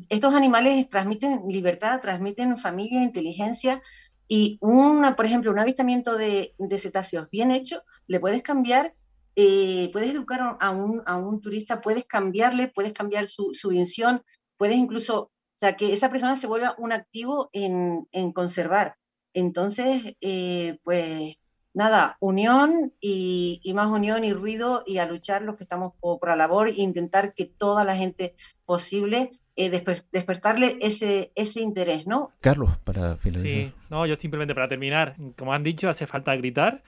estos 0.09 0.33
animales 0.33 0.87
transmiten 0.89 1.43
libertad, 1.47 1.99
transmiten 1.99 2.57
familia, 2.57 3.03
inteligencia, 3.03 3.81
y 4.27 4.57
una, 4.61 5.15
por 5.15 5.25
ejemplo, 5.25 5.51
un 5.51 5.59
avistamiento 5.59 6.17
de, 6.17 6.53
cetáceos 6.77 7.29
bien 7.29 7.51
hecho, 7.51 7.83
le 8.07 8.19
puedes 8.19 8.43
cambiar, 8.43 8.93
eh, 9.35 9.89
puedes 9.93 10.13
educar 10.13 10.57
a 10.59 10.69
un, 10.69 11.01
a 11.05 11.15
un, 11.15 11.41
turista, 11.41 11.81
puedes 11.81 12.05
cambiarle, 12.05 12.67
puedes 12.67 12.93
cambiar 12.93 13.27
su, 13.27 13.53
su 13.53 13.69
visión, 13.69 14.23
puedes 14.57 14.77
incluso, 14.77 15.21
o 15.21 15.31
sea, 15.55 15.73
que 15.75 15.93
esa 15.93 16.09
persona 16.09 16.35
se 16.35 16.47
vuelva 16.47 16.75
un 16.77 16.91
activo 16.91 17.49
en, 17.53 18.07
en 18.11 18.33
conservar. 18.33 18.95
Entonces, 19.33 20.15
eh, 20.19 20.79
pues 20.83 21.37
nada, 21.77 22.17
unión 22.19 22.91
y, 22.99 23.61
más 23.75 23.87
unión 23.87 24.25
y 24.25 24.33
ruido 24.33 24.83
y 24.85 24.97
a 24.97 25.05
luchar 25.05 25.43
los 25.43 25.55
que 25.55 25.63
estamos 25.63 25.93
por, 25.99 26.27
la 26.27 26.35
labor 26.35 26.69
e 26.69 26.81
intentar 26.81 27.35
que 27.35 27.45
toda 27.45 27.83
la 27.83 27.95
gente 27.95 28.33
posible 28.65 29.31
eh, 29.55 29.69
despertarle 30.11 30.77
ese, 30.81 31.31
ese 31.35 31.61
interés, 31.61 32.07
¿no? 32.07 32.31
Carlos, 32.41 32.71
para 32.83 33.17
finalizar. 33.17 33.69
Sí, 33.69 33.73
no, 33.91 34.07
yo 34.07 34.15
simplemente 34.15 34.55
para 34.55 34.67
terminar, 34.67 35.15
como 35.37 35.53
han 35.53 35.63
dicho, 35.63 35.87
hace 35.87 36.07
falta 36.07 36.35
gritar 36.35 36.81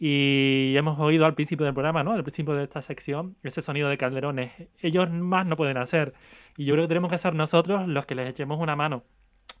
y 0.00 0.74
hemos 0.76 0.98
oído 0.98 1.26
al 1.26 1.34
principio 1.34 1.64
del 1.64 1.74
programa, 1.74 2.02
¿no? 2.02 2.12
Al 2.12 2.24
principio 2.24 2.54
de 2.54 2.64
esta 2.64 2.82
sección, 2.82 3.36
ese 3.44 3.62
sonido 3.62 3.88
de 3.88 3.96
calderones. 3.96 4.50
Ellos 4.82 5.08
más 5.10 5.46
no 5.46 5.56
pueden 5.56 5.76
hacer 5.76 6.12
y 6.56 6.64
yo 6.64 6.74
creo 6.74 6.84
que 6.84 6.88
tenemos 6.88 7.10
que 7.12 7.18
ser 7.18 7.34
nosotros 7.36 7.86
los 7.86 8.04
que 8.04 8.16
les 8.16 8.28
echemos 8.28 8.58
una 8.60 8.74
mano 8.74 9.04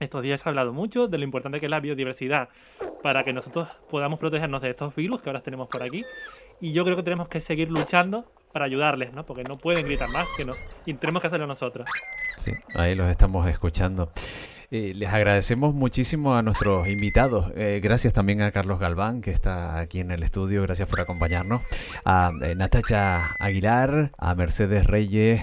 estos 0.00 0.22
días 0.22 0.40
se 0.40 0.48
ha 0.48 0.50
hablado 0.50 0.72
mucho 0.72 1.08
de 1.08 1.18
lo 1.18 1.24
importante 1.24 1.60
que 1.60 1.66
es 1.66 1.70
la 1.70 1.80
biodiversidad 1.80 2.48
para 3.02 3.24
que 3.24 3.32
nosotros 3.32 3.68
podamos 3.90 4.18
protegernos 4.18 4.62
de 4.62 4.70
estos 4.70 4.94
virus 4.94 5.20
que 5.20 5.28
ahora 5.28 5.42
tenemos 5.42 5.68
por 5.68 5.82
aquí. 5.82 6.04
Y 6.60 6.72
yo 6.72 6.84
creo 6.84 6.96
que 6.96 7.02
tenemos 7.02 7.28
que 7.28 7.40
seguir 7.40 7.70
luchando 7.70 8.24
para 8.52 8.64
ayudarles, 8.64 9.12
¿no? 9.12 9.24
Porque 9.24 9.44
no 9.44 9.58
pueden 9.58 9.84
gritar 9.84 10.08
más 10.10 10.26
que 10.36 10.44
nos, 10.44 10.58
y 10.86 10.94
tenemos 10.94 11.20
que 11.20 11.26
hacerlo 11.26 11.46
nosotros. 11.46 11.88
Sí, 12.36 12.52
ahí 12.74 12.94
los 12.94 13.08
estamos 13.08 13.48
escuchando. 13.48 14.10
Eh, 14.76 14.92
les 14.92 15.08
agradecemos 15.08 15.72
muchísimo 15.72 16.34
a 16.34 16.42
nuestros 16.42 16.88
invitados. 16.88 17.52
Eh, 17.54 17.78
gracias 17.80 18.12
también 18.12 18.42
a 18.42 18.50
Carlos 18.50 18.80
Galván, 18.80 19.20
que 19.20 19.30
está 19.30 19.78
aquí 19.78 20.00
en 20.00 20.10
el 20.10 20.24
estudio. 20.24 20.62
Gracias 20.62 20.88
por 20.88 21.00
acompañarnos. 21.00 21.62
A 22.04 22.32
eh, 22.42 22.56
Natacha 22.56 23.36
Aguilar, 23.38 24.10
a 24.18 24.34
Mercedes 24.34 24.88
Reyes, 24.88 25.42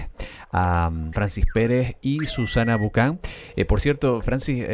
a 0.50 0.90
mm, 0.90 1.12
Francis 1.12 1.46
Pérez 1.54 1.96
y 2.02 2.26
Susana 2.26 2.76
Bucán. 2.76 3.20
por 3.66 3.80
cierto, 3.80 4.20
Francis, 4.20 4.66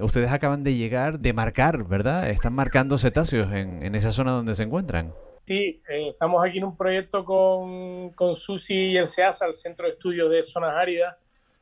ustedes 0.00 0.30
acaban 0.30 0.62
de 0.62 0.76
llegar, 0.76 1.18
de 1.18 1.32
marcar, 1.32 1.82
¿verdad? 1.82 2.30
Están 2.30 2.54
marcando 2.54 2.98
cetáceos 2.98 3.52
en, 3.52 3.96
esa 3.96 4.12
zona 4.12 4.30
donde 4.30 4.54
se 4.54 4.62
encuentran. 4.62 5.12
Sí, 5.44 5.82
estamos 5.88 6.44
aquí 6.44 6.58
en 6.58 6.64
un 6.66 6.76
proyecto 6.76 7.24
con, 7.24 8.10
con 8.10 8.36
Susi 8.36 8.92
y 8.92 8.96
el 8.96 9.08
SEASA, 9.08 9.46
el 9.46 9.54
Centro 9.54 9.86
de 9.86 9.94
Estudios 9.94 10.30
de 10.30 10.44
Zonas 10.44 10.76
Áridas, 10.76 11.16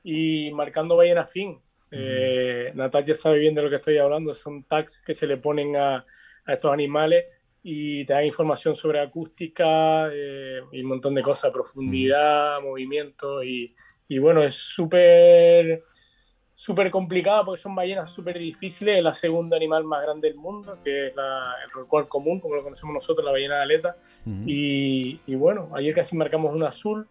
y 0.05 0.51
marcando 0.53 0.97
ballena 0.97 1.25
fin. 1.25 1.59
Eh, 1.93 2.73
Natalia 2.75 3.15
sabe 3.15 3.39
bien 3.39 3.55
de 3.55 3.63
lo 3.63 3.71
que 3.71 3.77
estoy 3.77 3.99
hablando, 3.99 4.35
son 4.35 4.65
tags 4.65 5.03
que 5.05 5.15
se 5.15 5.27
le 5.27 5.37
ponen 5.37 5.77
a, 5.77 6.05
estos 6.47 6.73
animales 6.73 7.27
y 7.63 8.05
te 8.05 8.15
dan 8.15 8.27
información 8.27 8.75
sobre 8.75 8.99
acústica 8.99 10.09
eh, 10.13 10.61
y 10.73 10.83
un 10.83 10.89
montón 10.89 11.15
de 11.15 11.23
cosas, 11.23 11.53
profundidad, 11.53 12.61
movimiento 12.61 13.45
y, 13.45 13.77
y 14.09 14.19
bueno, 14.19 14.43
es 14.43 14.57
súper 14.57 15.85
súper 16.63 16.93
complicada 16.93 17.45
porque 17.45 17.61
son 17.61 17.75
ballenas 17.75 18.13
súper 18.13 18.39
difíciles. 18.39 18.99
Es 18.99 19.03
la 19.03 19.13
segunda 19.13 19.57
animal 19.57 19.83
más 19.83 20.03
grande 20.03 20.29
del 20.29 20.37
mundo, 20.37 20.79
que 20.85 21.09
es 21.09 21.13
el 21.13 21.71
rorcual 21.73 22.07
común, 22.07 22.39
como 22.39 22.55
lo 22.55 22.63
conocemos 22.63 22.95
nosotros, 22.95 23.25
la 23.25 23.33
ballena 23.33 23.57
de 23.57 23.63
aleta. 23.63 23.97
y, 24.47 25.21
y, 25.27 25.35
bueno, 25.35 25.71
ayer 25.75 25.93
casi 25.93 26.17
marcamos 26.17 26.55
un 26.55 26.63
azul. 26.63 27.09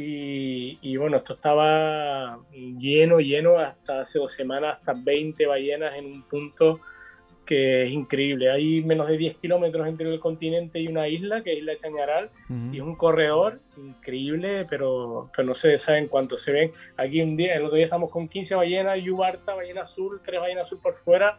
Y, 0.00 0.78
y, 0.80 0.96
bueno, 0.96 1.16
esto 1.16 1.34
estaba 1.34 2.38
lleno, 2.52 3.18
lleno 3.18 3.58
hasta 3.58 4.02
hace 4.02 4.20
dos 4.20 4.32
semanas, 4.32 4.78
hasta 4.78 4.94
20 4.94 5.44
ballenas 5.46 5.96
en 5.96 6.06
un 6.06 6.22
punto 6.22 6.78
que 7.48 7.84
es 7.84 7.92
increíble. 7.92 8.50
Hay 8.50 8.82
menos 8.82 9.08
de 9.08 9.16
10 9.16 9.38
kilómetros 9.38 9.88
entre 9.88 10.12
el 10.12 10.20
continente 10.20 10.78
y 10.78 10.86
una 10.86 11.08
isla, 11.08 11.42
que 11.42 11.54
es 11.54 11.58
Isla 11.60 11.78
Chañaral, 11.78 12.30
y 12.70 12.76
es 12.76 12.82
un 12.82 12.94
corredor 12.94 13.58
increíble, 13.78 14.66
pero, 14.68 15.30
pero 15.34 15.48
no 15.48 15.54
se 15.54 15.78
saben 15.78 16.08
cuántos 16.08 16.42
se 16.42 16.52
ven. 16.52 16.72
Aquí 16.98 17.22
un 17.22 17.38
día, 17.38 17.56
el 17.56 17.64
otro 17.64 17.76
día 17.76 17.86
estamos 17.86 18.10
con 18.10 18.28
15 18.28 18.54
ballenas, 18.54 19.02
Yubarta, 19.02 19.54
ballena 19.54 19.80
azul, 19.80 20.20
tres 20.22 20.40
ballenas 20.40 20.66
azul 20.66 20.78
por 20.80 20.94
fuera, 20.94 21.38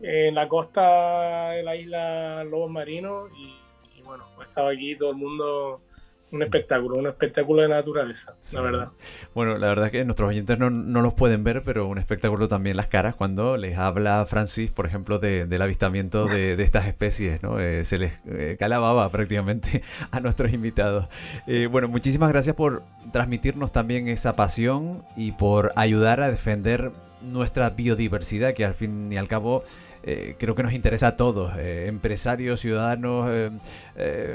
en 0.00 0.36
la 0.36 0.46
costa 0.46 1.50
de 1.50 1.62
la 1.64 1.74
isla 1.74 2.44
Lobos 2.44 2.70
Marinos, 2.70 3.28
y, 3.36 3.98
y 3.98 4.02
bueno, 4.02 4.24
estaba 4.42 4.70
aquí 4.70 4.94
todo 4.94 5.10
el 5.10 5.16
mundo 5.16 5.82
un 6.32 6.42
espectáculo, 6.42 6.96
un 6.96 7.06
espectáculo 7.06 7.62
de 7.62 7.68
naturaleza, 7.68 8.34
la 8.54 8.60
verdad. 8.62 8.88
Bueno, 9.34 9.58
la 9.58 9.68
verdad 9.68 9.86
es 9.86 9.92
que 9.92 10.04
nuestros 10.04 10.30
oyentes 10.30 10.58
no, 10.58 10.70
no, 10.70 11.02
los 11.02 11.12
pueden 11.12 11.44
ver, 11.44 11.62
pero 11.62 11.86
un 11.86 11.98
espectáculo 11.98 12.48
también 12.48 12.76
las 12.76 12.88
caras 12.88 13.14
cuando 13.14 13.56
les 13.58 13.76
habla 13.76 14.24
Francis, 14.26 14.70
por 14.70 14.86
ejemplo, 14.86 15.18
de, 15.18 15.44
del 15.46 15.60
avistamiento 15.60 16.26
de, 16.26 16.56
de, 16.56 16.64
estas 16.64 16.86
especies, 16.86 17.42
¿no? 17.42 17.60
Eh, 17.60 17.84
se 17.84 17.98
les 17.98 18.12
eh, 18.26 18.56
calababa 18.58 19.08
prácticamente 19.10 19.82
a 20.10 20.20
nuestros 20.20 20.52
invitados. 20.52 21.06
Eh, 21.46 21.68
bueno, 21.70 21.88
muchísimas 21.88 22.30
gracias 22.30 22.56
por 22.56 22.82
transmitirnos 23.12 23.70
también 23.70 24.08
esa 24.08 24.34
pasión 24.34 25.04
y 25.16 25.32
por 25.32 25.72
ayudar 25.76 26.22
a 26.22 26.30
defender 26.30 26.92
nuestra 27.20 27.70
biodiversidad, 27.70 28.54
que 28.54 28.64
al 28.64 28.74
fin 28.74 29.12
y 29.12 29.16
al 29.16 29.28
cabo 29.28 29.64
eh, 30.04 30.34
creo 30.38 30.54
que 30.54 30.62
nos 30.62 30.72
interesa 30.72 31.08
a 31.08 31.16
todos, 31.16 31.52
eh, 31.58 31.86
empresarios, 31.86 32.60
ciudadanos, 32.60 33.28
eh, 33.30 33.50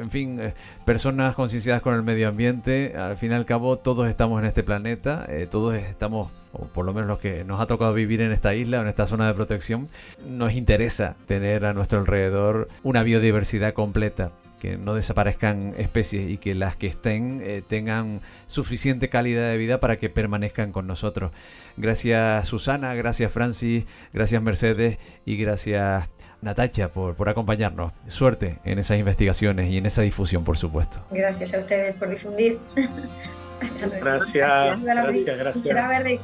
en 0.01 0.09
fin, 0.09 0.39
personas 0.85 1.35
concienciadas 1.35 1.81
con 1.81 1.93
el 1.93 2.03
medio 2.03 2.29
ambiente. 2.29 2.93
Al 2.97 3.17
fin 3.17 3.31
y 3.31 3.35
al 3.35 3.45
cabo, 3.45 3.77
todos 3.77 4.07
estamos 4.07 4.41
en 4.41 4.47
este 4.47 4.63
planeta, 4.63 5.27
todos 5.51 5.75
estamos, 5.75 6.31
o 6.53 6.65
por 6.67 6.85
lo 6.85 6.93
menos 6.93 7.07
los 7.07 7.19
que 7.19 7.43
nos 7.43 7.59
ha 7.59 7.67
tocado 7.67 7.93
vivir 7.93 8.21
en 8.21 8.31
esta 8.31 8.55
isla 8.55 8.79
en 8.81 8.87
esta 8.87 9.07
zona 9.07 9.27
de 9.27 9.33
protección, 9.33 9.87
nos 10.27 10.53
interesa 10.53 11.15
tener 11.25 11.65
a 11.65 11.73
nuestro 11.73 11.99
alrededor 11.99 12.69
una 12.83 13.03
biodiversidad 13.03 13.73
completa 13.73 14.31
que 14.59 14.77
no 14.77 14.93
desaparezcan 14.93 15.73
especies 15.77 16.29
y 16.29 16.37
que 16.37 16.55
las 16.55 16.75
que 16.75 16.87
estén 16.87 17.41
eh, 17.43 17.61
tengan 17.67 18.21
suficiente 18.47 19.09
calidad 19.09 19.49
de 19.49 19.57
vida 19.57 19.79
para 19.79 19.97
que 19.97 20.09
permanezcan 20.09 20.71
con 20.71 20.87
nosotros. 20.87 21.31
Gracias 21.77 22.47
Susana, 22.47 22.93
gracias 22.95 23.31
Francis, 23.31 23.85
gracias 24.13 24.41
Mercedes 24.41 24.97
y 25.25 25.37
gracias 25.37 26.09
Natacha 26.41 26.89
por, 26.89 27.15
por 27.15 27.29
acompañarnos. 27.29 27.93
Suerte 28.07 28.59
en 28.63 28.79
esas 28.79 28.99
investigaciones 28.99 29.71
y 29.71 29.77
en 29.77 29.85
esa 29.85 30.01
difusión, 30.01 30.43
por 30.43 30.57
supuesto. 30.57 31.03
Gracias 31.11 31.53
a 31.53 31.59
ustedes 31.59 31.95
por 31.95 32.09
difundir. 32.09 32.59
gracias, 34.01 34.81
gracias, 34.83 35.37
gracias. 35.37 36.21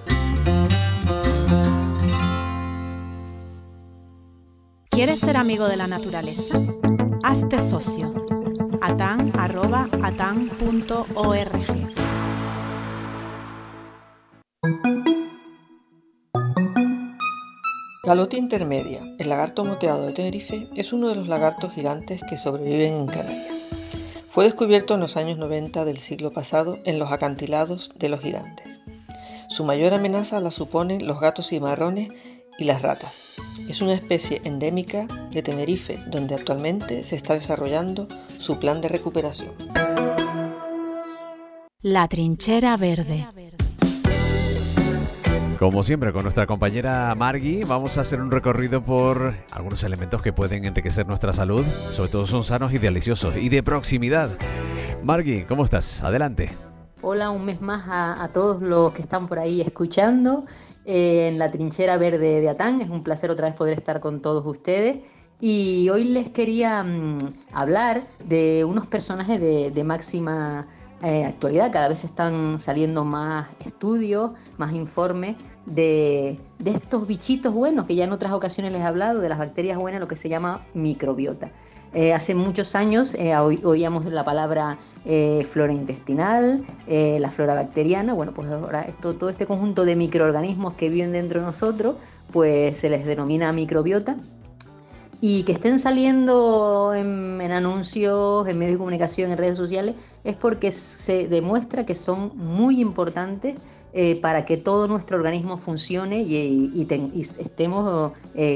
¿Quieres 4.89 5.19
ser 5.19 5.37
amigo 5.37 5.67
de 5.67 5.75
la 5.75 5.87
naturaleza? 5.87 6.59
Hazte 7.23 7.61
socio. 7.61 8.11
atan.org. 8.83 10.43
Galote 18.05 18.35
intermedia, 18.35 18.99
el 19.17 19.29
lagarto 19.29 19.63
moteado 19.63 20.05
de 20.05 20.11
Tenerife, 20.11 20.67
es 20.75 20.91
uno 20.91 21.07
de 21.07 21.15
los 21.15 21.29
lagartos 21.29 21.71
gigantes 21.71 22.21
que 22.29 22.35
sobreviven 22.35 22.93
en 22.93 23.05
Canarias. 23.07 23.55
Fue 24.29 24.43
descubierto 24.43 24.95
en 24.95 24.99
los 24.99 25.15
años 25.15 25.37
90 25.37 25.85
del 25.85 25.99
siglo 25.99 26.33
pasado 26.33 26.79
en 26.83 26.99
los 26.99 27.13
acantilados 27.13 27.89
de 27.95 28.09
los 28.09 28.19
gigantes. 28.19 28.67
Su 29.47 29.63
mayor 29.63 29.93
amenaza 29.93 30.41
la 30.41 30.51
suponen 30.51 31.07
los 31.07 31.21
gatos 31.21 31.53
y 31.53 31.61
marrones 31.61 32.09
y 32.57 32.65
las 32.65 32.81
ratas. 32.81 33.27
Es 33.67 33.81
una 33.81 33.93
especie 33.93 34.41
endémica 34.43 35.07
de 35.31 35.41
Tenerife, 35.41 35.97
donde 36.07 36.35
actualmente 36.35 37.03
se 37.03 37.15
está 37.15 37.33
desarrollando 37.33 38.07
su 38.39 38.59
plan 38.59 38.81
de 38.81 38.89
recuperación. 38.89 39.53
La 41.81 42.07
trinchera 42.07 42.77
verde. 42.77 43.27
Como 45.59 45.83
siempre, 45.83 46.11
con 46.11 46.23
nuestra 46.23 46.45
compañera 46.45 47.13
Margui, 47.15 47.63
vamos 47.63 47.97
a 47.97 48.01
hacer 48.01 48.21
un 48.21 48.31
recorrido 48.31 48.83
por 48.83 49.33
algunos 49.51 49.83
elementos 49.83 50.21
que 50.21 50.33
pueden 50.33 50.65
enriquecer 50.65 51.07
nuestra 51.07 51.31
salud. 51.31 51.65
Sobre 51.91 52.11
todo 52.11 52.25
son 52.25 52.43
sanos 52.43 52.73
y 52.73 52.79
deliciosos 52.79 53.37
y 53.37 53.49
de 53.49 53.63
proximidad. 53.63 54.29
Margui, 55.03 55.45
¿cómo 55.45 55.63
estás? 55.63 56.03
Adelante. 56.03 56.51
Hola, 57.01 57.29
un 57.29 57.45
mes 57.45 57.61
más 57.61 57.87
a, 57.87 58.23
a 58.23 58.27
todos 58.29 58.61
los 58.61 58.93
que 58.93 59.01
están 59.01 59.27
por 59.27 59.39
ahí 59.39 59.61
escuchando 59.61 60.45
en 60.85 61.37
la 61.39 61.51
trinchera 61.51 61.97
verde 61.97 62.41
de 62.41 62.49
Atán. 62.49 62.81
Es 62.81 62.89
un 62.89 63.03
placer 63.03 63.31
otra 63.31 63.47
vez 63.47 63.55
poder 63.55 63.77
estar 63.77 63.99
con 63.99 64.21
todos 64.21 64.45
ustedes. 64.45 64.97
Y 65.39 65.89
hoy 65.89 66.05
les 66.05 66.29
quería 66.29 66.83
mm, 66.83 67.17
hablar 67.51 68.05
de 68.25 68.63
unos 68.65 68.87
personajes 68.87 69.39
de, 69.39 69.83
máxima 69.83 70.67
eh, 71.01 71.25
actualidad. 71.25 71.71
Cada 71.71 71.89
vez 71.89 72.03
están 72.03 72.59
saliendo 72.59 73.03
más 73.03 73.47
estudios, 73.65 74.31
más 74.57 74.71
informes 74.73 75.35
de, 75.65 76.39
estos 76.63 77.07
bichitos 77.07 77.53
buenos 77.53 77.85
que 77.85 77.95
ya 77.95 78.05
en 78.05 78.11
otras 78.11 78.31
ocasiones 78.31 78.71
les 78.71 78.81
he 78.81 78.85
hablado, 78.85 79.19
de 79.19 79.29
las 79.29 79.37
bacterias 79.37 79.77
buenas, 79.77 79.99
lo 79.99 80.07
que 80.07 80.15
se 80.15 80.29
llama 80.29 80.65
microbiota. 80.73 81.51
Eh, 81.93 82.11
hace 82.11 82.33
muchos 82.33 82.73
años 82.73 83.13
eh, 83.13 83.35
oíamos 83.37 84.05
la 84.05 84.25
palabra 84.25 84.79
eh, 85.05 85.45
flora 85.47 85.73
intestinal, 85.73 86.65
la 86.87 87.29
flora 87.29 87.53
bacteriana. 87.53 88.13
Bueno, 88.13 88.33
pues 88.33 88.49
ahora 88.49 88.87
todo 88.99 89.29
este 89.29 89.45
conjunto 89.45 89.85
de 89.85 89.95
microorganismos 89.95 90.73
que 90.73 90.89
viven 90.89 91.11
dentro 91.11 91.41
de 91.41 91.45
nosotros, 91.45 91.95
pues 92.31 92.77
se 92.77 92.89
les 92.89 93.05
denomina 93.05 93.51
microbiota. 93.53 94.17
Y 95.21 95.43
que 95.43 95.53
estén 95.53 95.79
saliendo 95.79 96.93
en, 96.93 97.39
anuncios, 97.41 98.45
en 98.47 98.57
medios 98.57 98.73
de 98.73 98.77
comunicación, 98.77 99.31
en 99.31 99.37
redes 99.37 99.57
sociales, 99.57 99.95
es 100.25 100.35
porque 100.35 100.71
se 100.71 101.29
demuestra 101.29 101.85
que 101.85 101.95
son 101.95 102.35
muy 102.35 102.81
importantes 102.81 103.55
para 104.21 104.43
que 104.43 104.57
todo 104.57 104.87
nuestro 104.87 105.17
organismo 105.17 105.57
funcione 105.57 106.23
y, 106.23 106.87
estemos 107.39 108.11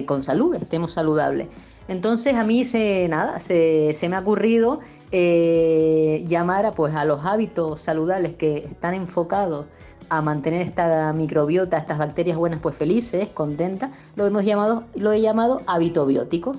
con 0.06 0.24
salud, 0.24 0.56
estemos 0.56 0.92
saludables. 0.92 1.48
Entonces 1.88 2.36
a 2.36 2.44
mí 2.44 2.66
se, 2.66 3.08
nada, 3.10 3.40
se, 3.40 3.96
me 4.10 4.16
ha 4.16 4.20
ocurrido 4.20 4.80
eh, 5.12 6.26
llamar 6.28 6.66
a, 6.66 6.74
pues, 6.74 6.96
a 6.96 7.06
los 7.06 7.26
hábitos 7.26 7.82
saludables 7.82 8.34
que 8.36 8.58
están 8.58 8.94
enfocados 8.94 9.66
a 10.10 10.22
mantener 10.22 10.62
esta 10.62 11.12
microbiota, 11.14 11.78
estas 11.78 11.98
bacterias 11.98 12.38
buenas, 12.38 12.60
pues 12.60 12.76
felices, 12.76 13.28
contentas, 13.34 13.92
lo 14.16 14.26
hemos 14.26 14.44
llamado, 14.46 14.86
lo 14.96 15.12
he 15.12 15.22
llamado 15.22 15.62
hábito 15.68 16.06
biótico. 16.06 16.56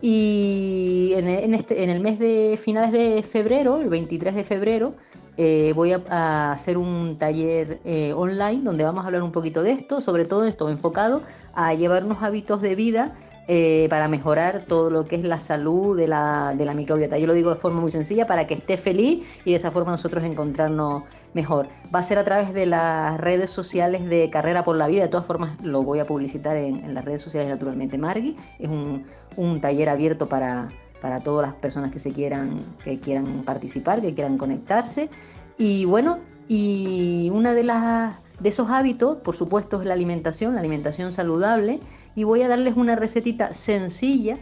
Y 0.00 1.12
en, 1.14 1.54
este, 1.54 1.84
en 1.84 1.90
el 1.90 2.00
mes 2.00 2.18
de 2.18 2.58
finales 2.60 2.90
de 2.90 3.22
febrero, 3.22 3.80
el 3.80 3.88
23 3.88 4.34
de 4.34 4.44
febrero, 4.44 4.94
eh, 5.36 5.72
voy 5.76 5.92
a, 5.92 6.52
hacer 6.52 6.76
un 6.76 7.16
taller 7.18 7.80
eh, 7.84 8.12
online 8.12 8.62
donde 8.62 8.84
vamos 8.84 9.04
a 9.04 9.06
hablar 9.06 9.22
un 9.22 9.32
poquito 9.32 9.62
de 9.62 9.70
esto, 9.70 10.00
sobre 10.00 10.24
todo 10.24 10.44
esto 10.44 10.68
enfocado 10.68 11.22
a 11.54 11.72
llevar 11.74 12.04
unos 12.04 12.22
hábitos 12.22 12.60
de 12.60 12.74
vida 12.74 13.14
eh, 13.48 13.88
para 13.90 14.06
mejorar 14.06 14.66
todo 14.68 14.88
lo 14.88 15.06
que 15.06 15.16
es 15.16 15.24
la 15.24 15.38
salud 15.38 15.96
de 15.96 16.06
la, 16.06 16.54
de 16.56 16.64
la 16.64 16.74
microbiota. 16.74 17.18
Yo 17.18 17.26
lo 17.26 17.32
digo 17.32 17.50
de 17.50 17.56
forma 17.56 17.80
muy 17.80 17.90
sencilla 17.90 18.26
para 18.26 18.46
que 18.46 18.54
esté 18.54 18.76
feliz 18.76 19.26
y 19.44 19.50
de 19.50 19.56
esa 19.56 19.72
forma 19.72 19.90
nosotros 19.90 20.22
encontrarnos 20.24 21.02
mejor. 21.34 21.66
Va 21.92 21.98
a 21.98 22.02
ser 22.02 22.18
a 22.18 22.24
través 22.24 22.54
de 22.54 22.66
las 22.66 23.18
redes 23.20 23.50
sociales 23.50 24.08
de 24.08 24.30
Carrera 24.30 24.64
por 24.64 24.76
la 24.76 24.86
Vida. 24.86 25.02
De 25.02 25.08
todas 25.08 25.26
formas, 25.26 25.60
lo 25.60 25.82
voy 25.82 25.98
a 25.98 26.06
publicitar 26.06 26.56
en, 26.56 26.94
las 26.94 27.04
redes 27.04 27.22
sociales 27.22 27.50
naturalmente. 27.50 27.98
Margui 27.98 28.36
es 28.60 28.68
un, 28.68 29.06
un 29.36 29.60
taller 29.60 29.88
abierto 29.88 30.28
para, 30.28 30.68
para, 31.00 31.18
todas 31.18 31.44
las 31.44 31.54
personas 31.56 31.90
que 31.90 31.98
se 31.98 32.12
quieran, 32.12 32.60
que 32.84 33.00
quieran 33.00 33.42
participar, 33.44 34.00
que 34.00 34.14
quieran 34.14 34.38
conectarse. 34.38 35.10
Y 35.58 35.84
bueno, 35.84 36.20
y 36.48 37.28
una 37.32 37.54
de 37.54 37.64
las 37.64 38.14
de 38.38 38.48
esos 38.48 38.70
hábitos, 38.70 39.18
por 39.18 39.36
supuesto, 39.36 39.80
es 39.80 39.86
la 39.86 39.94
alimentación, 39.94 40.54
la 40.54 40.60
alimentación 40.60 41.12
saludable 41.12 41.80
y 42.14 42.24
voy 42.24 42.42
a 42.42 42.48
darles 42.48 42.76
una 42.76 42.96
recetita 42.96 43.54
sencilla 43.54 44.38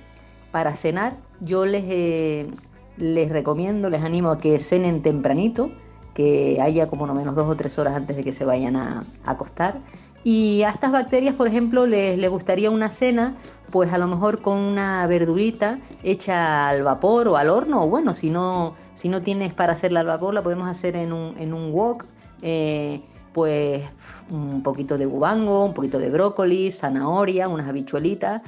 para 0.50 0.74
cenar. 0.74 1.14
Yo 1.40 1.66
les, 1.66 1.84
eh, 1.86 2.46
les 2.96 3.28
recomiendo, 3.30 3.90
les 3.90 4.02
animo 4.02 4.30
a 4.30 4.38
que 4.38 4.58
cenen 4.58 5.02
tempranito, 5.02 5.70
que 6.14 6.58
haya 6.60 6.88
como 6.88 7.06
no 7.06 7.14
menos 7.14 7.34
dos 7.34 7.48
o 7.48 7.56
tres 7.56 7.78
horas 7.78 7.94
antes 7.94 8.16
de 8.16 8.24
que 8.24 8.32
se 8.32 8.44
vayan 8.44 8.76
a, 8.76 9.04
acostar. 9.24 9.74
Y 10.22 10.62
a 10.64 10.70
estas 10.70 10.92
bacterias, 10.92 11.34
por 11.34 11.46
ejemplo, 11.46 11.86
les, 11.86 12.18
les, 12.18 12.28
gustaría 12.28 12.70
una 12.70 12.90
cena, 12.90 13.36
pues 13.70 13.90
a 13.92 13.96
lo 13.96 14.06
mejor 14.06 14.42
con 14.42 14.58
una 14.58 15.06
verdurita 15.06 15.78
hecha 16.02 16.68
al 16.68 16.82
vapor 16.82 17.28
o 17.28 17.36
al 17.36 17.48
horno, 17.48 17.84
o 17.84 17.88
bueno, 17.88 18.14
si 18.14 18.28
no, 18.28 18.74
si 18.94 19.08
no 19.08 19.22
tienes 19.22 19.54
para 19.54 19.72
hacerla 19.72 20.00
al 20.00 20.06
vapor, 20.06 20.34
la 20.34 20.42
podemos 20.42 20.68
hacer 20.68 20.96
en 20.96 21.12
un, 21.12 21.38
en 21.38 21.54
un 21.54 21.72
wok. 21.72 22.04
Eh, 22.42 23.00
pues 23.32 23.82
un 24.30 24.62
poquito 24.62 24.98
de 24.98 25.06
gubango, 25.06 25.64
un 25.64 25.74
poquito 25.74 25.98
de 25.98 26.10
brócoli, 26.10 26.70
zanahoria, 26.70 27.48
unas 27.48 27.68
habichuelitas, 27.68 28.42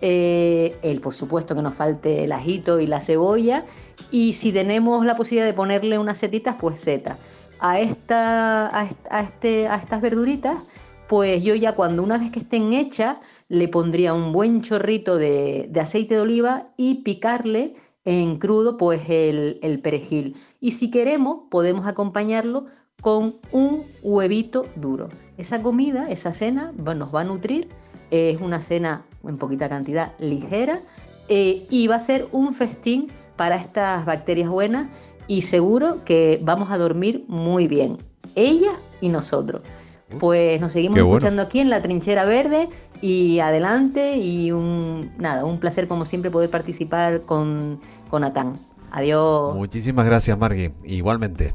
eh, 0.00 0.76
el 0.82 1.00
por 1.00 1.14
supuesto 1.14 1.56
que 1.56 1.62
nos 1.62 1.74
falte 1.74 2.24
el 2.24 2.32
ajito 2.32 2.78
y 2.78 2.86
la 2.86 3.00
cebolla 3.00 3.64
y 4.10 4.34
si 4.34 4.52
tenemos 4.52 5.04
la 5.04 5.16
posibilidad 5.16 5.46
de 5.46 5.54
ponerle 5.54 5.98
unas 5.98 6.18
setitas, 6.18 6.56
pues 6.60 6.80
seta. 6.80 7.18
A, 7.60 7.80
esta, 7.80 8.68
a, 8.76 9.20
este, 9.20 9.66
a 9.66 9.76
estas 9.76 10.00
verduritas, 10.00 10.58
pues 11.08 11.42
yo 11.42 11.54
ya 11.54 11.74
cuando 11.74 12.02
una 12.02 12.18
vez 12.18 12.30
que 12.30 12.40
estén 12.40 12.72
hechas, 12.72 13.16
le 13.48 13.66
pondría 13.66 14.14
un 14.14 14.32
buen 14.32 14.62
chorrito 14.62 15.16
de, 15.16 15.70
aceite 15.80 16.14
de 16.14 16.20
oliva 16.20 16.68
y 16.76 17.02
picarle 17.02 17.74
en 18.04 18.38
crudo 18.38 18.76
pues 18.76 19.02
el 19.08 19.80
perejil. 19.82 20.36
Y 20.60 20.72
si 20.72 20.90
queremos, 20.90 21.40
podemos 21.50 21.86
acompañarlo 21.86 22.66
con 23.00 23.36
un 23.52 23.84
huevito 24.02 24.66
duro. 24.76 25.08
Esa 25.38 25.62
comida, 25.62 26.10
esa 26.10 26.34
cena 26.34 26.72
nos 26.76 27.14
va 27.14 27.20
a 27.22 27.24
nutrir, 27.24 27.68
es 28.10 28.40
una 28.40 28.60
cena 28.60 29.02
en 29.26 29.38
poquita 29.38 29.68
cantidad 29.68 30.12
ligera 30.18 30.80
eh, 31.28 31.66
y 31.70 31.86
va 31.86 31.96
a 31.96 32.00
ser 32.00 32.26
un 32.32 32.54
festín 32.54 33.08
para 33.36 33.56
estas 33.56 34.04
bacterias 34.04 34.50
buenas 34.50 34.88
y 35.28 35.42
seguro 35.42 36.04
que 36.04 36.40
vamos 36.42 36.70
a 36.70 36.78
dormir 36.78 37.24
muy 37.28 37.68
bien, 37.68 37.98
ella 38.34 38.72
y 39.00 39.08
nosotros. 39.08 39.62
Pues 40.18 40.60
nos 40.60 40.72
seguimos 40.72 40.98
escuchando 40.98 41.42
aquí 41.42 41.60
en 41.60 41.70
la 41.70 41.82
Trinchera 41.82 42.24
Verde 42.24 42.68
y 43.00 43.38
adelante 43.40 44.16
y 44.16 44.50
un 44.52 45.12
nada, 45.18 45.44
un 45.44 45.60
placer 45.60 45.86
como 45.86 46.06
siempre 46.06 46.30
poder 46.30 46.50
participar 46.50 47.20
con, 47.20 47.80
con 48.08 48.24
Atán. 48.24 48.58
Adiós. 48.90 49.54
Muchísimas 49.54 50.06
gracias, 50.06 50.36
Margui. 50.38 50.70
Igualmente. 50.84 51.54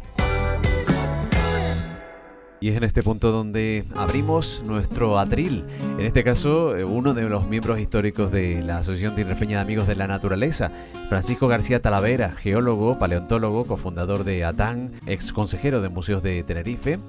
Y 2.63 2.69
es 2.69 2.77
en 2.77 2.85
este 2.85 3.03
punto 3.03 3.33
donde 3.33 3.83
abrimos 3.93 4.63
nuestro 4.65 5.19
atril. 5.19 5.65
En 5.99 6.05
este 6.05 6.23
caso, 6.23 6.77
eh, 6.77 6.85
uno 6.85 7.13
de 7.13 7.23
los 7.23 7.45
miembros 7.45 7.77
históricos 7.77 8.31
de 8.31 8.63
la 8.63 8.77
Asociación 8.77 9.15
Tirrefeña 9.15 9.57
de 9.57 9.63
Amigos 9.63 9.85
de 9.85 9.97
la 9.97 10.07
Naturaleza, 10.07 10.71
Francisco 11.09 11.49
García 11.49 11.81
Talavera, 11.81 12.29
geólogo, 12.29 12.97
paleontólogo, 12.97 13.65
cofundador 13.65 14.23
de 14.23 14.45
ATAN, 14.45 14.93
ex 15.07 15.33
consejero 15.33 15.81
de 15.81 15.89
Museos 15.89 16.23
de 16.23 16.41
Tenerife, 16.43 16.99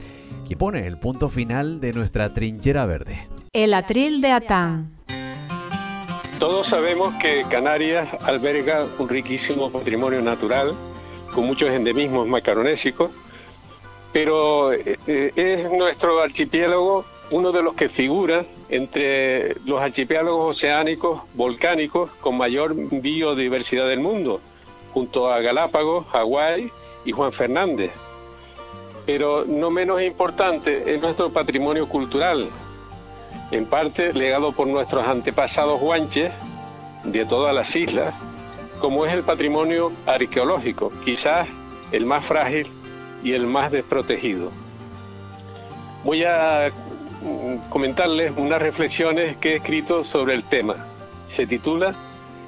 que 0.49 0.57
pone 0.57 0.89
el 0.89 0.99
punto 0.99 1.29
final 1.29 1.79
de 1.81 1.93
nuestra 1.93 2.35
trinchera 2.35 2.85
verde. 2.85 3.29
El 3.53 3.75
atril 3.75 4.23
de 4.23 4.33
ATAN. 4.33 4.91
Todos 6.41 6.67
sabemos 6.67 7.15
que 7.23 7.45
Canarias 7.49 8.09
alberga 8.23 8.89
un 8.99 9.09
riquísimo 9.09 9.71
patrimonio 9.71 10.21
natural 10.21 10.75
con 11.33 11.47
muchos 11.47 11.71
endemismos 11.71 12.27
macaronésicos 12.27 13.13
pero 14.15 14.73
eh, 14.73 14.97
eh, 15.09 15.33
es 15.35 15.71
nuestro 15.73 16.21
archipiélago 16.21 17.05
uno 17.33 17.51
de 17.51 17.65
los 17.65 17.75
que 17.75 17.89
figura 17.89 18.45
entre 18.69 19.57
los 19.65 19.83
archipiélagos 19.83 20.57
oceánicos 20.57 21.23
volcánicos 21.35 22.11
con 22.21 22.37
mayor 22.37 22.75
biodiversidad 22.77 23.89
del 23.89 23.99
mundo, 23.99 24.41
junto 24.93 25.33
a 25.33 25.41
Galápagos, 25.41 26.07
Hawái 26.13 26.71
y 27.05 27.11
Juan 27.11 27.33
Fernández. 27.33 27.91
Pero 29.05 29.45
no 29.47 29.71
menos 29.71 30.01
importante 30.01 30.95
es 30.95 31.03
nuestro 31.03 31.31
patrimonio 31.31 31.89
cultural, 31.89 32.49
en 33.51 33.67
parte 33.67 34.13
legado 34.13 34.53
por 34.53 34.69
nuestros 34.69 35.05
antepasados 35.09 35.81
guanches 35.81 36.31
de 37.03 37.27
todas 37.27 37.53
las 37.53 37.75
islas, 37.75 38.15
como 38.81 39.07
es 39.07 39.13
el 39.13 39.25
patrimonio 39.25 39.91
arqueológico, 40.07 40.93
quizás 41.05 41.49
el 41.91 42.07
más 42.07 42.25
frágil 42.25 42.69
y 43.25 43.33
el 43.33 43.47
más 43.49 43.73
desprotegido. 43.73 44.53
Voy 46.05 46.23
a 46.23 46.71
mm, 47.23 47.71
comentarles 47.71 48.33
unas 48.37 48.61
reflexiones 48.63 49.37
que 49.39 49.53
he 49.53 49.57
escrito 49.57 50.05
sobre 50.05 50.35
el 50.35 50.45
tema. 50.45 50.77
Se 51.29 51.47
titula 51.47 51.95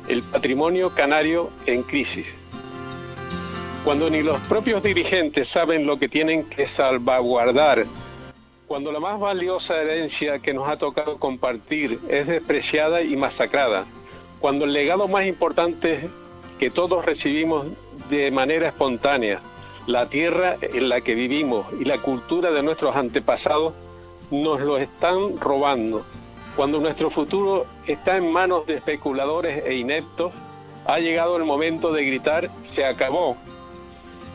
El 0.06 0.22
patrimonio 0.22 0.90
canario 0.90 1.50
en 1.64 1.82
crisis. 1.82 2.32
Cuando 3.82 4.10
ni 4.10 4.22
los 4.22 4.38
propios 4.42 4.82
dirigentes 4.82 5.48
saben 5.48 5.86
lo 5.86 5.98
que 5.98 6.08
tienen 6.08 6.44
que 6.44 6.66
salvaguardar, 6.66 7.86
cuando 8.66 8.92
la 8.92 9.00
más 9.00 9.18
valiosa 9.18 9.80
herencia 9.80 10.40
que 10.40 10.52
nos 10.52 10.68
ha 10.68 10.76
tocado 10.76 11.18
compartir 11.18 12.00
es 12.08 12.26
despreciada 12.26 13.00
y 13.00 13.16
masacrada, 13.16 13.86
cuando 14.40 14.64
el 14.64 14.72
legado 14.72 15.08
más 15.08 15.24
importante 15.24 16.10
que 16.58 16.68
todos 16.68 17.04
recibimos 17.04 17.66
de 18.10 18.30
manera 18.30 18.68
espontánea, 18.68 19.40
la 19.86 20.08
tierra 20.08 20.56
en 20.60 20.88
la 20.88 21.00
que 21.00 21.14
vivimos 21.14 21.66
y 21.80 21.84
la 21.84 21.98
cultura 21.98 22.50
de 22.50 22.62
nuestros 22.62 22.96
antepasados 22.96 23.72
nos 24.30 24.60
lo 24.60 24.78
están 24.78 25.38
robando. 25.38 26.04
Cuando 26.56 26.80
nuestro 26.80 27.10
futuro 27.10 27.66
está 27.86 28.16
en 28.16 28.32
manos 28.32 28.66
de 28.66 28.74
especuladores 28.74 29.64
e 29.64 29.74
ineptos, 29.74 30.32
ha 30.86 30.98
llegado 30.98 31.36
el 31.36 31.44
momento 31.44 31.92
de 31.92 32.04
gritar, 32.04 32.50
se 32.62 32.84
acabó. 32.84 33.36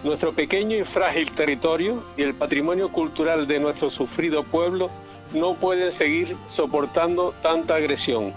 Nuestro 0.04 0.32
pequeño 0.34 0.78
y 0.78 0.84
frágil 0.84 1.32
territorio 1.32 2.02
y 2.18 2.24
el 2.24 2.34
patrimonio 2.34 2.90
cultural 2.90 3.48
de 3.48 3.60
nuestro 3.60 3.90
sufrido 3.90 4.44
pueblo 4.44 4.90
no 5.34 5.56
pueden 5.56 5.92
seguir 5.92 6.36
soportando 6.48 7.34
tanta 7.42 7.76
agresión. 7.76 8.34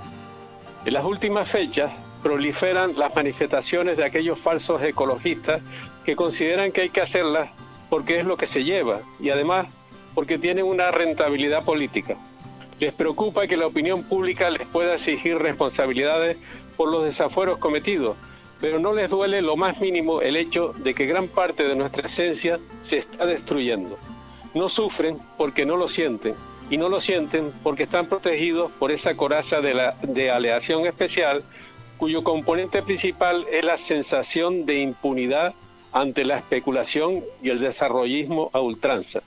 En 0.84 0.94
las 0.94 1.04
últimas 1.04 1.48
fechas 1.48 1.92
proliferan 2.22 2.96
las 2.96 3.14
manifestaciones 3.14 3.96
de 3.96 4.04
aquellos 4.04 4.38
falsos 4.38 4.82
ecologistas 4.82 5.62
que 6.04 6.16
consideran 6.16 6.72
que 6.72 6.82
hay 6.82 6.90
que 6.90 7.00
hacerlas 7.00 7.50
porque 7.88 8.18
es 8.18 8.26
lo 8.26 8.36
que 8.36 8.46
se 8.46 8.64
lleva 8.64 9.00
y 9.20 9.30
además 9.30 9.66
porque 10.14 10.38
tienen 10.38 10.64
una 10.64 10.90
rentabilidad 10.90 11.64
política. 11.64 12.16
Les 12.80 12.92
preocupa 12.92 13.46
que 13.46 13.56
la 13.56 13.66
opinión 13.66 14.02
pública 14.04 14.50
les 14.50 14.66
pueda 14.66 14.94
exigir 14.94 15.38
responsabilidades 15.38 16.36
por 16.76 16.90
los 16.90 17.04
desafueros 17.04 17.58
cometidos, 17.58 18.16
pero 18.60 18.78
no 18.78 18.92
les 18.92 19.08
duele 19.08 19.42
lo 19.42 19.56
más 19.56 19.80
mínimo 19.80 20.20
el 20.20 20.36
hecho 20.36 20.72
de 20.78 20.94
que 20.94 21.06
gran 21.06 21.28
parte 21.28 21.66
de 21.66 21.76
nuestra 21.76 22.06
esencia 22.06 22.58
se 22.82 22.98
está 22.98 23.26
destruyendo. 23.26 23.98
No 24.54 24.68
sufren 24.68 25.18
porque 25.36 25.66
no 25.66 25.76
lo 25.76 25.88
sienten 25.88 26.34
y 26.70 26.76
no 26.76 26.88
lo 26.88 27.00
sienten 27.00 27.52
porque 27.62 27.84
están 27.84 28.06
protegidos 28.06 28.70
por 28.72 28.92
esa 28.92 29.16
coraza 29.16 29.60
de, 29.60 29.92
de 30.02 30.30
aleación 30.30 30.86
especial 30.86 31.42
cuyo 31.96 32.24
componente 32.24 32.82
principal 32.82 33.46
es 33.50 33.64
la 33.64 33.76
sensación 33.76 34.66
de 34.66 34.80
impunidad 34.80 35.54
ante 35.94 36.24
la 36.24 36.36
especulación 36.36 37.22
y 37.40 37.50
el 37.50 37.60
desarrollismo 37.60 38.50
a 38.52 38.60
ultranza. 38.60 39.22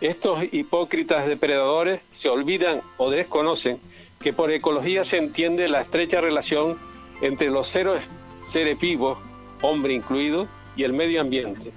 Estos 0.00 0.42
hipócritas 0.50 1.26
depredadores 1.28 2.00
se 2.12 2.28
olvidan 2.28 2.82
o 2.96 3.08
desconocen 3.08 3.78
que 4.18 4.32
por 4.32 4.50
ecología 4.50 5.04
se 5.04 5.18
entiende 5.18 5.68
la 5.68 5.80
estrecha 5.80 6.20
relación 6.20 6.76
entre 7.20 7.50
los 7.50 7.68
seres, 7.68 8.08
seres 8.46 8.78
vivos, 8.80 9.16
hombre 9.62 9.94
incluido, 9.94 10.48
y 10.74 10.82
el 10.82 10.92
medio 10.92 11.20
ambiente. 11.20 11.70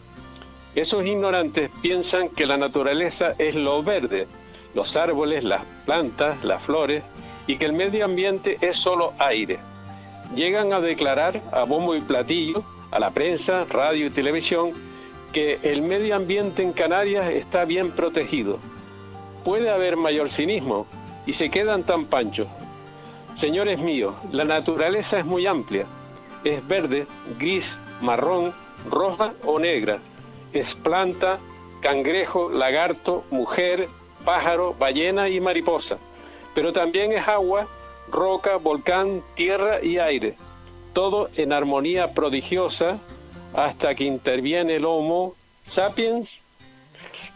Esos 0.73 1.05
ignorantes 1.05 1.69
piensan 1.81 2.29
que 2.29 2.47
la 2.47 2.57
naturaleza 2.57 3.35
es 3.37 3.53
lo 3.53 3.83
verde, 3.83 4.25
los 4.73 4.97
árboles, 4.97 5.43
las 5.43 5.63
plantas, 5.85 6.43
las 6.43 6.63
flores, 6.63 7.03
y 7.45 7.57
que 7.57 7.65
el 7.65 7.73
medio 7.73 8.05
ambiente 8.05 8.57
es 8.61 8.77
solo 8.77 9.13
aire. 9.19 9.59
Llegan 10.33 10.73
a 10.73 10.81
declarar 10.81 11.41
a 11.51 11.63
bombo 11.63 11.95
y 11.95 12.01
platillo 12.01 12.63
a 12.95 12.99
la 12.99 13.11
prensa, 13.11 13.65
radio 13.65 14.05
y 14.05 14.09
televisión 14.09 14.71
que 15.33 15.59
el 15.63 15.81
medio 15.81 16.15
ambiente 16.15 16.63
en 16.63 16.71
Canarias 16.71 17.29
está 17.29 17.65
bien 17.65 17.91
protegido. 17.91 18.57
Puede 19.43 19.69
haber 19.69 19.97
mayor 19.97 20.29
cinismo 20.29 20.87
y 21.25 21.33
se 21.33 21.51
quedan 21.51 21.83
tan 21.83 22.05
panchos. 22.05 22.47
Señores 23.35 23.79
míos, 23.79 24.15
la 24.31 24.45
naturaleza 24.45 25.19
es 25.19 25.25
muy 25.25 25.45
amplia. 25.45 25.85
Es 26.45 26.65
verde, 26.65 27.05
gris, 27.37 27.77
marrón, 27.99 28.53
roja 28.89 29.33
o 29.43 29.59
negra. 29.59 29.99
Es 30.53 30.73
planta, 30.73 31.37
cangrejo, 31.81 32.49
lagarto, 32.49 33.25
mujer, 33.29 33.89
pájaro, 34.23 34.73
ballena 34.73 35.27
y 35.27 35.41
mariposa. 35.41 35.97
Pero 36.53 36.71
también 36.71 37.11
es 37.11 37.27
agua, 37.27 37.67
roca, 38.09 38.55
volcán, 38.55 39.21
tierra 39.35 39.83
y 39.83 39.97
aire 39.97 40.37
todo 40.95 41.29
en 41.35 41.51
armonía 41.51 42.13
prodigiosa 42.13 42.97
hasta 43.53 43.93
que 43.95 44.05
interviene 44.05 44.77
el 44.77 44.85
Homo 44.85 45.35
sapiens. 45.65 46.41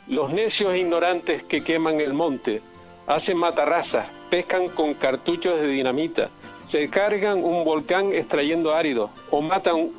Los 0.08 0.32
necios 0.32 0.76
ignorantes 0.76 1.44
que 1.44 1.62
queman 1.62 2.00
el 2.00 2.14
monte, 2.14 2.62
hacen 3.06 3.38
matarrazas, 3.38 4.08
pescan 4.32 4.70
con 4.70 4.94
cartuchos 4.94 5.60
de 5.60 5.68
dinamita, 5.68 6.30
se 6.66 6.90
cargan 6.90 7.44
un 7.44 7.66
volcán 7.66 8.14
extrayendo 8.14 8.74
árido 8.74 9.10
o 9.30 9.42
matan 9.42 9.92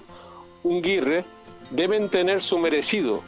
un 0.62 0.82
guirre, 0.82 1.24
deben 1.70 2.08
tener 2.08 2.40
su 2.40 2.58
merecido. 2.58 3.22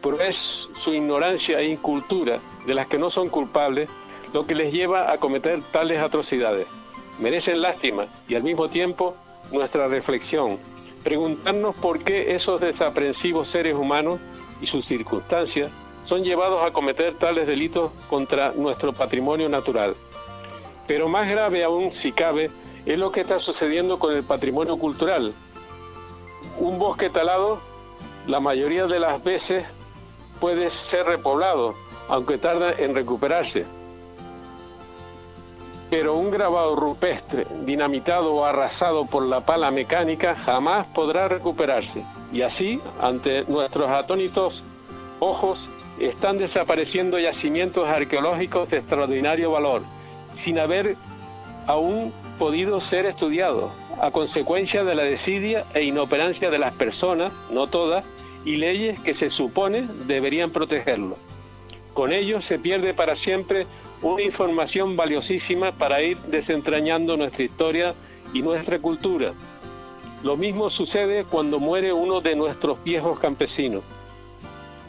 pero 0.00 0.20
es 0.20 0.68
su 0.74 0.94
ignorancia 0.94 1.60
e 1.60 1.68
incultura 1.68 2.40
de 2.66 2.74
las 2.74 2.86
que 2.86 2.98
no 2.98 3.08
son 3.10 3.28
culpables 3.28 3.88
lo 4.32 4.46
que 4.46 4.54
les 4.54 4.72
lleva 4.72 5.12
a 5.12 5.18
cometer 5.18 5.60
tales 5.72 6.00
atrocidades. 6.00 6.66
Merecen 7.18 7.60
lástima 7.60 8.06
y 8.28 8.34
al 8.34 8.42
mismo 8.42 8.68
tiempo 8.68 9.14
nuestra 9.50 9.88
reflexión, 9.88 10.58
preguntarnos 11.02 11.74
por 11.76 12.00
qué 12.00 12.34
esos 12.34 12.60
desaprensivos 12.60 13.48
seres 13.48 13.74
humanos 13.74 14.20
y 14.60 14.66
sus 14.66 14.86
circunstancias 14.86 15.70
son 16.04 16.24
llevados 16.24 16.64
a 16.64 16.72
cometer 16.72 17.14
tales 17.14 17.46
delitos 17.46 17.90
contra 18.08 18.52
nuestro 18.52 18.92
patrimonio 18.92 19.48
natural. 19.48 19.94
Pero 20.86 21.08
más 21.08 21.28
grave 21.28 21.64
aún, 21.64 21.92
si 21.92 22.12
cabe, 22.12 22.50
es 22.86 22.98
lo 22.98 23.12
que 23.12 23.20
está 23.20 23.38
sucediendo 23.38 23.98
con 23.98 24.14
el 24.14 24.24
patrimonio 24.24 24.76
cultural. 24.76 25.32
Un 26.58 26.78
bosque 26.78 27.08
talado, 27.08 27.60
la 28.26 28.40
mayoría 28.40 28.86
de 28.86 28.98
las 28.98 29.22
veces, 29.22 29.64
puede 30.40 30.70
ser 30.70 31.06
repoblado, 31.06 31.74
aunque 32.08 32.38
tarda 32.38 32.72
en 32.72 32.94
recuperarse. 32.94 33.64
Pero 35.92 36.16
un 36.16 36.30
grabado 36.30 36.74
rupestre, 36.74 37.46
dinamitado 37.66 38.32
o 38.32 38.46
arrasado 38.46 39.04
por 39.04 39.26
la 39.26 39.42
pala 39.42 39.70
mecánica, 39.70 40.34
jamás 40.34 40.86
podrá 40.86 41.28
recuperarse. 41.28 42.02
Y 42.32 42.40
así, 42.40 42.80
ante 42.98 43.44
nuestros 43.44 43.90
atónitos 43.90 44.64
ojos, 45.20 45.68
están 46.00 46.38
desapareciendo 46.38 47.18
yacimientos 47.18 47.86
arqueológicos 47.86 48.70
de 48.70 48.78
extraordinario 48.78 49.50
valor, 49.50 49.82
sin 50.32 50.58
haber 50.58 50.96
aún 51.66 52.10
podido 52.38 52.80
ser 52.80 53.04
estudiados, 53.04 53.70
a 54.00 54.10
consecuencia 54.10 54.84
de 54.84 54.94
la 54.94 55.02
desidia 55.02 55.66
e 55.74 55.82
inoperancia 55.82 56.48
de 56.48 56.58
las 56.58 56.72
personas, 56.72 57.34
no 57.50 57.66
todas, 57.66 58.02
y 58.46 58.56
leyes 58.56 58.98
que 59.00 59.12
se 59.12 59.28
supone 59.28 59.86
deberían 60.06 60.52
protegerlo. 60.52 61.18
Con 61.92 62.14
ello 62.14 62.40
se 62.40 62.58
pierde 62.58 62.94
para 62.94 63.14
siempre 63.14 63.66
una 64.02 64.22
información 64.22 64.96
valiosísima 64.96 65.72
para 65.72 66.02
ir 66.02 66.18
desentrañando 66.28 67.16
nuestra 67.16 67.44
historia 67.44 67.94
y 68.32 68.42
nuestra 68.42 68.78
cultura. 68.78 69.32
Lo 70.22 70.36
mismo 70.36 70.70
sucede 70.70 71.24
cuando 71.24 71.58
muere 71.58 71.92
uno 71.92 72.20
de 72.20 72.34
nuestros 72.36 72.82
viejos 72.82 73.18
campesinos. 73.18 73.82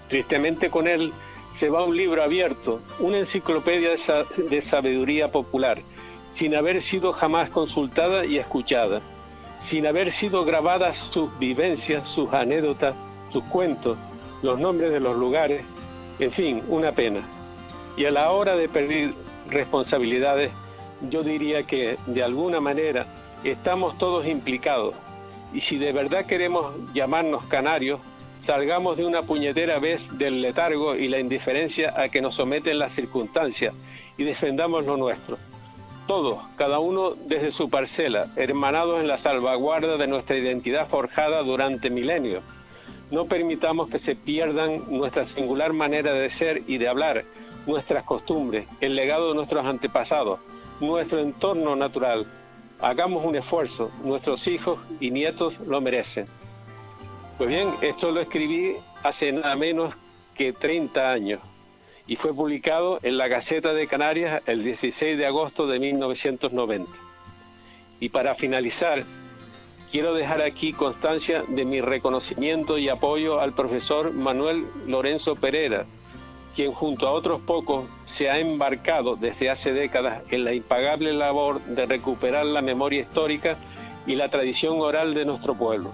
Tristemente 0.09 0.69
con 0.69 0.87
él 0.87 1.13
se 1.53 1.69
va 1.69 1.83
un 1.83 1.95
libro 1.95 2.23
abierto, 2.23 2.81
una 2.99 3.19
enciclopedia 3.19 3.91
de, 3.91 4.61
sabiduría 4.61 5.31
popular, 5.31 5.79
sin 6.31 6.55
haber 6.55 6.81
sido 6.81 7.13
jamás 7.13 7.49
consultada 7.51 8.25
y 8.25 8.37
escuchada, 8.37 9.01
sin 9.59 9.85
haber 9.85 10.11
sido 10.11 10.45
grabadas 10.45 10.97
sus 10.97 11.37
vivencias, 11.37 12.07
sus 12.07 12.33
anécdotas, 12.33 12.95
sus 13.31 13.43
cuentos, 13.45 13.97
los 14.41 14.59
nombres 14.59 14.91
de 14.91 14.99
los 14.99 15.15
lugares, 15.15 15.63
en 16.19 16.31
fin, 16.31 16.63
una 16.67 16.91
pena. 16.91 17.21
Y 17.95 18.05
a 18.05 18.11
la 18.11 18.31
hora 18.31 18.55
de 18.55 18.67
pedir 18.69 19.13
responsabilidades, 19.49 20.51
yo 21.09 21.23
diría 21.23 21.63
que 21.63 21.97
de 22.07 22.23
alguna 22.23 22.59
manera 22.59 23.05
estamos 23.43 23.97
todos 23.97 24.25
implicados. 24.25 24.95
Y 25.53 25.61
si 25.61 25.77
de 25.77 25.91
verdad 25.91 26.25
queremos 26.25 26.73
llamarnos 26.93 27.45
canarios, 27.45 27.99
salgamos 28.39 28.97
de 28.97 29.05
una 29.05 29.21
puñetera 29.21 29.79
vez 29.79 30.09
del 30.17 30.41
letargo 30.41 30.95
y 30.95 31.07
la 31.07 31.19
indiferencia 31.19 31.93
a 31.95 32.09
que 32.09 32.21
nos 32.21 32.35
someten 32.35 32.79
las 32.79 32.93
circunstancias 32.93 33.73
y 34.17 34.23
defendamos 34.23 34.85
lo 34.85 34.97
nuestro. 34.97 35.37
Todos, 36.07 36.39
cada 36.57 36.79
uno 36.79 37.11
desde 37.11 37.51
su 37.51 37.69
parcela, 37.69 38.27
hermanados 38.35 38.99
en 38.99 39.07
la 39.07 39.17
salvaguarda 39.17 39.97
de 39.97 40.07
nuestra 40.07 40.35
identidad 40.35 40.89
forjada 40.89 41.43
durante 41.43 41.89
milenios. 41.89 42.43
No 43.11 43.25
permitamos 43.25 43.89
que 43.89 43.99
se 43.99 44.15
pierdan 44.15 44.83
nuestra 44.89 45.23
singular 45.23 45.71
manera 45.71 46.13
de 46.13 46.27
ser 46.29 46.63
y 46.67 46.79
de 46.79 46.89
hablar, 46.89 47.23
nuestras 47.65 48.03
costumbres, 48.03 48.67
el 48.81 48.95
legado 48.95 49.29
de 49.29 49.35
nuestros 49.35 49.65
antepasados, 49.65 50.39
nuestro 50.79 51.19
entorno 51.19 51.75
natural. 51.75 52.25
Hagamos 52.81 53.25
un 53.25 53.35
esfuerzo, 53.35 53.91
nuestros 54.03 54.47
hijos 54.47 54.79
y 54.99 55.11
nietos 55.11 55.59
lo 55.59 55.79
merecen. 55.81 56.27
Pues 57.37 57.49
bien, 57.49 57.69
esto 57.81 58.11
lo 58.11 58.21
escribí 58.21 58.75
hace 59.03 59.31
nada 59.31 59.55
menos 59.55 59.95
que 60.35 60.53
30 60.53 61.11
años 61.11 61.39
y 62.07 62.15
fue 62.15 62.33
publicado 62.33 62.99
en 63.01 63.17
la 63.17 63.27
Gaceta 63.27 63.73
de 63.73 63.87
Canarias 63.87 64.41
el 64.45 64.63
16 64.63 65.17
de 65.17 65.25
agosto 65.25 65.67
de 65.67 65.79
1990. 65.79 66.91
Y 67.99 68.09
para 68.09 68.35
finalizar, 68.35 69.03
quiero 69.91 70.13
dejar 70.13 70.41
aquí 70.41 70.73
constancia 70.73 71.43
de 71.47 71.65
mi 71.65 71.79
reconocimiento 71.79 72.77
y 72.77 72.89
apoyo 72.89 73.39
al 73.39 73.53
profesor 73.53 74.11
Manuel 74.11 74.65
Lorenzo 74.87 75.35
Pereira, 75.35 75.85
quien 76.55 76.71
junto 76.71 77.07
a 77.07 77.11
otros 77.11 77.41
pocos 77.41 77.85
se 78.05 78.29
ha 78.29 78.39
embarcado 78.39 79.15
desde 79.15 79.49
hace 79.49 79.73
décadas 79.73 80.21
en 80.31 80.43
la 80.43 80.53
impagable 80.53 81.13
labor 81.13 81.61
de 81.61 81.85
recuperar 81.85 82.45
la 82.45 82.61
memoria 82.61 83.01
histórica 83.01 83.57
y 84.05 84.15
la 84.15 84.29
tradición 84.29 84.79
oral 84.79 85.13
de 85.13 85.25
nuestro 85.25 85.55
pueblo 85.55 85.91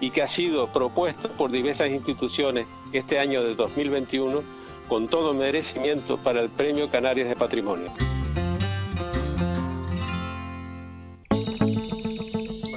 y 0.00 0.10
que 0.10 0.22
ha 0.22 0.26
sido 0.26 0.66
propuesto 0.68 1.28
por 1.30 1.50
diversas 1.50 1.90
instituciones 1.90 2.66
este 2.92 3.18
año 3.18 3.42
de 3.42 3.54
2021 3.54 4.42
con 4.88 5.08
todo 5.08 5.32
merecimiento 5.32 6.18
para 6.18 6.42
el 6.42 6.50
Premio 6.50 6.90
Canarias 6.90 7.28
de 7.28 7.36
Patrimonio. 7.36 7.90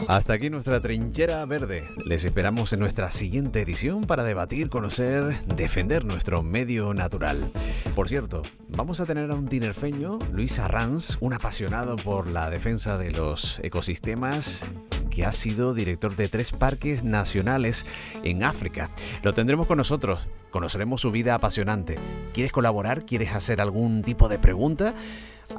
Hasta 0.08 0.34
aquí 0.34 0.52
nuestra 0.52 0.80
trinchera 0.82 1.44
verde. 1.46 1.90
Les 2.06 2.26
esperamos 2.26 2.72
en 2.74 2.80
nuestra 2.80 3.10
siguiente 3.10 3.62
edición 3.62 4.06
para 4.06 4.24
debatir, 4.24 4.70
conocer, 4.70 5.36
defender 5.48 6.06
nuestro 6.06 6.44
medio 6.44 6.94
natural. 6.94 7.52
Por 7.96 8.08
cierto, 8.08 8.44
vamos 8.70 9.00
a 9.00 9.08
tener 9.08 9.32
a 9.32 9.36
un 9.36 9.48
tinerfeño, 9.48 10.20
Luis 10.32 10.60
Arranz, 10.60 11.18
un 11.22 11.34
apasionado 11.34 11.96
por 11.96 12.28
la 12.28 12.52
defensa 12.52 13.00
de 13.00 13.12
los 13.12 13.60
ecosistemas 13.64 14.64
que 15.10 15.26
ha 15.26 15.32
sido 15.32 15.74
director 15.74 16.16
de 16.16 16.28
tres 16.28 16.52
parques 16.52 17.04
nacionales 17.04 17.86
en 18.24 18.44
África. 18.44 18.92
Lo 19.24 19.34
tendremos 19.34 19.66
con 19.66 19.78
nosotros, 19.78 20.28
conoceremos 20.52 21.02
su 21.02 21.10
vida 21.10 21.34
apasionante. 21.34 21.98
¿Quieres 22.32 22.52
colaborar? 22.52 23.06
¿Quieres 23.06 23.34
hacer 23.34 23.60
algún 23.60 24.04
tipo 24.04 24.30
de 24.30 24.38
pregunta? 24.38 24.94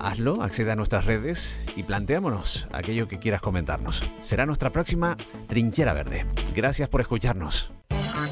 Hazlo, 0.01 0.43
accede 0.43 0.73
a 0.73 0.77
nuestras 0.77 1.05
redes 1.05 1.67
y 1.77 1.83
planteámonos 1.83 2.69
aquello 2.73 3.09
que 3.09 3.19
quieras 3.19 3.41
comentarnos. 3.41 4.03
Será 4.21 4.47
nuestra 4.47 4.71
próxima 4.71 5.17
Trinchera 5.49 5.93
Verde. 5.93 6.27
Gracias 6.55 6.89
por 6.89 7.01
escucharnos. 7.01 7.73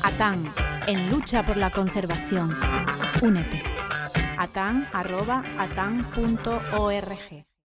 ATAN, 0.03 0.53
en 0.87 1.09
lucha 1.09 1.43
por 1.45 1.57
la 1.57 1.71
conservación. 1.71 2.55
Únete. 3.23 3.63
atan.atan.org 4.39 5.05